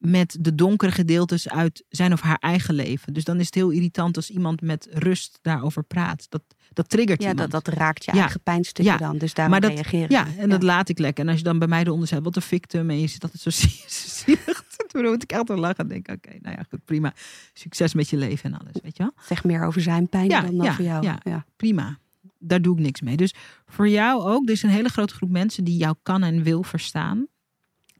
met 0.06 0.38
de 0.40 0.56
donkere 0.56 0.92
gedeeltes 0.92 1.50
uit 1.50 1.84
zijn 1.90 2.14
of 2.14 2.22
haar 2.22 2.38
eigen 2.40 2.74
leven. 2.74 3.14
Dus 3.14 3.24
dan 3.24 3.40
is 3.40 3.46
het 3.46 3.56
heel 3.56 3.70
irritant 3.70 4.16
als 4.16 4.30
iemand 4.30 4.62
met 4.62 4.88
rust 4.92 5.40
daarover 5.42 5.84
praat. 5.84 6.26
Dat, 6.30 6.42
dat 6.74 6.90
triggert 6.90 7.22
ja, 7.22 7.30
iemand. 7.30 7.52
Dat, 7.52 7.66
dat 7.66 7.74
raakt 7.74 8.06
je 8.06 8.12
eigen 8.12 8.42
pijnstukje 8.42 8.92
ja. 8.92 8.98
dan. 8.98 9.18
Dus 9.18 9.34
daarom 9.34 9.60
dat, 9.60 9.72
reageren. 9.72 10.10
Ja, 10.10 10.28
en 10.38 10.50
dat 10.50 10.64
laat 10.64 10.90
ik 10.90 11.00
lekker. 11.00 11.24
En 11.24 11.30
als 11.30 11.38
je 11.38 11.44
dan 11.44 11.60
bij 11.60 11.68
mij 11.68 11.84
eronder 11.84 12.08
zet, 12.08 12.24
wat 12.24 12.36
een 12.36 12.42
victim. 12.42 12.90
En 12.90 13.00
je 13.00 13.08
zit 13.08 13.24
altijd 13.24 13.42
zo 13.42 13.50
zielig. 14.24 14.64
Toen 14.88 15.04
moet 15.04 15.24
ik 15.24 15.32
echt 15.32 15.48
wel 15.48 15.58
lachen 15.58 15.78
en 15.78 15.88
denk, 15.88 16.08
oké, 16.08 16.28
okay, 16.28 16.40
nou 16.42 16.56
ja, 16.58 16.66
goed, 16.70 16.86
prima. 16.86 17.14
Succes 17.54 17.94
met 17.94 18.10
je 18.10 18.18
leven 18.18 18.54
en 18.54 18.60
alles, 18.60 18.74
weet 18.84 18.98
je 18.98 19.04
wel? 19.04 19.14
Zeg 19.26 19.44
meer 19.44 19.66
over 19.66 19.82
zijn 19.82 20.10
pijn 20.10 20.30
ja, 20.30 20.42
dan 20.42 20.62
over 20.62 20.84
jou. 20.84 21.04
Ja, 21.04 21.20
ja, 21.24 21.46
prima. 21.56 21.98
Daar 22.40 22.62
doe 22.62 22.78
ik 22.78 22.84
niks 22.84 23.02
mee. 23.02 23.18
Dus 23.18 23.34
voor 23.66 23.90
jou 23.90 24.22
ook, 24.22 24.46
er 24.46 24.52
is 24.52 24.64
een 24.64 24.70
hele 24.70 24.90
grote 24.90 25.14
groep 25.14 25.30
mensen 25.30 25.64
die 25.64 25.78
jou 25.78 25.96
kan 26.04 26.24
en 26.24 26.44
wil 26.44 26.64
verstaan 26.64 27.28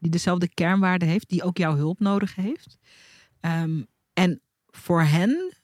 die 0.04 0.12
dezelfde 0.12 0.48
kernwaarden 0.54 1.08
heeft, 1.08 1.28
die 1.28 1.42
ook 1.42 1.58
jouw 1.58 1.76
hulp 1.76 2.00
nodig 2.00 2.34
heeft. 2.34 2.78
Um, 3.40 3.86
en 4.12 4.40
voor 4.70 5.02
hen 5.02 5.54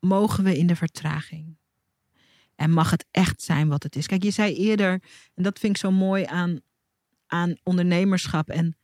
mogen 0.00 0.44
we 0.44 0.58
in 0.58 0.66
de 0.66 0.76
vertraging. 0.76 1.56
En 2.54 2.70
mag 2.70 2.90
het 2.90 3.06
echt 3.10 3.42
zijn 3.42 3.68
wat 3.68 3.82
het 3.82 3.96
is. 3.96 4.06
Kijk, 4.06 4.22
je 4.22 4.30
zei 4.30 4.54
eerder, 4.54 5.02
en 5.34 5.42
dat 5.42 5.58
vind 5.58 5.74
ik 5.74 5.80
zo 5.80 5.90
mooi 5.90 6.24
aan, 6.24 6.60
aan 7.26 7.56
ondernemerschap. 7.62 8.48
En 8.48 8.76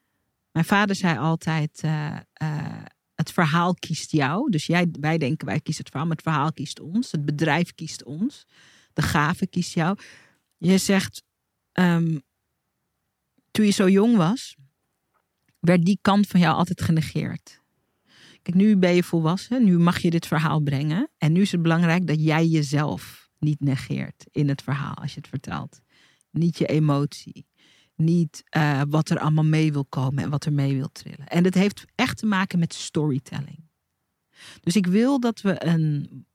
mijn 0.52 0.64
vader 0.64 0.96
zei 0.96 1.18
altijd: 1.18 1.82
uh, 1.84 2.16
uh, 2.42 2.82
het 3.14 3.32
verhaal 3.32 3.74
kiest 3.74 4.12
jou. 4.12 4.50
Dus 4.50 4.66
jij, 4.66 4.88
wij 5.00 5.18
denken 5.18 5.46
wij 5.46 5.60
kiezen 5.60 5.82
het 5.82 5.90
verhaal, 5.92 6.08
maar 6.08 6.16
het 6.16 6.26
verhaal 6.26 6.52
kiest 6.52 6.80
ons. 6.80 7.12
Het 7.12 7.24
bedrijf 7.24 7.74
kiest 7.74 8.04
ons. 8.04 8.46
De 8.92 9.02
gave 9.02 9.46
kiest 9.46 9.74
jou. 9.74 9.98
Je 10.56 10.78
zegt: 10.78 11.22
um, 11.72 12.22
toen 13.58 13.66
je 13.66 13.72
zo 13.72 13.88
jong 13.88 14.16
was, 14.16 14.56
werd 15.58 15.84
die 15.84 15.98
kant 16.02 16.26
van 16.26 16.40
jou 16.40 16.56
altijd 16.56 16.82
genegeerd. 16.82 17.62
Kijk, 18.42 18.56
nu 18.56 18.76
ben 18.76 18.94
je 18.94 19.02
volwassen, 19.02 19.64
nu 19.64 19.78
mag 19.78 19.98
je 19.98 20.10
dit 20.10 20.26
verhaal 20.26 20.60
brengen. 20.60 21.10
En 21.16 21.32
nu 21.32 21.40
is 21.40 21.52
het 21.52 21.62
belangrijk 21.62 22.06
dat 22.06 22.24
jij 22.24 22.46
jezelf 22.46 23.30
niet 23.38 23.60
negeert 23.60 24.26
in 24.30 24.48
het 24.48 24.62
verhaal 24.62 24.94
als 24.94 25.14
je 25.14 25.20
het 25.20 25.28
vertelt. 25.28 25.80
Niet 26.30 26.58
je 26.58 26.66
emotie. 26.66 27.46
Niet 27.94 28.44
uh, 28.56 28.82
wat 28.88 29.10
er 29.10 29.18
allemaal 29.18 29.44
mee 29.44 29.72
wil 29.72 29.84
komen 29.84 30.24
en 30.24 30.30
wat 30.30 30.44
er 30.44 30.52
mee 30.52 30.76
wil 30.76 30.92
trillen. 30.92 31.26
En 31.26 31.44
het 31.44 31.54
heeft 31.54 31.84
echt 31.94 32.18
te 32.18 32.26
maken 32.26 32.58
met 32.58 32.74
storytelling. 32.74 33.70
Dus 34.60 34.76
ik 34.76 34.86
wil 34.86 35.20
dat 35.20 35.40
we 35.40 35.66
een. 35.66 36.26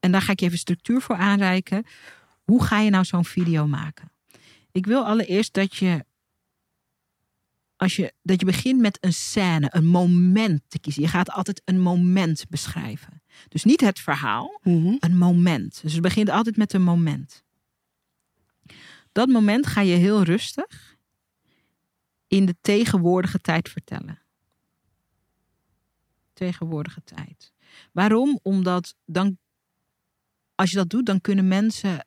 En 0.00 0.12
daar 0.12 0.22
ga 0.22 0.32
ik 0.32 0.40
je 0.40 0.46
even 0.46 0.58
structuur 0.58 1.00
voor 1.00 1.16
aanreiken. 1.16 1.84
Hoe 2.44 2.64
ga 2.64 2.80
je 2.80 2.90
nou 2.90 3.04
zo'n 3.04 3.24
video 3.24 3.66
maken? 3.66 4.13
Ik 4.74 4.86
wil 4.86 5.04
allereerst 5.04 5.52
dat 5.52 5.76
je, 5.76 6.04
als 7.76 7.96
je, 7.96 8.12
dat 8.22 8.40
je 8.40 8.46
begint 8.46 8.80
met 8.80 8.98
een 9.00 9.12
scène, 9.12 9.68
een 9.70 9.86
moment 9.86 10.62
te 10.68 10.78
kiezen. 10.78 11.02
Je 11.02 11.08
gaat 11.08 11.30
altijd 11.30 11.62
een 11.64 11.80
moment 11.80 12.44
beschrijven. 12.48 13.22
Dus 13.48 13.64
niet 13.64 13.80
het 13.80 14.00
verhaal, 14.00 14.60
Mhm. 14.62 14.96
een 14.98 15.16
moment. 15.18 15.82
Dus 15.82 15.92
het 15.92 16.02
begint 16.02 16.28
altijd 16.28 16.56
met 16.56 16.72
een 16.72 16.82
moment. 16.82 17.44
Dat 19.12 19.28
moment 19.28 19.66
ga 19.66 19.80
je 19.80 19.96
heel 19.96 20.22
rustig 20.22 20.96
in 22.26 22.46
de 22.46 22.56
tegenwoordige 22.60 23.38
tijd 23.38 23.68
vertellen. 23.68 24.22
Tegenwoordige 26.32 27.02
tijd. 27.04 27.52
Waarom? 27.92 28.38
Omdat 28.42 28.94
dan, 29.04 29.38
als 30.54 30.70
je 30.70 30.76
dat 30.76 30.90
doet, 30.90 31.06
dan 31.06 31.20
kunnen 31.20 31.48
mensen 31.48 32.06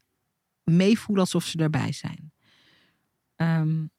meevoelen 0.64 1.24
alsof 1.24 1.46
ze 1.46 1.58
erbij 1.58 1.92
zijn. 1.92 2.32
Um, 3.38 3.91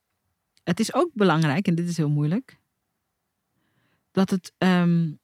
het 0.65 0.81
is 0.81 0.95
ook 0.95 1.11
belangrijk, 1.15 1.67
en 1.67 1.75
dit 1.75 1.89
is 1.89 1.97
heel 1.97 2.11
moeilijk, 2.11 2.59
dat 4.11 4.31
het 4.31 4.53
um, 4.59 5.19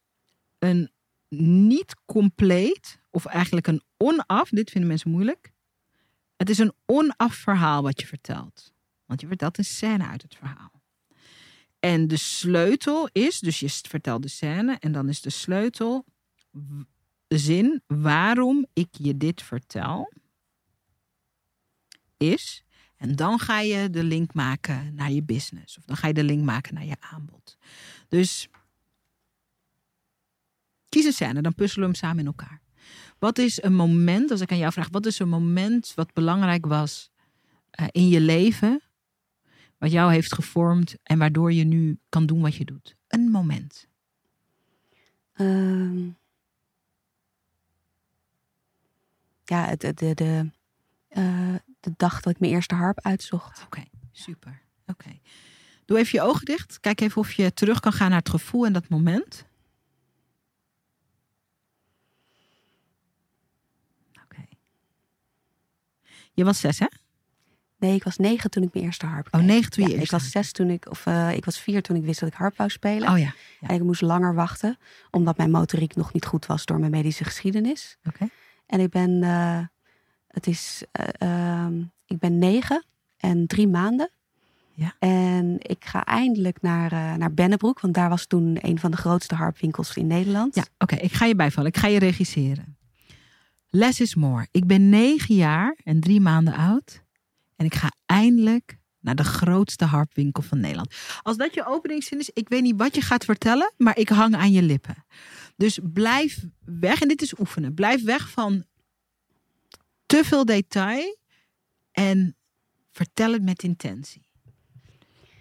een 0.58 0.90
niet 1.28 1.96
compleet, 2.04 3.00
of 3.10 3.24
eigenlijk 3.24 3.66
een 3.66 3.82
onaf, 3.96 4.48
dit 4.48 4.70
vinden 4.70 4.88
mensen 4.88 5.10
moeilijk. 5.10 5.52
Het 6.36 6.50
is 6.50 6.58
een 6.58 6.72
onaf 6.86 7.34
verhaal 7.34 7.82
wat 7.82 8.00
je 8.00 8.06
vertelt. 8.06 8.72
Want 9.04 9.20
je 9.20 9.26
vertelt 9.26 9.58
een 9.58 9.64
scène 9.64 10.06
uit 10.06 10.22
het 10.22 10.34
verhaal. 10.34 10.82
En 11.78 12.08
de 12.08 12.16
sleutel 12.16 13.08
is, 13.12 13.38
dus 13.38 13.60
je 13.60 13.68
vertelt 13.68 14.22
de 14.22 14.28
scène, 14.28 14.76
en 14.78 14.92
dan 14.92 15.08
is 15.08 15.20
de 15.20 15.30
sleutel 15.30 16.04
de 17.26 17.38
zin 17.38 17.82
waarom 17.86 18.66
ik 18.72 18.88
je 18.90 19.16
dit 19.16 19.42
vertel, 19.42 20.12
is 22.16 22.63
en 23.04 23.16
dan 23.16 23.38
ga 23.38 23.60
je 23.60 23.90
de 23.90 24.04
link 24.04 24.34
maken 24.34 24.94
naar 24.94 25.10
je 25.10 25.22
business. 25.22 25.78
Of 25.78 25.84
dan 25.84 25.96
ga 25.96 26.06
je 26.06 26.14
de 26.14 26.24
link 26.24 26.44
maken 26.44 26.74
naar 26.74 26.84
je 26.84 26.96
aanbod. 27.00 27.56
Dus 28.08 28.48
kies 30.88 31.04
een 31.04 31.12
scène, 31.12 31.42
dan 31.42 31.54
puzzelen 31.54 31.80
we 31.84 31.90
hem 31.90 31.94
samen 31.94 32.18
in 32.18 32.26
elkaar. 32.26 32.60
Wat 33.18 33.38
is 33.38 33.62
een 33.62 33.74
moment, 33.74 34.30
als 34.30 34.40
ik 34.40 34.50
aan 34.50 34.58
jou 34.58 34.72
vraag, 34.72 34.88
wat 34.90 35.06
is 35.06 35.18
een 35.18 35.28
moment 35.28 35.92
wat 35.94 36.12
belangrijk 36.12 36.66
was 36.66 37.10
uh, 37.80 37.86
in 37.90 38.08
je 38.08 38.20
leven, 38.20 38.82
wat 39.78 39.90
jou 39.90 40.12
heeft 40.12 40.34
gevormd 40.34 40.96
en 41.02 41.18
waardoor 41.18 41.52
je 41.52 41.64
nu 41.64 41.98
kan 42.08 42.26
doen 42.26 42.40
wat 42.40 42.54
je 42.54 42.64
doet? 42.64 42.96
Een 43.08 43.30
moment. 43.30 43.88
Um, 45.36 46.16
ja, 49.44 49.76
de, 49.76 49.94
de, 49.94 50.14
de, 50.14 50.50
uh, 51.18 51.54
de 51.80 51.92
dag 51.96 52.20
dat 52.20 52.32
ik 52.32 52.40
mijn 52.40 52.52
eerste 52.52 52.74
harp 52.74 53.00
uitzocht. 53.00 53.62
Oké, 53.64 53.64
okay, 53.64 53.88
super. 54.12 54.62
Oké. 54.86 55.04
Okay. 55.04 55.20
Doe 55.84 55.98
even 55.98 56.18
je 56.18 56.26
ogen 56.26 56.44
dicht. 56.44 56.80
Kijk 56.80 57.00
even 57.00 57.20
of 57.20 57.32
je 57.32 57.54
terug 57.54 57.80
kan 57.80 57.92
gaan 57.92 58.08
naar 58.08 58.18
het 58.18 58.28
gevoel 58.28 58.66
en 58.66 58.72
dat 58.72 58.88
moment. 58.88 59.44
Oké. 64.10 64.24
Okay. 64.24 64.48
Je 66.32 66.44
was 66.44 66.60
zes, 66.60 66.78
hè? 66.78 66.86
Nee, 67.78 67.94
ik 67.94 68.04
was 68.04 68.16
negen 68.16 68.50
toen 68.50 68.62
ik 68.62 68.72
mijn 68.72 68.84
eerste 68.84 69.06
harp 69.06 69.30
kreeg. 69.30 69.40
Oh, 69.40 69.46
negen 69.46 69.70
toen 69.70 69.88
je 69.88 69.94
ja, 69.94 70.00
Ik 70.00 70.10
was 70.10 70.30
zes 70.30 70.52
toen 70.52 70.70
ik, 70.70 70.90
of 70.90 71.06
uh, 71.06 71.32
ik 71.32 71.44
was 71.44 71.60
vier 71.60 71.82
toen 71.82 71.96
ik 71.96 72.04
wist 72.04 72.20
dat 72.20 72.28
ik 72.28 72.34
harp 72.34 72.56
wou 72.56 72.70
spelen. 72.70 73.08
Oh 73.08 73.18
ja. 73.18 73.34
ja. 73.60 73.68
En 73.68 73.74
ik 73.74 73.82
moest 73.82 74.00
langer 74.00 74.34
wachten, 74.34 74.78
omdat 75.10 75.36
mijn 75.36 75.50
motoriek 75.50 75.96
nog 75.96 76.12
niet 76.12 76.24
goed 76.24 76.46
was 76.46 76.64
door 76.64 76.78
mijn 76.78 76.90
medische 76.90 77.24
geschiedenis. 77.24 77.96
Oké. 78.04 78.28
En 78.66 78.80
ik 78.80 78.90
ben, 78.90 79.10
uh, 79.10 79.58
het 80.34 80.46
is, 80.46 80.82
uh, 81.22 81.66
ik 82.06 82.18
ben 82.18 82.38
negen 82.38 82.84
en 83.16 83.46
drie 83.46 83.68
maanden. 83.68 84.10
Ja. 84.74 84.94
En 84.98 85.56
ik 85.58 85.84
ga 85.84 86.04
eindelijk 86.04 86.62
naar, 86.62 86.92
uh, 86.92 87.14
naar 87.14 87.34
Bennebroek, 87.34 87.80
want 87.80 87.94
daar 87.94 88.08
was 88.08 88.26
toen 88.26 88.58
een 88.60 88.78
van 88.78 88.90
de 88.90 88.96
grootste 88.96 89.34
harpwinkels 89.34 89.96
in 89.96 90.06
Nederland. 90.06 90.54
Ja, 90.54 90.64
oké, 90.78 90.94
ik 90.94 91.12
ga 91.12 91.24
je 91.24 91.34
bijvallen. 91.34 91.70
Ik 91.70 91.76
ga 91.76 91.86
je 91.86 91.98
regisseren. 91.98 92.76
Less 93.68 94.00
is 94.00 94.14
more. 94.14 94.46
Ik 94.50 94.66
ben 94.66 94.88
negen 94.88 95.34
jaar 95.34 95.78
en 95.84 96.00
drie 96.00 96.20
maanden 96.20 96.54
oud. 96.54 97.02
En 97.56 97.66
ik 97.66 97.74
ga 97.74 97.92
eindelijk 98.06 98.78
naar 99.00 99.14
de 99.14 99.24
grootste 99.24 99.84
harpwinkel 99.84 100.42
van 100.42 100.60
Nederland. 100.60 100.94
Als 101.22 101.36
dat 101.36 101.54
je 101.54 101.66
openingszin 101.66 102.18
is, 102.18 102.30
ik 102.32 102.48
weet 102.48 102.62
niet 102.62 102.76
wat 102.76 102.94
je 102.94 103.00
gaat 103.00 103.24
vertellen, 103.24 103.72
maar 103.76 103.98
ik 103.98 104.08
hang 104.08 104.34
aan 104.34 104.52
je 104.52 104.62
lippen. 104.62 105.04
Dus 105.56 105.78
blijf 105.82 106.44
weg, 106.64 107.00
en 107.00 107.08
dit 107.08 107.22
is 107.22 107.38
oefenen, 107.38 107.74
blijf 107.74 108.04
weg 108.04 108.30
van 108.30 108.64
te 110.06 110.24
veel 110.24 110.44
detail 110.44 111.18
en 111.92 112.36
vertel 112.90 113.32
het 113.32 113.42
met 113.42 113.62
intentie. 113.62 114.26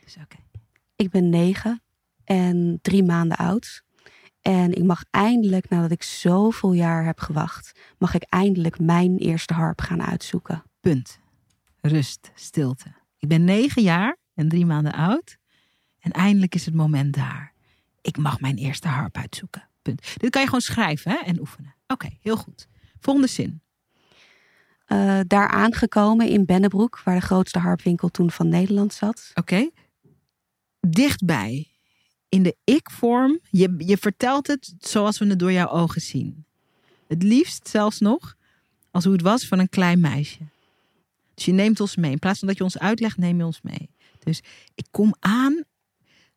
Dus 0.04 0.18
oké. 0.22 0.38
Ik 0.96 1.10
ben 1.10 1.30
negen 1.30 1.84
en 2.24 2.80
drie 2.82 3.04
maanden 3.04 3.38
oud. 3.38 3.84
En 4.42 4.74
ik 4.74 4.84
mag 4.84 5.04
eindelijk, 5.10 5.70
nadat 5.70 5.92
ik 5.92 6.04
zoveel 6.04 6.74
jaar 6.74 7.06
heb 7.06 7.20
gewacht, 7.20 7.80
mag 7.98 8.14
ik 8.14 8.24
eindelijk 8.24 8.80
mijn 8.80 9.18
eerste 9.18 9.54
harp 9.54 9.82
gaan 9.82 10.02
uitzoeken. 10.02 10.64
Punt. 10.80 11.20
Rust, 11.82 12.32
stilte. 12.36 12.94
Ik 13.18 13.28
ben 13.28 13.44
negen 13.44 13.82
jaar 13.82 14.18
en 14.34 14.50
drie 14.50 14.66
maanden 14.66 14.94
oud. 14.94 15.38
En 16.00 16.12
eindelijk 16.12 16.56
is 16.56 16.66
het 16.66 16.74
moment 16.74 17.14
daar. 17.14 17.54
Ik 18.02 18.18
mag 18.18 18.40
mijn 18.40 18.58
eerste 18.58 18.88
harp 18.88 19.18
uitzoeken. 19.18 19.70
Punt. 19.82 20.14
Dit 20.18 20.30
kan 20.30 20.42
je 20.42 20.48
gewoon 20.48 20.62
schrijven 20.62 21.12
hè, 21.12 21.18
en 21.18 21.40
oefenen. 21.40 21.76
Oké, 21.88 22.10
heel 22.22 22.38
goed. 22.38 22.68
Volgende 23.00 23.30
zin. 23.30 23.62
Uh, 24.88 25.20
daar 25.28 25.48
aangekomen 25.48 26.28
in 26.28 26.46
Bennebroek, 26.46 27.02
waar 27.04 27.16
de 27.16 27.26
grootste 27.26 27.60
harpwinkel 27.60 28.10
toen 28.10 28.32
van 28.32 28.50
Nederland 28.50 28.94
zat. 28.94 29.32
Oké. 29.34 29.70
Dichtbij. 30.80 31.68
In 32.30 32.44
de 32.44 32.56
ik-vorm. 32.64 33.40
Je, 33.50 33.74
je 33.78 33.98
vertelt 33.98 34.48
het 34.48 34.74
zoals 34.80 35.18
we 35.18 35.26
het 35.26 35.40
door 35.40 35.52
jouw 35.52 35.70
ogen 35.70 36.02
zien. 36.02 36.46
Het 37.08 37.24
liefst 37.24 37.68
zelfs 37.68 38.00
nog 38.00 38.36
als 38.92 39.04
hoe 39.04 39.14
het 39.14 39.22
was 39.22 39.48
van 39.48 39.60
een 39.60 39.70
klein 39.70 40.00
meisje. 40.00 40.40
Dus 41.34 41.46
je 41.46 41.52
neemt 41.52 41.80
ons 41.80 41.96
mee. 41.96 42.12
In 42.12 42.20
plaats 42.20 42.40
van 42.40 42.48
dat 42.48 42.58
je 42.58 42.64
ons 42.64 42.80
uitlegt, 42.80 43.18
neem 43.18 43.38
je 43.38 43.46
ons 43.46 43.62
mee. 43.62 43.90
Dus 44.20 44.42
ik 44.76 44.86
kom 44.92 45.16
aan. 45.20 45.64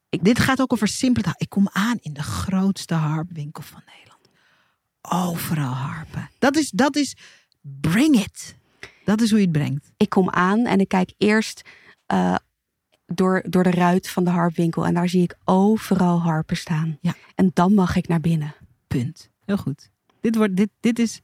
Ik, 0.09 0.25
dit 0.25 0.39
gaat 0.39 0.61
ook 0.61 0.73
over 0.73 0.89
simpele 0.89 1.35
Ik 1.37 1.49
kom 1.49 1.69
aan 1.73 1.97
in 2.01 2.13
de 2.13 2.23
grootste 2.23 2.95
harpwinkel 2.95 3.63
van 3.63 3.83
Nederland. 3.87 4.29
Overal 5.01 5.73
harpen. 5.73 6.31
Dat 6.39 6.57
is, 6.57 6.71
dat 6.71 6.97
is 6.97 7.17
bring 7.81 8.17
it. 8.17 8.57
Dat 9.05 9.21
is 9.21 9.31
hoe 9.31 9.39
je 9.39 9.45
het 9.45 9.53
brengt. 9.53 9.93
Ik 9.97 10.09
kom 10.09 10.31
aan 10.31 10.67
en 10.67 10.81
ik 10.81 10.89
kijk 10.89 11.13
eerst 11.19 11.63
uh, 12.13 12.37
door, 13.07 13.45
door 13.49 13.63
de 13.63 13.71
ruit 13.71 14.09
van 14.09 14.25
de 14.25 14.31
harpwinkel. 14.31 14.87
En 14.87 14.95
daar 14.95 15.09
zie 15.09 15.23
ik 15.23 15.37
overal 15.45 16.21
harpen 16.21 16.57
staan. 16.57 16.99
Ja. 17.01 17.15
En 17.35 17.51
dan 17.55 17.75
mag 17.75 17.97
ik 17.97 18.09
naar 18.09 18.21
binnen. 18.21 18.55
Punt. 18.87 19.31
Heel 19.45 19.57
goed. 19.57 19.91
Dit, 20.21 20.37
wordt, 20.37 20.57
dit, 20.57 20.69
dit 20.81 20.99
is. 20.99 21.21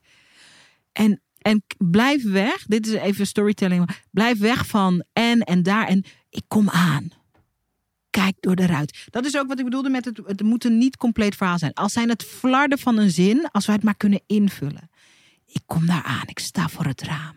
En 0.93 1.20
en 1.43 1.64
blijf 1.78 2.30
weg. 2.30 2.64
Dit 2.66 2.86
is 2.86 2.93
even 2.93 3.26
storytelling. 3.26 3.88
Blijf 4.11 4.38
weg 4.38 4.66
van 4.66 5.05
en 5.12 5.40
en 5.40 5.62
daar. 5.62 5.86
En 5.86 6.05
ik 6.30 6.43
kom 6.49 6.70
aan. 6.70 7.09
Kijk 8.11 8.36
door 8.40 8.57
de 8.57 8.66
ruit. 8.66 9.07
Dat 9.11 9.24
is 9.24 9.36
ook 9.36 9.49
wat 9.49 9.59
ik 9.59 9.64
bedoelde 9.64 9.90
met 9.90 10.05
het. 10.05 10.20
Het 10.26 10.43
moet 10.43 10.64
een 10.64 10.78
niet 10.78 10.97
compleet 10.97 11.36
verhaal 11.36 11.59
zijn. 11.59 11.72
Als 11.72 11.93
zijn 11.93 12.09
het 12.09 12.22
flarden 12.22 12.78
van 12.78 12.99
een 12.99 13.11
zin. 13.11 13.49
Als 13.51 13.66
wij 13.66 13.74
het 13.74 13.84
maar 13.84 13.97
kunnen 13.97 14.20
invullen. 14.26 14.90
Ik 15.53 15.62
kom 15.66 15.86
daar 15.86 16.03
aan. 16.03 16.26
Ik 16.26 16.38
sta 16.38 16.68
voor 16.68 16.84
het 16.84 17.03
raam. 17.03 17.36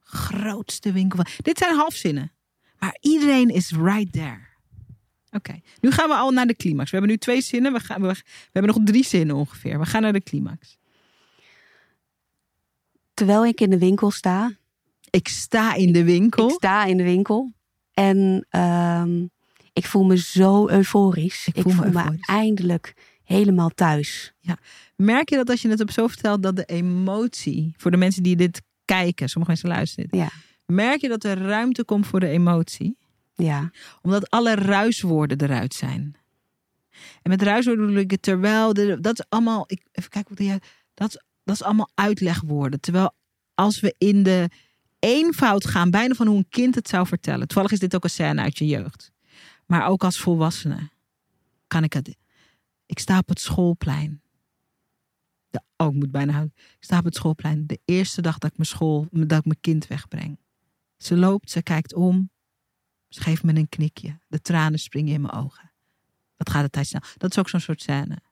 Grootste 0.00 0.92
winkel. 0.92 1.24
Dit 1.36 1.58
zijn 1.58 1.74
halfzinnen. 1.74 2.32
Maar 2.78 2.96
iedereen 3.00 3.48
is 3.48 3.70
right 3.70 4.12
there. 4.12 4.48
Oké, 5.30 5.60
nu 5.80 5.90
gaan 5.90 6.08
we 6.08 6.14
al 6.14 6.30
naar 6.30 6.46
de 6.46 6.56
climax. 6.56 6.90
We 6.90 6.96
hebben 6.96 7.14
nu 7.14 7.20
twee 7.20 7.40
zinnen. 7.40 7.72
We, 7.72 7.80
gaan, 7.80 8.00
we, 8.00 8.08
we 8.08 8.22
hebben 8.52 8.74
nog 8.74 8.84
drie 8.84 9.04
zinnen 9.04 9.36
ongeveer. 9.36 9.78
We 9.78 9.86
gaan 9.86 10.02
naar 10.02 10.12
de 10.12 10.22
climax 10.22 10.78
terwijl 13.20 13.46
ik 13.46 13.60
in 13.60 13.70
de 13.70 13.78
winkel 13.78 14.10
sta. 14.10 14.52
Ik 15.10 15.28
sta 15.28 15.74
in 15.74 15.92
de 15.92 16.04
winkel. 16.04 16.48
Ik 16.48 16.54
sta 16.54 16.84
in 16.84 16.96
de 16.96 17.02
winkel. 17.02 17.52
En 17.92 18.46
uh, 18.50 19.04
ik 19.72 19.86
voel 19.86 20.04
me 20.04 20.18
zo 20.18 20.68
euforisch. 20.68 21.48
Ik, 21.52 21.62
voel, 21.62 21.74
me, 21.74 21.90
me, 21.90 22.16
eindelijk 22.20 22.94
helemaal 23.36 23.68
thuis. 23.68 24.32
Ja. 24.40 24.56
Merk 24.96 25.28
je 25.28 25.36
dat 25.36 25.50
als 25.50 25.62
je 25.62 25.68
het 25.68 25.80
op 25.80 25.90
zo 25.90 26.06
vertelt, 26.06 26.42
dat 26.42 26.56
de 26.56 26.64
emotie, 26.64 27.74
voor 27.76 27.90
de 27.90 27.96
mensen 27.96 28.22
die 28.22 28.36
dit 28.36 28.62
kijken, 28.84 29.28
sommige 29.28 29.52
mensen 29.52 29.70
luisteren, 29.70 30.08
ja. 30.10 30.30
merk 30.66 31.00
je 31.00 31.08
dat 31.08 31.24
er 31.24 31.38
ruimte 31.38 31.84
komt 31.84 32.06
voor 32.06 32.20
de 32.20 32.28
emotie? 32.28 32.96
Ja. 33.34 33.70
Omdat 34.02 34.30
alle 34.30 34.54
ruiswoorden 34.54 35.40
eruit 35.40 35.74
zijn. 35.74 36.16
En 37.22 37.30
met 37.30 37.42
ruiswoorden 37.42 37.86
bedoel 37.86 38.02
ik 38.02 38.10
het 38.10 38.22
terwijl, 38.22 38.72
de, 38.72 39.00
dat 39.00 39.18
is 39.18 39.24
allemaal, 39.28 39.64
ik, 39.66 39.82
even 39.92 40.10
kijken 40.10 40.36
wat 40.36 40.46
jij, 40.46 40.60
dat 40.94 41.08
is 41.08 41.20
dat 41.50 41.60
is 41.60 41.62
allemaal 41.62 41.90
uitlegwoorden. 41.94 42.80
Terwijl 42.80 43.14
als 43.54 43.80
we 43.80 43.94
in 43.98 44.22
de 44.22 44.50
eenvoud 44.98 45.66
gaan, 45.66 45.90
bijna 45.90 46.14
van 46.14 46.26
hoe 46.26 46.36
een 46.36 46.48
kind 46.48 46.74
het 46.74 46.88
zou 46.88 47.06
vertellen. 47.06 47.46
Toevallig 47.46 47.72
is 47.72 47.78
dit 47.78 47.94
ook 47.94 48.04
een 48.04 48.10
scène 48.10 48.40
uit 48.42 48.58
je 48.58 48.66
jeugd. 48.66 49.10
Maar 49.66 49.86
ook 49.86 50.04
als 50.04 50.18
volwassene 50.18 50.88
kan 51.66 51.84
ik 51.84 51.92
het. 51.92 52.16
Ik 52.90 52.98
sta 52.98 53.18
op 53.18 53.28
het 53.28 53.40
schoolplein. 53.40 54.22
De, 55.50 55.62
oh, 55.76 55.86
ik 55.86 55.92
moet 55.92 56.10
bijna 56.10 56.32
houden. 56.32 56.54
Ik 56.56 56.84
sta 56.84 56.98
op 56.98 57.04
het 57.04 57.14
schoolplein. 57.14 57.66
De 57.66 57.80
eerste 57.84 58.22
dag 58.22 58.38
dat 58.38 58.50
ik 58.50 58.56
mijn 58.56 58.68
school, 58.68 59.06
dat 59.10 59.38
ik 59.38 59.44
mijn 59.44 59.60
kind 59.60 59.86
wegbreng. 59.86 60.38
Ze 60.96 61.16
loopt, 61.16 61.50
ze 61.50 61.62
kijkt 61.62 61.94
om. 61.94 62.30
Ze 63.08 63.20
geeft 63.20 63.42
me 63.42 63.54
een 63.54 63.68
knikje. 63.68 64.18
De 64.26 64.40
tranen 64.40 64.78
springen 64.78 65.14
in 65.14 65.20
mijn 65.20 65.32
ogen. 65.32 65.72
Wat 66.36 66.50
gaat 66.50 66.62
het 66.62 66.72
tijd 66.72 66.86
snel? 66.86 67.02
Dat 67.16 67.30
is 67.30 67.38
ook 67.38 67.48
zo'n 67.48 67.60
soort 67.60 67.82
scène 67.82 68.22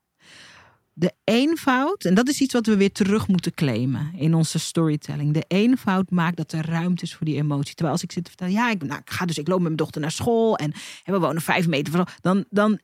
de 0.99 1.13
eenvoud, 1.25 2.05
en 2.05 2.15
dat 2.15 2.29
is 2.29 2.41
iets 2.41 2.53
wat 2.53 2.67
we 2.67 2.77
weer 2.77 2.93
terug 2.93 3.29
moeten 3.29 3.55
claimen 3.55 4.13
in 4.15 4.35
onze 4.35 4.59
storytelling. 4.59 5.35
De 5.35 5.45
eenvoud 5.49 6.11
maakt 6.11 6.37
dat 6.37 6.53
er 6.53 6.67
ruimte 6.67 7.03
is 7.03 7.15
voor 7.15 7.27
die 7.27 7.37
emotie. 7.37 7.75
Terwijl 7.75 7.93
als 7.93 8.03
ik 8.03 8.13
zit 8.13 8.25
te 8.25 8.31
vertellen, 8.31 8.53
ja, 8.53 8.71
ik, 8.71 8.83
nou, 8.83 9.01
ik 9.01 9.11
ga 9.11 9.27
dus, 9.27 9.39
ik 9.39 9.49
loop 9.49 9.57
met 9.59 9.67
mijn 9.67 9.77
dochter 9.77 10.01
naar 10.01 10.11
school 10.11 10.57
en, 10.57 10.73
en 11.05 11.13
we 11.13 11.19
wonen 11.19 11.43
vijf 11.43 11.67
meter 11.67 11.93
van, 11.93 12.07
dan, 12.21 12.45
dan 12.51 12.81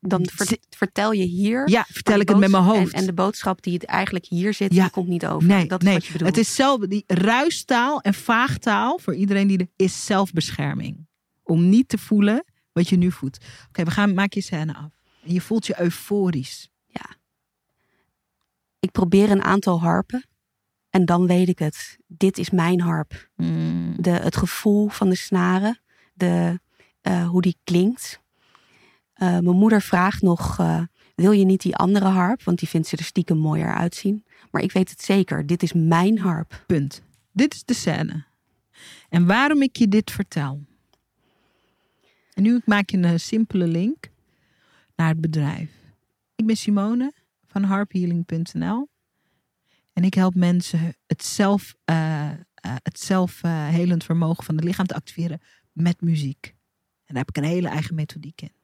dan 0.00 0.28
vertel 0.70 1.12
je 1.12 1.24
hier. 1.24 1.68
Ja, 1.68 1.86
vertel 1.88 2.20
ik 2.20 2.28
het 2.28 2.38
met 2.38 2.50
mijn 2.50 2.62
hoofd. 2.62 2.92
En, 2.92 3.00
en, 3.00 3.06
de 3.06 3.12
boodschap 3.12 3.62
die 3.62 3.74
het 3.74 3.84
eigenlijk 3.84 4.26
hier 4.26 4.54
zit, 4.54 4.74
ja. 4.74 4.82
die 4.82 4.90
komt 4.90 5.08
niet 5.08 5.26
over. 5.26 5.48
Nee, 5.48 5.66
dat 5.66 5.82
nee. 5.82 5.88
is 5.88 5.98
wat 5.98 6.06
je 6.06 6.12
bedoelt. 6.12 6.36
Het 6.36 6.46
is 6.46 6.54
zelf, 6.54 6.80
die 6.80 7.04
ruistaal 7.06 8.00
en 8.00 8.14
vaagtaal 8.14 8.98
voor 8.98 9.14
iedereen 9.14 9.46
die 9.46 9.58
er 9.58 9.68
is 9.76 10.06
zelfbescherming. 10.06 11.06
Om 11.42 11.68
niet 11.68 11.88
te 11.88 11.98
voelen 11.98 12.44
wat 12.72 12.88
je 12.88 12.96
nu 12.96 13.10
voelt. 13.10 13.38
Oké, 13.68 13.84
we 13.84 13.90
gaan, 13.90 14.14
maak 14.14 14.32
je 14.32 14.40
scène 14.40 14.74
af. 14.74 14.90
En 15.24 15.32
je 15.32 15.40
voelt 15.40 15.66
je 15.66 15.80
euforisch. 15.80 16.70
Ik 18.80 18.92
probeer 18.92 19.30
een 19.30 19.42
aantal 19.42 19.80
harpen. 19.80 20.26
En 20.90 21.04
dan 21.04 21.26
weet 21.26 21.48
ik 21.48 21.58
het. 21.58 21.98
Dit 22.06 22.38
is 22.38 22.50
mijn 22.50 22.80
harp. 22.80 23.28
Mm. 23.36 23.94
De, 23.96 24.10
het 24.10 24.36
gevoel 24.36 24.88
van 24.88 25.08
de 25.08 25.14
snaren. 25.14 25.80
De, 26.14 26.60
uh, 27.02 27.28
hoe 27.28 27.42
die 27.42 27.56
klinkt. 27.64 28.20
Uh, 29.18 29.28
mijn 29.28 29.56
moeder 29.56 29.82
vraagt 29.82 30.22
nog: 30.22 30.58
uh, 30.60 30.82
Wil 31.14 31.32
je 31.32 31.44
niet 31.44 31.62
die 31.62 31.76
andere 31.76 32.04
harp? 32.04 32.42
Want 32.42 32.58
die 32.58 32.68
vindt 32.68 32.88
ze 32.88 32.96
er 32.96 33.04
stiekem 33.04 33.38
mooier 33.38 33.74
uitzien. 33.74 34.24
Maar 34.50 34.62
ik 34.62 34.72
weet 34.72 34.90
het 34.90 35.02
zeker. 35.02 35.46
Dit 35.46 35.62
is 35.62 35.72
mijn 35.72 36.18
harp. 36.18 36.64
Punt. 36.66 37.02
Dit 37.32 37.54
is 37.54 37.64
de 37.64 37.74
scène. 37.74 38.24
En 39.08 39.26
waarom 39.26 39.62
ik 39.62 39.76
je 39.76 39.88
dit 39.88 40.10
vertel. 40.10 40.64
En 42.34 42.42
nu 42.42 42.60
maak 42.64 42.90
je 42.90 42.96
een 42.96 43.20
simpele 43.20 43.66
link 43.66 44.10
naar 44.96 45.08
het 45.08 45.20
bedrijf. 45.20 45.70
Ik 46.34 46.46
ben 46.46 46.56
Simone 46.56 47.12
van 47.46 47.62
harphealing.nl. 47.62 48.88
En 49.92 50.04
ik 50.04 50.14
help 50.14 50.34
mensen 50.34 50.94
het 51.06 51.24
zelf, 51.24 51.74
uh, 51.90 52.30
het 52.62 53.00
zelfhelend 53.00 54.04
vermogen 54.04 54.44
van 54.44 54.54
het 54.54 54.64
lichaam 54.64 54.86
te 54.86 54.94
activeren 54.94 55.40
met 55.72 56.00
muziek. 56.00 56.46
En 57.04 57.14
daar 57.14 57.24
heb 57.24 57.28
ik 57.28 57.36
een 57.36 57.50
hele 57.50 57.68
eigen 57.68 57.94
methodiek 57.94 58.42
in. 58.42 58.57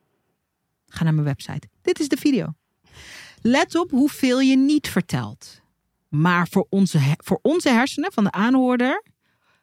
Ga 0.95 1.05
naar 1.05 1.15
mijn 1.15 1.27
website. 1.27 1.69
Dit 1.83 2.01
is 2.01 2.09
de 2.09 2.17
video. 2.17 2.55
Let 3.41 3.75
op 3.75 3.91
hoeveel 3.91 4.41
je 4.41 4.57
niet 4.57 4.89
vertelt. 4.89 5.61
Maar 6.09 6.49
voor 6.49 6.67
onze, 6.71 6.99
voor 7.17 7.39
onze 7.43 7.69
hersenen 7.69 8.13
van 8.13 8.25
de 8.25 8.31
aanhoorder. 8.31 9.05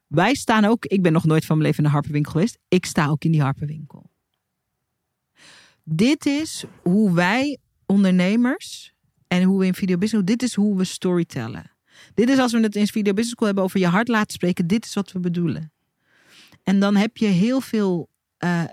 Wij 0.07 0.35
staan 0.35 0.65
ook. 0.65 0.85
Ik 0.85 1.01
ben 1.01 1.11
nog 1.11 1.25
nooit 1.25 1.45
van 1.45 1.55
mijn 1.57 1.67
leven 1.67 1.83
in 1.83 1.89
een 1.89 1.95
harpenwinkel 1.95 2.31
geweest. 2.31 2.57
Ik 2.67 2.85
sta 2.85 3.07
ook 3.07 3.23
in 3.23 3.31
die 3.31 3.41
harpenwinkel. 3.41 4.09
Dit 5.83 6.25
is 6.25 6.63
hoe 6.81 7.13
wij 7.13 7.57
ondernemers 7.85 8.93
en 9.27 9.43
hoe 9.43 9.59
we 9.59 9.65
in 9.65 9.73
video 9.73 9.97
business, 9.97 10.25
dit 10.25 10.43
is 10.43 10.55
hoe 10.55 10.77
we 10.77 10.83
storytellen. 10.83 11.71
Dit 12.13 12.29
is 12.29 12.37
als 12.37 12.51
we 12.51 12.59
het 12.59 12.75
in 12.75 12.87
video 12.87 13.13
business 13.13 13.29
school 13.29 13.47
hebben 13.47 13.63
over 13.63 13.79
je 13.79 13.87
hart 13.87 14.07
laten 14.07 14.33
spreken, 14.33 14.67
dit 14.67 14.85
is 14.85 14.93
wat 14.93 15.11
we 15.11 15.19
bedoelen. 15.19 15.71
En 16.63 16.79
dan 16.79 16.95
heb 16.95 17.17
je 17.17 17.25
heel 17.25 17.61
veel 17.61 18.09
uh, 18.43 18.63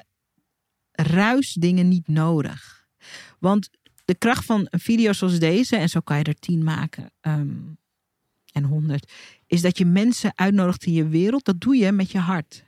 ruisdingen 1.02 1.88
niet 1.88 2.08
nodig. 2.08 2.86
Want 3.38 3.70
de 4.04 4.14
kracht 4.14 4.44
van 4.44 4.66
een 4.70 4.80
video 4.80 5.12
zoals 5.12 5.38
deze, 5.38 5.76
en 5.76 5.88
zo 5.88 6.00
kan 6.00 6.18
je 6.18 6.24
er 6.24 6.38
tien 6.38 6.64
maken 6.64 7.10
um, 7.20 7.78
en 8.52 8.64
honderd, 8.64 9.12
is 9.46 9.60
dat 9.60 9.78
je 9.78 9.84
mensen 9.84 10.32
uitnodigt 10.34 10.84
in 10.84 10.92
je 10.92 11.08
wereld. 11.08 11.44
Dat 11.44 11.60
doe 11.60 11.76
je 11.76 11.92
met 11.92 12.10
je 12.10 12.18
hart. 12.18 12.64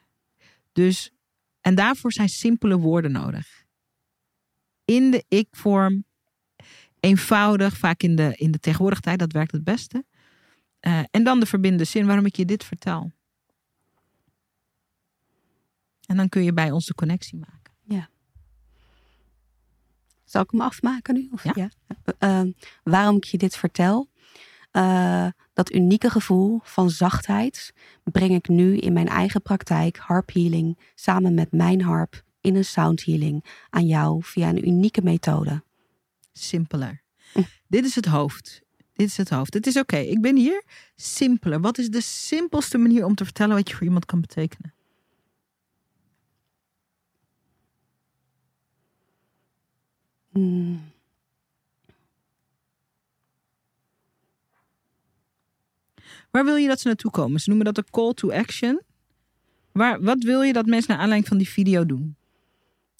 Dus 0.72 1.10
En 1.60 1.74
daarvoor 1.74 2.12
zijn 2.12 2.28
simpele 2.28 2.76
woorden 2.76 3.12
nodig. 3.12 3.64
In 4.84 5.10
de 5.10 5.24
ik-vorm, 5.28 6.04
eenvoudig, 7.00 7.76
vaak 7.76 8.02
in 8.02 8.16
de, 8.16 8.34
in 8.36 8.50
de 8.50 8.58
tegenwoordige 8.58 9.02
tijd, 9.02 9.18
dat 9.18 9.32
werkt 9.32 9.52
het 9.52 9.64
beste. 9.64 10.04
Uh, 10.80 11.02
en 11.10 11.24
dan 11.24 11.40
de 11.40 11.46
verbindende 11.46 11.84
zin 11.84 12.06
waarom 12.06 12.26
ik 12.26 12.36
je 12.36 12.44
dit 12.44 12.64
vertel. 12.64 13.12
En 16.06 16.16
dan 16.16 16.28
kun 16.28 16.42
je 16.42 16.52
bij 16.52 16.70
ons 16.70 16.86
de 16.86 16.94
connectie 16.94 17.38
maken. 17.38 17.59
Zal 20.30 20.42
ik 20.42 20.50
hem 20.50 20.60
afmaken 20.60 21.14
nu? 21.14 21.28
Of, 21.32 21.44
ja. 21.44 21.52
ja? 21.54 21.70
Uh, 22.18 22.52
waarom 22.82 23.16
ik 23.16 23.24
je 23.24 23.38
dit 23.38 23.56
vertel? 23.56 24.08
Uh, 24.72 25.26
dat 25.52 25.72
unieke 25.72 26.10
gevoel 26.10 26.60
van 26.62 26.90
zachtheid 26.90 27.72
breng 28.04 28.34
ik 28.34 28.48
nu 28.48 28.76
in 28.76 28.92
mijn 28.92 29.08
eigen 29.08 29.42
praktijk 29.42 29.96
harp 29.96 30.32
healing 30.32 30.78
samen 30.94 31.34
met 31.34 31.52
mijn 31.52 31.82
harp 31.82 32.22
in 32.40 32.56
een 32.56 32.64
sound 32.64 33.04
healing 33.04 33.44
aan 33.70 33.86
jou 33.86 34.22
via 34.22 34.48
een 34.48 34.68
unieke 34.68 35.02
methode. 35.02 35.62
Simpeler. 36.32 37.02
Hm. 37.32 37.42
Dit 37.66 37.84
is 37.84 37.94
het 37.94 38.06
hoofd. 38.06 38.62
Dit 38.94 39.08
is 39.08 39.16
het 39.16 39.30
hoofd. 39.30 39.54
Het 39.54 39.66
is 39.66 39.76
oké. 39.76 39.94
Okay. 39.94 40.06
Ik 40.06 40.20
ben 40.20 40.36
hier. 40.36 40.64
Simpeler. 40.96 41.60
Wat 41.60 41.78
is 41.78 41.88
de 41.88 42.00
simpelste 42.00 42.78
manier 42.78 43.04
om 43.04 43.14
te 43.14 43.24
vertellen 43.24 43.56
wat 43.56 43.68
je 43.68 43.74
voor 43.74 43.86
iemand 43.86 44.04
kan 44.04 44.20
betekenen? 44.20 44.74
Hmm. 50.32 50.80
Waar 56.30 56.44
wil 56.44 56.56
je 56.56 56.68
dat 56.68 56.80
ze 56.80 56.86
naartoe 56.86 57.10
komen? 57.10 57.40
Ze 57.40 57.48
noemen 57.48 57.66
dat 57.66 57.78
een 57.78 57.90
call 57.90 58.12
to 58.14 58.30
action. 58.30 58.82
Waar, 59.72 60.02
wat 60.02 60.22
wil 60.22 60.42
je 60.42 60.52
dat 60.52 60.66
mensen 60.66 60.90
naar 60.90 60.98
aanleiding 60.98 61.28
van 61.28 61.38
die 61.38 61.48
video 61.48 61.86
doen? 61.86 62.16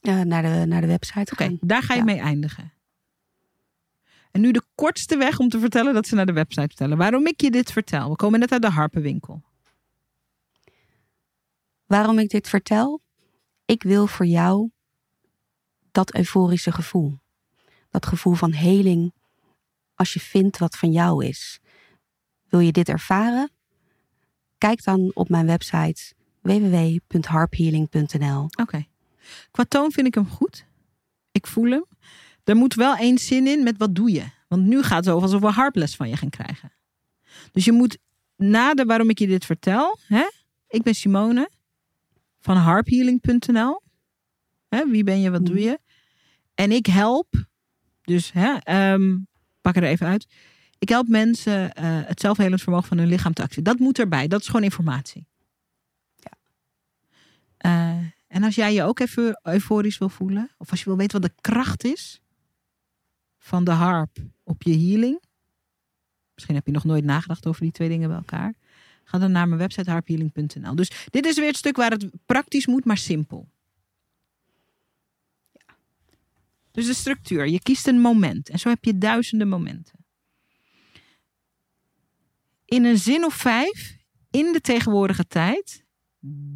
Uh, 0.02 0.20
naar, 0.20 0.42
de, 0.42 0.66
naar 0.66 0.80
de 0.80 0.86
website 0.86 1.32
Oké, 1.32 1.56
daar 1.60 1.82
ga 1.82 1.92
je 1.94 1.98
Ja. 1.98 2.04
mee 2.04 2.18
eindigen. 2.18 2.72
En 4.30 4.40
nu 4.40 4.52
de 4.52 4.62
kortste 4.74 5.16
weg 5.16 5.38
om 5.38 5.48
te 5.48 5.58
vertellen 5.60 5.94
dat 5.94 6.06
ze 6.06 6.14
naar 6.14 6.26
de 6.26 6.32
website 6.32 6.66
vertellen. 6.66 6.96
Waarom 6.96 7.26
ik 7.26 7.40
je 7.40 7.50
dit 7.50 7.72
vertel? 7.72 8.10
We 8.10 8.16
komen 8.16 8.40
net 8.40 8.52
uit 8.52 8.62
de 8.62 8.70
harpenwinkel. 8.70 9.42
Waarom 11.86 12.18
ik 12.18 12.28
dit 12.28 12.48
vertel? 12.48 13.00
Ik 13.64 13.82
wil 13.82 14.06
voor 14.06 14.26
jou 14.26 14.70
dat 15.92 16.14
euforische 16.14 16.72
gevoel. 16.72 17.19
Dat 17.90 18.06
gevoel 18.06 18.34
van 18.34 18.52
heling 18.52 19.12
als 19.94 20.12
je 20.12 20.20
vindt 20.20 20.58
wat 20.58 20.76
van 20.76 20.92
jou 20.92 21.24
is. 21.24 21.60
Wil 22.48 22.60
je 22.60 22.72
dit 22.72 22.88
ervaren? 22.88 23.50
Kijk 24.58 24.84
dan 24.84 25.10
op 25.14 25.28
mijn 25.28 25.46
website 25.46 26.12
www.harphealing.nl. 26.40 28.48
Oké. 28.60 28.86
Qua 29.50 29.64
toon 29.64 29.92
vind 29.92 30.06
ik 30.06 30.14
hem 30.14 30.28
goed. 30.28 30.66
Ik 31.32 31.46
voel 31.46 31.70
hem. 31.70 31.84
Er 32.44 32.56
moet 32.56 32.74
wel 32.74 32.96
één 32.96 33.18
zin 33.18 33.46
in 33.46 33.62
met 33.62 33.76
wat 33.76 33.94
doe 33.94 34.12
je. 34.12 34.24
Want 34.48 34.62
nu 34.62 34.82
gaat 34.82 35.04
het 35.04 35.14
over 35.14 35.26
alsof 35.26 35.40
we 35.40 35.46
harples 35.46 35.96
van 35.96 36.08
je 36.08 36.16
gaan 36.16 36.30
krijgen. 36.30 36.72
Dus 37.52 37.64
je 37.64 37.72
moet 37.72 37.98
na 38.36 38.74
de 38.74 38.84
waarom 38.84 39.10
ik 39.10 39.18
je 39.18 39.26
dit 39.26 39.44
vertel. 39.44 39.98
Hè? 40.06 40.24
Ik 40.68 40.82
ben 40.82 40.94
Simone 40.94 41.50
van 42.40 42.56
harphealing.nl. 42.56 43.82
Hè, 44.68 44.86
Wie 44.86 45.04
ben 45.04 45.20
je, 45.20 45.30
wat 45.30 45.46
doe 45.46 45.60
je? 45.60 45.80
En 46.54 46.72
ik 46.72 46.86
help. 46.86 47.48
Dus 48.10 48.32
hè, 48.32 48.56
ehm, 48.56 49.18
pak 49.60 49.76
er 49.76 49.82
even 49.82 50.06
uit. 50.06 50.26
Ik 50.78 50.88
help 50.88 51.08
mensen 51.08 51.72
eh, 51.72 52.00
het 52.04 52.20
zelfhelend 52.20 52.62
vermogen 52.62 52.88
van 52.88 52.98
hun 52.98 53.06
lichaam 53.06 53.32
te 53.32 53.42
activeren. 53.42 53.72
Dat 53.72 53.78
moet 53.78 53.98
erbij. 53.98 54.28
Dat 54.28 54.40
is 54.40 54.46
gewoon 54.46 54.62
informatie. 54.62 55.26
Ja. 56.16 56.32
Eh, 57.56 58.06
en 58.26 58.42
als 58.42 58.54
jij 58.54 58.74
je 58.74 58.82
ook 58.82 59.00
even 59.00 59.40
euforisch 59.42 59.98
wil 59.98 60.08
voelen, 60.08 60.50
of 60.58 60.70
als 60.70 60.78
je 60.78 60.84
wil 60.84 60.96
weten 60.96 61.20
wat 61.20 61.30
de 61.30 61.40
kracht 61.40 61.84
is 61.84 62.20
van 63.38 63.64
de 63.64 63.70
harp 63.70 64.18
op 64.42 64.62
je 64.62 64.78
healing. 64.78 65.22
Misschien 66.34 66.54
heb 66.54 66.66
je 66.66 66.72
nog 66.72 66.84
nooit 66.84 67.04
nagedacht 67.04 67.46
over 67.46 67.62
die 67.62 67.72
twee 67.72 67.88
dingen 67.88 68.08
bij 68.08 68.16
elkaar. 68.16 68.54
Ga 69.04 69.18
dan 69.18 69.32
naar 69.32 69.48
mijn 69.48 69.60
website 69.60 69.90
harphealing.nl. 69.90 70.74
Dus 70.74 71.06
dit 71.10 71.26
is 71.26 71.36
weer 71.36 71.46
het 71.46 71.56
stuk 71.56 71.76
waar 71.76 71.90
het 71.90 72.10
praktisch 72.26 72.66
moet, 72.66 72.84
maar 72.84 72.98
simpel. 72.98 73.48
Dus 76.70 76.86
de 76.86 76.94
structuur. 76.94 77.48
Je 77.48 77.60
kiest 77.60 77.86
een 77.86 78.00
moment. 78.00 78.48
En 78.48 78.58
zo 78.58 78.68
heb 78.68 78.84
je 78.84 78.98
duizenden 78.98 79.48
momenten. 79.48 80.04
In 82.64 82.84
een 82.84 82.98
zin 82.98 83.24
of 83.24 83.34
vijf, 83.34 83.96
in 84.30 84.52
de 84.52 84.60
tegenwoordige 84.60 85.26
tijd, 85.26 85.84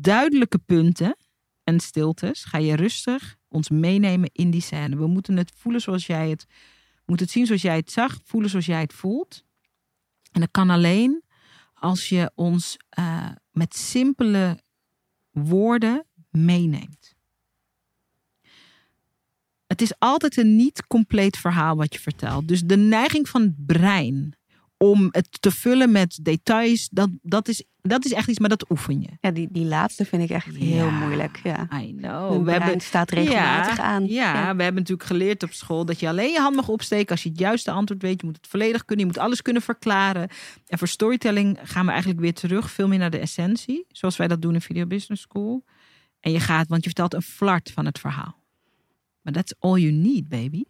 duidelijke 0.01 0.59
punten 0.59 1.17
en 1.65 1.81
stiltes, 1.81 2.45
ga 2.45 2.59
je 2.59 2.77
rustig 2.77 3.37
ons 3.49 3.69
meenemen 3.69 4.31
in 4.33 4.51
die 4.51 4.61
scène. 4.61 4.97
We 4.97 5.07
moeten 5.07 5.37
het 5.37 5.53
voelen 5.57 5.81
zoals 5.81 6.07
jij 6.07 6.31
het, 6.31 6.47
moeten 7.07 7.27
het 7.27 7.35
zien 7.35 7.47
zoals 7.47 7.63
jij 7.63 7.77
het 7.77 7.93
zag, 7.93 8.19
voelen 8.25 8.51
zoals 8.51 8.67
jij 8.67 8.81
het 8.81 8.93
voelt. 8.93 9.45
En 10.33 10.41
dat 10.41 10.51
kan 10.51 10.71
alleen 10.71 11.23
als 11.75 12.09
je 12.09 12.33
ons 12.35 12.77
uh, 12.99 13.31
met 13.51 13.77
simpele 13.77 14.63
woorden 15.31 16.07
meeneemt. 16.31 17.14
Het 19.67 19.83
is 19.83 19.93
altijd 19.99 20.37
een 20.37 20.57
niet 20.57 20.87
compleet 20.87 21.37
verhaal 21.37 21.77
wat 21.77 21.95
je 21.95 22.01
vertelt. 22.01 22.49
Dus 22.49 22.61
de 22.63 22.77
neiging 22.77 23.29
van 23.29 23.43
het 23.43 23.67
brein 23.67 24.35
om 24.77 25.09
het 25.11 25.43
te 25.43 25.51
vullen 25.51 25.93
met 25.93 26.19
details, 26.23 26.89
dat, 26.91 27.09
dat, 27.23 27.49
is, 27.49 27.65
dat 27.81 28.05
is 28.05 28.13
echt 28.13 28.29
iets, 28.29 28.39
maar 28.39 28.49
dat 28.49 28.71
oefen 28.71 29.01
je. 29.01 29.09
Ja, 29.21 29.31
die, 29.31 29.49
die 29.51 29.65
laatste 29.65 30.05
vind 30.05 30.23
ik 30.23 30.31
echt 30.31 30.57
heel 30.57 30.85
Ja. 30.87 30.91
moeilijk. 30.91 31.41
Ja. 31.43 31.69
I 31.81 31.95
know. 31.97 32.31
Mijn 32.31 32.45
We 32.45 32.53
hebben, 32.53 32.81
staat 32.81 33.11
regelmatig 33.11 33.77
ja, 33.77 33.83
aan. 33.83 34.07
Ja, 34.07 34.33
we 34.57 34.63
hebben 34.63 34.83
natuurlijk 34.83 35.09
geleerd 35.09 35.43
op 35.43 35.53
school 35.53 35.85
dat 35.85 36.01
je 36.01 36.09
alleen 36.09 36.31
je 36.33 36.41
hand 36.41 36.57
mag 36.57 36.69
opsteken 36.69 37.11
als 37.11 37.23
je 37.23 37.29
het 37.29 37.39
juiste 37.39 37.71
antwoord 37.71 38.03
weet. 38.03 38.21
Je 38.21 38.27
moet 38.27 38.37
het 38.37 38.47
volledig 38.47 38.85
kunnen, 38.85 39.07
je 39.07 39.13
moet 39.13 39.21
alles 39.23 39.43
kunnen 39.43 39.63
verklaren. 39.63 40.29
En 40.67 40.79
voor 40.79 40.89
storytelling 40.89 41.59
gaan 41.63 41.85
we 41.85 41.91
eigenlijk 41.91 42.21
weer 42.21 42.35
terug, 42.35 42.71
veel 42.71 42.89
meer 42.89 42.99
naar 42.99 43.11
de 43.11 43.19
essentie. 43.19 43.85
Zoals 43.89 44.17
wij 44.17 44.29
dat 44.29 44.43
doen 44.43 44.55
in 44.55 44.61
Video 44.61 44.87
Business 44.87 45.23
School. 45.23 45.65
En 46.21 46.33
je 46.33 46.41
gaat, 46.41 46.69
want 46.69 46.81
je 46.85 46.87
vertelt 46.91 47.15
een 47.15 47.23
flart 47.23 47.71
van 47.75 47.87
het 47.87 47.99
verhaal. 47.99 48.43
Maar 49.25 49.33
that's 49.33 49.55
all 49.59 49.79
you 49.81 49.93
need, 49.93 50.29
baby. 50.29 50.65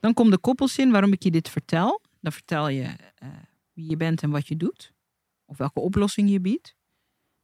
Dan 0.00 0.14
komt 0.14 0.30
de 0.30 0.38
koppelzin 0.38 0.90
waarom 0.90 1.12
ik 1.12 1.22
je 1.22 1.30
dit 1.30 1.48
vertel. 1.48 2.02
Dan 2.20 2.32
vertel 2.32 2.68
je 2.68 2.96
eh, 3.14 3.28
wie 3.72 3.90
je 3.90 3.96
bent 3.96 4.22
en 4.22 4.30
wat 4.30 4.48
je 4.48 4.56
doet. 4.56 4.92
Of 5.44 5.56
welke 5.56 5.80
oplossing 5.80 6.30
je 6.30 6.40
biedt. 6.40 6.76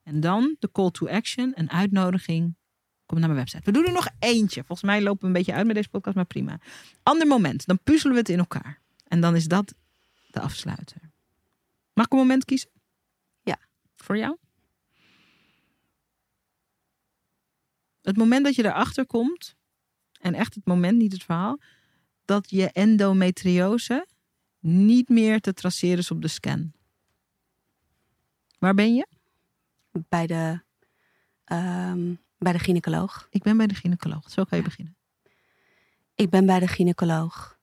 En 0.03 0.19
dan 0.19 0.55
de 0.59 0.71
call 0.71 0.91
to 0.91 1.07
action, 1.07 1.51
een 1.55 1.71
uitnodiging. 1.71 2.55
Kom 3.05 3.19
naar 3.19 3.29
mijn 3.29 3.39
website. 3.39 3.63
We 3.63 3.71
doen 3.71 3.85
er 3.85 3.93
nog 3.93 4.09
eentje. 4.19 4.63
Volgens 4.63 4.89
mij 4.89 5.01
lopen 5.01 5.21
we 5.21 5.27
een 5.27 5.33
beetje 5.33 5.53
uit 5.53 5.65
met 5.65 5.75
deze 5.75 5.89
podcast, 5.89 6.15
maar 6.15 6.25
prima. 6.25 6.59
Ander 7.03 7.27
moment, 7.27 7.65
dan 7.65 7.79
puzzelen 7.83 8.13
we 8.13 8.19
het 8.19 8.29
in 8.29 8.39
elkaar. 8.39 8.81
En 9.03 9.21
dan 9.21 9.35
is 9.35 9.45
dat 9.45 9.75
de 10.31 10.39
afsluiter. 10.39 11.11
Mag 11.93 12.05
ik 12.05 12.11
een 12.11 12.17
moment 12.17 12.45
kiezen? 12.45 12.69
Ja. 13.41 13.57
Voor 13.95 14.17
jou? 14.17 14.37
Het 18.01 18.17
moment 18.17 18.45
dat 18.45 18.55
je 18.55 18.65
erachter 18.65 19.05
komt, 19.05 19.55
en 20.25 20.33
echt 20.33 20.55
het 20.55 20.65
moment, 20.65 20.97
niet 20.97 21.11
het 21.11 21.23
verhaal, 21.23 21.59
dat 22.25 22.49
je 22.49 22.71
endometriose 22.71 24.07
niet 24.59 25.09
meer 25.09 25.41
te 25.41 25.53
traceren 25.53 25.97
is 25.97 26.11
op 26.11 26.21
de 26.21 26.27
scan. 26.27 26.71
Waar 28.59 28.73
ben 28.73 28.95
je? 28.95 29.07
Bij, 29.91 30.27
de, 30.27 30.61
ehm, 31.43 32.13
bij 32.37 32.51
de 32.51 32.59
gynaecoloog. 32.59 33.27
Ik 33.29 33.43
ben 33.43 33.57
bij 33.57 33.67
de 33.67 33.75
gynaecoloog. 33.75 34.29
Zo 34.29 34.43
kan 34.43 34.57
je 34.57 34.63
Ja. 34.63 34.69
beginnen. 34.69 34.95
Ik 36.15 36.29
ben 36.29 36.45
bij 36.45 36.59
de 36.59 36.67
gynaecoloog. 36.67 37.59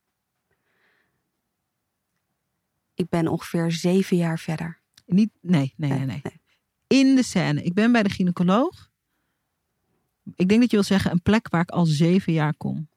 Ik 2.95 3.09
ben 3.09 3.29
ongeveer 3.29 3.73
zeven 3.73 4.17
jaar 4.17 4.39
verder. 4.39 4.81
Niet, 5.07 5.31
nee, 5.41 5.75
nee, 5.77 5.91
nee, 5.91 6.07
nee. 6.07 6.23
In 6.87 7.15
de 7.15 7.23
scène. 7.23 7.63
Ik 7.63 7.75
ben 7.75 7.93
bij 7.93 8.03
de 8.03 8.11
gynaecoloog. 8.11 8.91
Ik 10.35 10.49
denk 10.49 10.61
dat 10.61 10.71
je 10.71 10.77
wil 10.77 10.85
zeggen 10.85 11.11
een 11.11 11.23
plek 11.23 11.49
waar 11.49 11.61
ik 11.61 11.71
al 11.71 11.85
zeven 11.85 12.33
jaar 12.33 12.55
kom. 12.55 12.89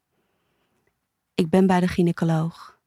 Ik 1.36 1.50
ben 1.50 1.68
bij 1.68 1.80
de 1.80 1.88
gynaecoloog. 1.88 2.78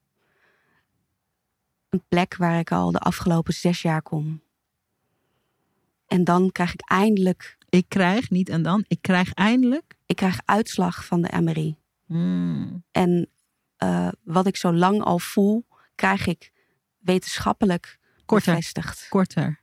Een 1.88 2.02
plek 2.08 2.36
waar 2.36 2.58
ik 2.58 2.72
al 2.72 2.90
de 2.92 2.98
afgelopen 2.98 3.54
zes 3.54 3.82
jaar 3.82 4.02
kom. 4.02 4.42
En 6.06 6.24
dan 6.24 6.52
krijg 6.52 6.72
ik 6.72 6.90
eindelijk, 6.90 7.58
Ik 7.68 7.84
krijg, 7.88 8.30
niet 8.30 8.48
en 8.48 8.62
dan, 8.62 8.84
ik 8.88 9.02
krijg 9.02 9.32
eindelijk. 9.32 9.96
ik 10.06 10.16
krijg 10.16 10.40
uitslag 10.44 11.04
van 11.04 11.22
de 11.22 11.40
MRI. 11.40 11.76
Hmm, 12.06 12.84
En 12.90 13.28
eh, 13.76 14.08
wat 14.22 14.46
ik 14.46 14.56
zo 14.56 14.72
lang 14.72 15.02
al 15.02 15.18
voel, 15.18 15.66
krijg 15.94 16.26
ik 16.26 16.52
wetenschappelijk 16.98 17.98
korter, 18.26 18.54
bevestigd. 18.54 19.06
korter. 19.08 19.60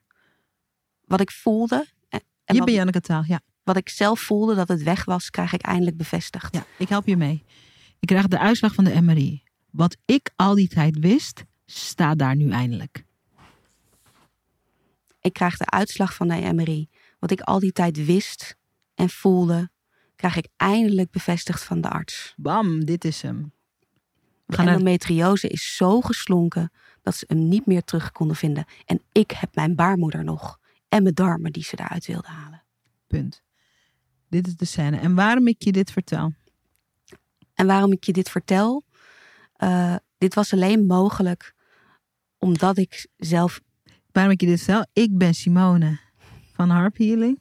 Wat 1.06 1.20
ik 1.22 1.32
voelde 1.32 1.76
en, 2.10 2.20
en 2.20 2.54
Je 2.54 2.56
wat, 2.56 2.66
bent 2.66 2.78
Janneke 2.78 3.02
Taal, 3.02 3.24
ja. 3.28 3.40
Wat 3.66 3.78
ik 3.78 3.90
zelf 3.90 4.20
voelde 4.20 4.56
dat 4.56 4.68
het 4.68 4.84
weg 4.84 5.06
was, 5.06 5.30
krijg 5.30 5.54
ik 5.54 5.62
eindelijk 5.62 5.98
bevestigd. 5.98 6.54
ja. 6.54 6.66
Ik 6.78 6.90
help 6.90 7.08
je 7.08 7.18
mee. 7.18 7.44
Ik 8.00 8.08
krijg 8.08 8.28
de 8.28 8.40
uitslag 8.40 8.74
van 8.74 8.84
de 8.84 9.02
MRI. 9.02 9.44
Wat 9.72 9.98
ik 10.06 10.32
al 10.36 10.56
die 10.56 10.68
tijd 10.68 11.00
wist, 11.00 11.44
staat 11.66 12.18
daar 12.18 12.36
nu 12.36 12.50
eindelijk. 12.50 13.06
Ik 15.22 15.34
krijg 15.34 15.58
de 15.58 15.70
uitslag 15.70 16.14
van 16.14 16.28
de 16.28 16.54
MRI. 16.54 16.90
Wat 17.20 17.32
ik 17.32 17.42
al 17.42 17.60
die 17.60 17.72
tijd 17.72 18.06
wist, 18.06 18.56
en 18.96 19.10
voelde, 19.10 19.70
krijg 20.16 20.36
ik 20.36 20.48
eindelijk 20.58 21.12
bevestigd 21.12 21.64
van 21.64 21.82
de 21.82 21.90
arts. 21.90 22.34
Bam, 22.38 22.86
dit 22.86 23.06
is 23.06 23.22
hem. 23.22 23.54
De 24.46 24.58
endometriose 24.58 25.48
is 25.48 25.76
zo 25.76 26.02
geslonken 26.02 26.72
dat 27.02 27.16
ze 27.16 27.26
hem 27.28 27.48
niet 27.48 27.66
meer 27.66 27.84
terug 27.84 28.12
konden 28.12 28.36
vinden. 28.36 28.66
En 28.86 29.02
ik 29.12 29.32
heb 29.32 29.56
mijn 29.56 29.76
baarmoeder 29.76 30.24
nog 30.24 30.60
en 30.90 31.04
mijn 31.04 31.16
darmen 31.16 31.52
die 31.52 31.64
ze 31.64 31.76
daaruit 31.76 32.06
wilden 32.06 32.32
halen. 32.32 32.64
punt. 33.08 33.44
Dit 34.36 34.48
is 34.48 34.56
de 34.56 34.66
scène. 34.66 34.98
En 34.98 35.16
waarom 35.16 35.48
ik 35.48 35.64
je 35.64 35.72
dit 35.72 35.92
vertel? 35.92 36.34
En 37.54 37.68
waarom 37.68 37.92
ik 37.92 38.04
je 38.04 38.14
dit 38.14 38.30
vertel, 38.30 38.84
eh, 39.56 39.96
dit 40.18 40.34
was 40.34 40.54
alleen 40.54 40.86
mogelijk 40.86 41.54
omdat 42.38 42.78
ik 42.78 43.08
zelf, 43.18 43.62
Waarom 44.12 44.32
ik 44.34 44.42
je 44.42 44.48
dit 44.48 44.62
vertel? 44.62 44.86
Ik 44.94 45.18
ben 45.18 45.34
Simone 45.34 46.00
van 46.54 46.70
Harp 46.70 46.98
Healing. 46.98 47.40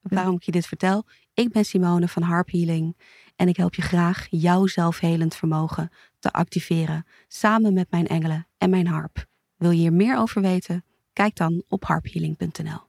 waarom 0.00 0.34
ik 0.34 0.42
je 0.42 0.52
dit 0.52 0.66
vertel. 0.66 1.04
Ik 1.34 1.48
ben 1.52 1.64
Simone 1.64 2.08
van 2.08 2.22
Harp 2.22 2.50
Healing 2.50 2.96
en 3.36 3.48
ik 3.48 3.56
help 3.56 3.74
je 3.74 3.82
graag 3.82 4.26
jouw 4.30 4.66
zelfhelend 4.66 5.34
vermogen 5.34 5.90
te 6.18 6.32
activeren 6.32 7.06
samen 7.28 7.72
met 7.72 7.90
mijn 7.90 8.06
engelen 8.06 8.46
en 8.58 8.70
mijn 8.70 8.86
harp. 8.86 9.26
Wil 9.56 9.70
je 9.70 9.78
hier 9.78 9.92
meer 9.92 10.18
over 10.18 10.42
weten? 10.42 10.84
Kijk 11.12 11.36
dan 11.36 11.62
op 11.68 11.84
harphealing.nl. 11.84 12.80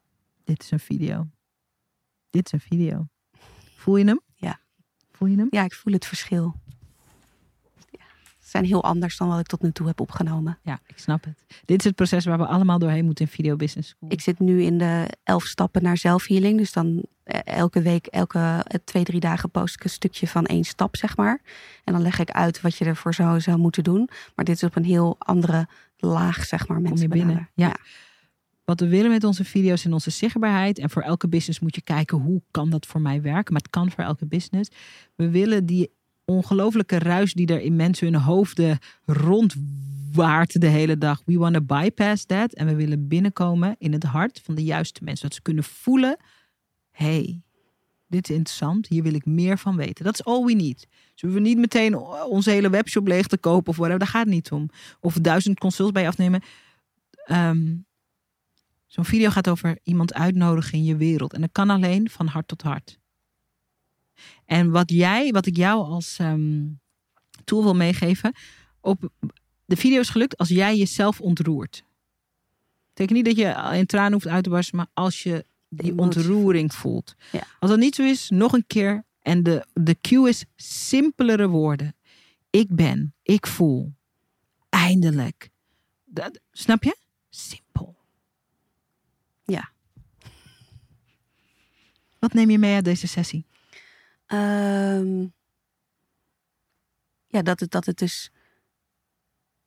Dit 0.44 0.64
is 0.64 0.72
een 0.72 0.80
video. 0.80 1.28
Dit 2.30 2.46
is 2.46 2.52
een 2.52 2.78
video. 2.78 3.08
Voel 3.78 3.98
je 3.98 4.06
hem? 4.06 4.22
Ja. 4.36 4.60
Voel 5.12 5.28
je 5.28 5.38
hem? 5.38 5.48
Ja, 5.50 5.64
ik 5.64 5.74
voel 5.74 5.94
het 5.94 6.06
verschil. 6.06 6.56
Ja, 7.92 8.06
ze 8.40 8.50
zijn 8.50 8.66
heel 8.66 8.84
anders 8.84 9.18
dan 9.18 9.28
wat 9.28 9.40
ik 9.40 9.48
tot 9.48 9.62
nu 9.62 9.72
toe 9.72 9.88
heb 9.88 10.00
opgenomen. 10.00 10.60
Ja, 10.64 10.80
ik 10.86 10.98
snap 10.98 11.24
het. 11.24 11.46
Dit 11.66 11.80
is 11.80 11.86
het 11.86 11.96
proces 11.96 12.26
waar 12.26 12.38
we 12.38 12.46
allemaal 12.46 12.80
doorheen 12.80 13.06
moeten 13.06 13.26
in 13.26 13.32
Video 13.32 13.56
Business 13.56 13.90
School. 13.90 14.12
Ik 14.12 14.22
zit 14.22 14.40
nu 14.40 14.64
in 14.64 14.78
de 14.78 15.08
elf 15.24 15.44
stappen 15.44 15.84
naar 15.84 15.98
zelfhealing. 15.98 16.58
Dus 16.58 16.72
dan 16.72 17.06
eh, 17.24 17.40
elke 17.44 17.82
week, 17.82 18.06
elke 18.06 18.64
eh, 18.68 18.80
twee, 18.84 19.04
drie 19.04 19.20
dagen 19.20 19.50
post 19.52 19.76
ik 19.76 19.84
een 19.84 19.90
stukje 19.90 20.28
van 20.28 20.46
één 20.46 20.64
stap, 20.64 20.96
zeg 20.96 21.18
maar. 21.18 21.42
En 21.84 21.94
dan 21.94 22.02
leg 22.02 22.20
ik 22.20 22.32
uit 22.32 22.62
wat 22.62 22.76
je 22.76 22.86
ervoor 22.86 23.14
zou, 23.14 23.42
zou 23.42 23.58
moeten 23.58 23.84
doen. 23.84 24.10
Maar 24.36 24.46
dit 24.46 24.56
is 24.56 24.64
op 24.64 24.76
een 24.76 24.86
heel 24.86 25.16
andere 25.20 25.68
laag, 25.98 26.46
zeg 26.46 26.68
maar. 26.68 26.82
Mensen 26.82 27.02
je 27.02 27.08
binnen. 27.08 27.50
Ja. 27.54 27.76
Wat 28.68 28.80
we 28.80 28.88
willen 28.88 29.12
met 29.12 29.24
onze 29.24 29.44
video's 29.44 29.86
en 29.86 29.94
onze 29.94 30.10
zichtbaarheid. 30.10 30.80
En 30.80 30.90
voor 30.90 31.02
elke 31.02 31.28
business 31.28 31.60
moet 31.60 31.76
je 31.76 31.82
kijken 31.82 32.18
hoe 32.18 32.42
kan 32.52 32.70
dat 32.70 32.86
voor 32.86 33.02
mij 33.02 33.22
werken. 33.22 33.54
Maar 33.54 33.62
het 33.62 33.70
kan 33.70 33.92
voor 33.92 34.04
elke 34.04 34.26
business. 34.26 34.72
We 35.16 35.30
willen 35.30 35.66
die 35.66 35.92
ongelofelijke 36.26 37.00
ruis 37.00 37.34
die 37.34 37.48
er 37.48 37.62
in 37.62 37.76
mensen 37.76 38.12
hun 38.12 38.22
hoofden 38.22 38.78
rondwaart 39.06 40.62
de 40.62 40.68
hele 40.68 40.98
dag. 40.98 41.22
We 41.26 41.38
want 41.38 41.54
to 41.54 41.62
bypass 41.62 42.26
that. 42.26 42.54
En 42.54 42.66
we 42.66 42.76
willen 42.76 43.08
binnenkomen 43.08 43.76
in 43.78 43.94
het 43.94 44.04
hart 44.04 44.42
van 44.44 44.56
de 44.56 44.64
juiste 44.64 45.04
mensen. 45.04 45.28
Dat 45.28 45.36
ze 45.36 45.42
kunnen 45.42 45.64
voelen. 45.64 46.18
hey, 46.92 47.42
dit 48.08 48.30
is 48.30 48.36
interessant. 48.36 48.88
Hier 48.88 49.04
wil 49.04 49.14
ik 49.14 49.26
meer 49.26 49.58
van 49.58 49.76
weten. 49.76 50.06
Dat 50.06 50.14
is 50.14 50.26
all 50.26 50.44
we 50.44 50.54
need. 50.54 50.80
Dus 50.80 51.22
we 51.22 51.28
hoeven 51.28 51.42
niet 51.42 51.58
meteen 51.58 51.96
onze 52.30 52.50
hele 52.50 52.70
webshop 52.70 53.08
leeg 53.08 53.28
te 53.28 53.38
kopen 53.38 53.70
of 53.70 53.76
whatever. 53.76 54.00
Daar 54.00 54.14
gaat 54.14 54.26
het 54.26 54.34
niet 54.34 54.52
om. 54.52 54.70
Of 55.00 55.14
duizend 55.14 55.60
consults 55.60 55.92
bij 55.92 56.02
je 56.02 56.08
afnemen. 56.08 56.42
Ehm, 57.26 57.76
Zo'n 58.88 59.06
video 59.06 59.30
gaat 59.30 59.50
over 59.50 59.80
iemand 59.84 60.14
uitnodigen 60.14 60.74
in 60.74 60.84
je 60.84 60.96
wereld. 60.96 61.34
En 61.34 61.42
dat 61.42 61.52
kan 61.52 61.70
alleen 61.70 62.10
van 62.10 62.28
hart 62.28 62.48
tot 62.48 62.62
hart. 62.62 63.00
En 64.46 64.72
wat 64.72 64.92
jij, 64.92 65.32
wat 65.32 65.46
ik 65.46 65.56
jou 65.56 65.86
als 65.86 66.18
ehm, 66.20 66.66
tool 67.44 67.64
wil 67.64 67.76
meegeven. 67.76 68.34
Op, 68.80 69.10
de 69.66 69.76
video 69.76 70.00
is 70.00 70.10
gelukt 70.10 70.38
als 70.38 70.50
jij 70.50 70.78
jezelf 70.78 71.22
ontroert. 71.22 71.84
Betekent 72.88 73.18
niet 73.18 73.26
dat 73.26 73.46
je 73.46 73.78
in 73.78 73.86
tranen 73.86 74.14
hoeft 74.14 74.28
uit 74.28 74.44
te 74.44 74.50
barsten, 74.50 74.78
maar 74.78 74.88
als 74.94 75.24
je 75.24 75.46
die 75.70 75.98
ontroering 75.98 76.74
voelt. 76.74 77.16
Ja. 77.32 77.44
Als 77.60 77.70
dat 77.70 77.80
niet 77.80 77.96
zo 77.96 78.04
is, 78.04 78.30
nog 78.30 78.54
een 78.54 78.68
keer. 78.68 79.06
En 79.22 79.44
de, 79.44 79.66
de 79.74 79.98
cue 80.02 80.30
is 80.30 80.46
simpelere 80.56 81.48
woorden. 81.48 81.96
Ik 82.50 82.76
ben, 82.76 83.14
ik 83.24 83.48
voel. 83.48 83.94
Eindelijk. 84.70 85.50
Dat, 86.06 86.40
snap 86.52 86.84
je? 86.84 86.98
Simpel. 87.30 87.98
Ja. 89.44 89.72
Wat 92.20 92.34
neem 92.34 92.50
je 92.50 92.58
mee 92.58 92.74
uit 92.76 92.86
deze 92.86 93.08
sessie? 93.08 93.46
Ehm, 94.26 95.26
ja, 97.28 97.42
dat 97.42 97.60
het, 97.60 97.72
dat 97.72 97.86
het 97.86 97.98
dus 97.98 98.32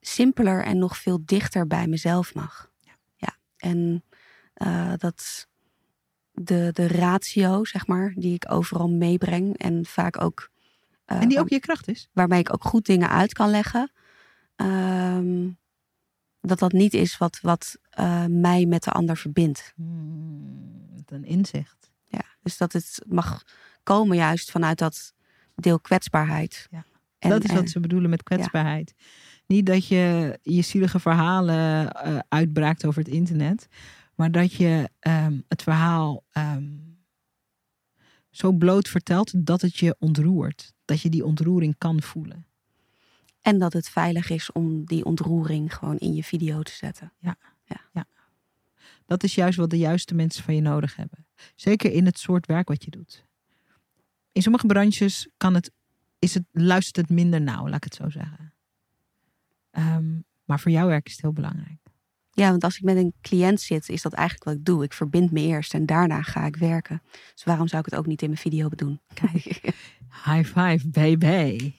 simpeler 0.01 0.65
en 0.65 0.79
nog 0.79 0.97
veel 0.99 1.19
dichter 1.25 1.67
bij 1.67 1.87
mezelf 1.87 2.35
mag. 2.35 2.71
Ja. 3.17 3.37
En 3.57 4.05
eh, 4.55 4.93
dat 4.97 5.49
de, 6.33 6.71
de 6.73 6.87
ratio, 6.89 7.65
zeg 7.65 7.87
maar, 7.87 8.13
die 8.17 8.35
ik 8.35 8.53
overal 8.53 8.89
meebreng 8.89 9.57
en 9.59 9.87
vaak 9.87 10.21
ook. 10.21 10.51
eh, 11.05 11.17
En 11.21 11.27
die 11.29 11.37
waar- 11.37 11.45
ook 11.45 11.51
je 11.51 11.61
kracht 11.61 11.89
is. 11.89 12.09
waarmee 12.13 12.41
ik 12.41 12.53
ook 12.53 12.65
goed 12.65 12.87
dingen 12.87 13.09
uit 13.09 13.33
kan 13.33 13.51
leggen. 13.51 13.93
ehm, 14.57 15.49
dat 16.41 16.59
dat 16.59 16.73
niet 16.73 16.95
is 16.95 17.19
wat, 17.19 17.39
wat 17.41 17.79
eh, 17.91 18.25
mij 18.27 18.67
met 18.67 18.83
de 18.85 18.91
ander 18.91 19.17
verbindt. 19.17 19.73
Hmm, 19.77 21.03
een 21.07 21.25
inzicht. 21.25 21.90
Ja, 22.59 22.67
dus 22.67 22.73
dat 22.73 22.73
het 22.73 23.05
mag 23.09 23.43
komen 23.83 24.17
juist 24.17 24.51
vanuit 24.51 24.79
dat 24.79 25.13
deel 25.55 25.81
kwetsbaarheid. 25.81 26.67
Ja. 26.71 26.85
En, 27.19 27.31
dat 27.31 27.45
is 27.45 27.51
en- 27.51 27.57
wat 27.57 27.69
ze 27.69 27.81
bedoelen 27.81 28.11
met 28.11 28.23
kwetsbaarheid. 28.23 28.95
Niet 29.47 29.67
dat 29.67 29.87
je 29.87 30.39
je 30.43 30.63
zielige 30.63 31.01
verhalen 31.01 31.91
eh, 31.93 32.19
uitbraakt 32.29 32.85
over 32.87 33.03
het 33.03 33.13
internet. 33.13 33.67
Maar 34.15 34.31
dat 34.31 34.53
je 34.53 34.91
ehm, 34.99 35.41
het 35.49 35.63
verhaal 35.63 36.25
ehm, 36.31 36.69
zo 38.31 38.53
bloot 38.53 38.89
vertelt 38.89 39.47
dat 39.47 39.61
het 39.61 39.77
je 39.77 39.97
ontroert. 39.99 40.73
Dat 40.85 41.01
je 41.01 41.09
die 41.09 41.25
ontroering 41.25 41.75
kan 41.79 42.03
voelen. 42.03 42.45
en 43.41 43.59
dat 43.59 43.73
het 43.73 43.89
veilig 43.89 44.31
is 44.31 44.53
om 44.53 44.85
die 44.85 45.05
ontroering 45.05 45.75
gewoon 45.75 45.99
in 45.99 46.15
je 46.15 46.25
video 46.25 46.63
te 46.63 46.73
zetten. 46.73 47.13
Dat 49.07 49.23
is 49.23 49.35
juist 49.35 49.59
wat 49.59 49.71
de 49.71 49.79
juiste 49.79 50.15
mensen 50.15 50.45
van 50.45 50.55
je 50.55 50.61
nodig 50.61 50.97
hebben. 50.97 51.27
Zeker 51.55 51.93
in 51.93 52.07
het 52.07 52.19
soort 52.19 52.47
werk 52.47 52.69
wat 52.69 52.85
je 52.85 52.91
doet. 52.91 53.25
In 54.33 54.43
sommige 54.43 54.67
branches 54.67 55.29
kan 55.37 55.55
het, 55.55 55.71
is 56.19 56.35
het, 56.35 56.45
luistert 56.53 56.97
het 56.97 57.09
minder 57.09 57.41
nauw, 57.41 57.69
laat 57.69 57.77
ik 57.77 57.85
het 57.85 57.95
zo 57.95 58.11
zeggen. 58.11 58.53
Ehm, 59.71 60.19
maar 60.45 60.61
voor 60.61 60.71
jouw 60.71 60.87
werk 60.87 61.07
is 61.07 61.13
het 61.13 61.21
heel 61.21 61.33
belangrijk. 61.33 61.79
Ja, 62.33 62.51
want 62.51 62.65
als 62.65 62.77
ik 62.77 62.83
met 62.83 62.97
een 62.97 63.13
cliënt 63.21 63.61
zit, 63.61 63.89
is 63.89 64.03
dat 64.03 64.13
eigenlijk 64.13 64.49
wat 64.49 64.55
ik 64.59 64.65
doe. 64.65 64.85
Ik 64.85 64.93
verbind 64.93 65.31
me 65.31 65.41
eerst 65.41 65.75
en 65.75 65.87
daarna 65.87 66.23
ga 66.23 66.47
ik 66.47 66.57
werken. 66.57 67.03
Dus 67.35 67.45
waarom 67.45 67.69
zou 67.69 67.83
ik 67.85 67.91
het 67.91 68.01
ook 68.01 68.07
niet 68.07 68.23
in 68.23 68.29
mijn 68.29 68.41
video 68.41 68.69
doen? 68.69 69.01
Kijk. 69.15 69.61
High 70.25 70.59
five, 70.59 70.89
baby. 70.89 71.73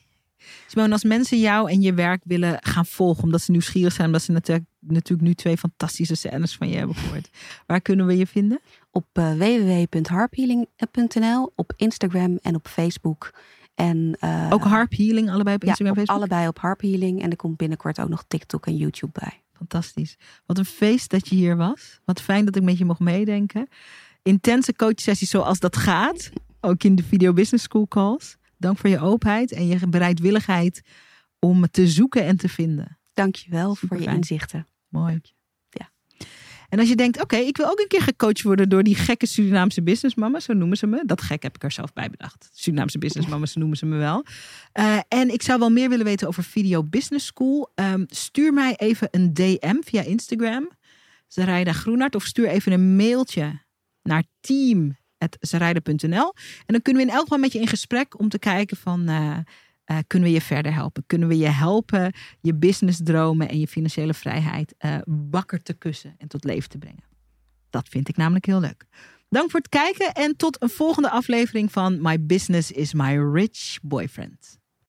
Simone, 0.67 0.91
als 0.91 1.03
mensen 1.03 1.39
jou 1.39 1.71
en 1.71 1.81
je 1.81 1.93
werk 1.93 2.21
willen 2.25 2.57
gaan 2.61 2.85
volgen, 2.85 3.23
omdat 3.23 3.41
ze 3.41 3.51
nieuwsgierig 3.51 3.93
zijn, 3.93 4.07
omdat 4.07 4.21
ze 4.21 4.31
natuurlijk, 4.31 4.67
natuurlijk 4.79 5.27
nu 5.27 5.33
twee 5.33 5.57
fantastische 5.57 6.15
scènes 6.15 6.55
van 6.55 6.69
je 6.69 6.77
hebben 6.77 6.95
gehoord. 6.95 7.29
Waar 7.65 7.81
kunnen 7.81 8.05
we 8.05 8.17
je 8.17 8.27
vinden? 8.27 8.59
Op 8.91 9.05
uh, 9.13 9.33
www.harphealing.nl, 9.33 11.51
op 11.55 11.73
Instagram 11.75 12.39
en 12.41 12.55
op 12.55 12.67
Facebook. 12.67 13.33
En, 13.75 14.17
uh, 14.23 14.47
Ook 14.49 14.63
Harp 14.63 14.97
Healing, 14.97 15.29
allebei 15.29 15.55
op 15.55 15.63
Instagram 15.63 15.95
en 15.95 16.01
op 16.01 16.07
Facebook? 16.07 16.17
allebei 16.17 16.47
op 16.47 16.59
Harp 16.59 16.81
Healing. 16.81 17.21
En 17.21 17.29
er 17.29 17.35
komt 17.35 17.57
binnenkort 17.57 17.99
ook 17.99 18.09
nog 18.09 18.23
TikTok 18.27 18.65
en 18.65 18.77
YouTube 18.77 19.19
bij. 19.19 19.41
Fantastisch. 19.53 20.17
Wat 20.45 20.57
een 20.57 20.65
feest 20.65 21.09
dat 21.09 21.27
je 21.27 21.35
hier 21.35 21.57
was. 21.57 21.99
Wat 22.05 22.21
fijn 22.21 22.45
dat 22.45 22.55
ik 22.55 22.63
met 22.63 22.77
je 22.77 22.85
mocht 22.85 22.99
meedenken. 22.99 23.67
Intense 24.21 24.75
coachsessies 24.75 25.29
zoals 25.29 25.59
dat 25.59 25.77
gaat. 25.77 26.29
Ook 26.59 26.83
in 26.83 26.95
de 26.95 27.03
Video 27.03 27.33
Business 27.33 27.63
School 27.63 27.87
calls. 27.87 28.37
Dank 28.57 28.77
voor 28.77 28.89
je 28.89 28.99
openheid 28.99 29.51
en 29.51 29.67
je 29.67 29.87
bereidwilligheid 29.87 30.81
om 31.39 31.67
te 31.71 31.87
zoeken 31.87 32.25
en 32.25 32.37
te 32.37 32.49
vinden. 32.49 32.97
Dank 33.13 33.35
je 33.35 33.49
wel 33.49 33.75
voor 33.75 34.01
je 34.01 34.05
inzichten. 34.05 34.67
Mooi. 34.87 35.21
En 36.71 36.79
als 36.79 36.89
je 36.89 36.95
denkt, 36.95 37.21
oké, 37.21 37.35
ik 37.35 37.57
wil 37.57 37.65
ook 37.69 37.79
een 37.79 37.87
keer 37.87 38.01
gecoacht 38.01 38.41
worden 38.41 38.69
door 38.69 38.83
die 38.83 38.95
gekke 38.95 39.25
Surinaamse 39.25 39.81
businessmama, 39.83 40.39
zo 40.39 40.53
noemen 40.53 40.77
ze 40.77 40.87
me. 40.87 41.03
Dat 41.05 41.21
gek 41.21 41.43
heb 41.43 41.55
ik 41.55 41.63
er 41.63 41.71
zelf 41.71 41.93
bij 41.93 42.09
bedacht. 42.09 42.49
Surinaamse 42.53 42.97
businessmama, 42.97 43.45
zo 43.45 43.59
noemen 43.59 43.77
ze 43.77 43.85
me 43.85 43.97
wel. 43.97 44.25
Eh, 44.71 44.99
en 45.07 45.33
ik 45.33 45.41
zou 45.41 45.59
wel 45.59 45.69
meer 45.69 45.89
willen 45.89 46.05
weten 46.05 46.27
over 46.27 46.43
Video 46.43 46.83
Business 46.83 47.25
School. 47.25 47.71
Ehm, 47.75 48.03
stuur 48.07 48.53
mij 48.53 48.75
even 48.75 49.07
een 49.11 49.33
DM 49.33 49.75
via 49.81 50.01
Instagram, 50.01 50.69
Zaraida 51.27 51.73
Groenart, 51.73 52.15
of 52.15 52.23
stuur 52.25 52.47
even 52.47 52.71
een 52.71 52.95
mailtje 52.95 53.61
naar 54.01 54.23
team.zaraida.nl. 54.39 56.33
En 56.65 56.73
dan 56.73 56.81
kunnen 56.81 57.01
we 57.01 57.07
in 57.07 57.13
elk 57.13 57.23
geval 57.23 57.37
met 57.37 57.51
je 57.53 57.59
in 57.59 57.67
gesprek 57.67 58.19
om 58.19 58.29
te 58.29 58.39
kijken 58.39 58.77
van... 58.77 59.07
eh, 59.07 59.37
eh, 59.91 59.97
kunnen 60.07 60.29
we 60.29 60.33
je 60.33 60.41
verder 60.41 60.73
helpen? 60.73 61.03
Kunnen 61.07 61.27
we 61.27 61.37
je 61.37 61.49
helpen 61.49 62.13
je 62.41 62.55
businessdromen 62.55 63.49
en 63.49 63.59
je 63.59 63.67
financiële 63.67 64.13
vrijheid 64.13 64.75
eh, 64.77 64.97
wakker 65.05 65.63
te 65.63 65.73
kussen 65.73 66.15
en 66.17 66.27
tot 66.27 66.43
leven 66.43 66.69
te 66.69 66.77
brengen? 66.77 67.03
Dat 67.69 67.87
vind 67.89 68.09
ik 68.09 68.17
namelijk 68.17 68.45
heel 68.45 68.59
leuk. 68.59 68.85
Dank 69.29 69.51
voor 69.51 69.59
het 69.59 69.69
kijken 69.69 70.13
en 70.13 70.35
tot 70.35 70.61
een 70.61 70.69
volgende 70.69 71.09
aflevering 71.09 71.71
van 71.71 72.01
My 72.01 72.25
Business 72.25 72.71
is 72.71 72.93
My 72.93 73.17
Rich 73.17 73.77
Boyfriend. 73.81 74.60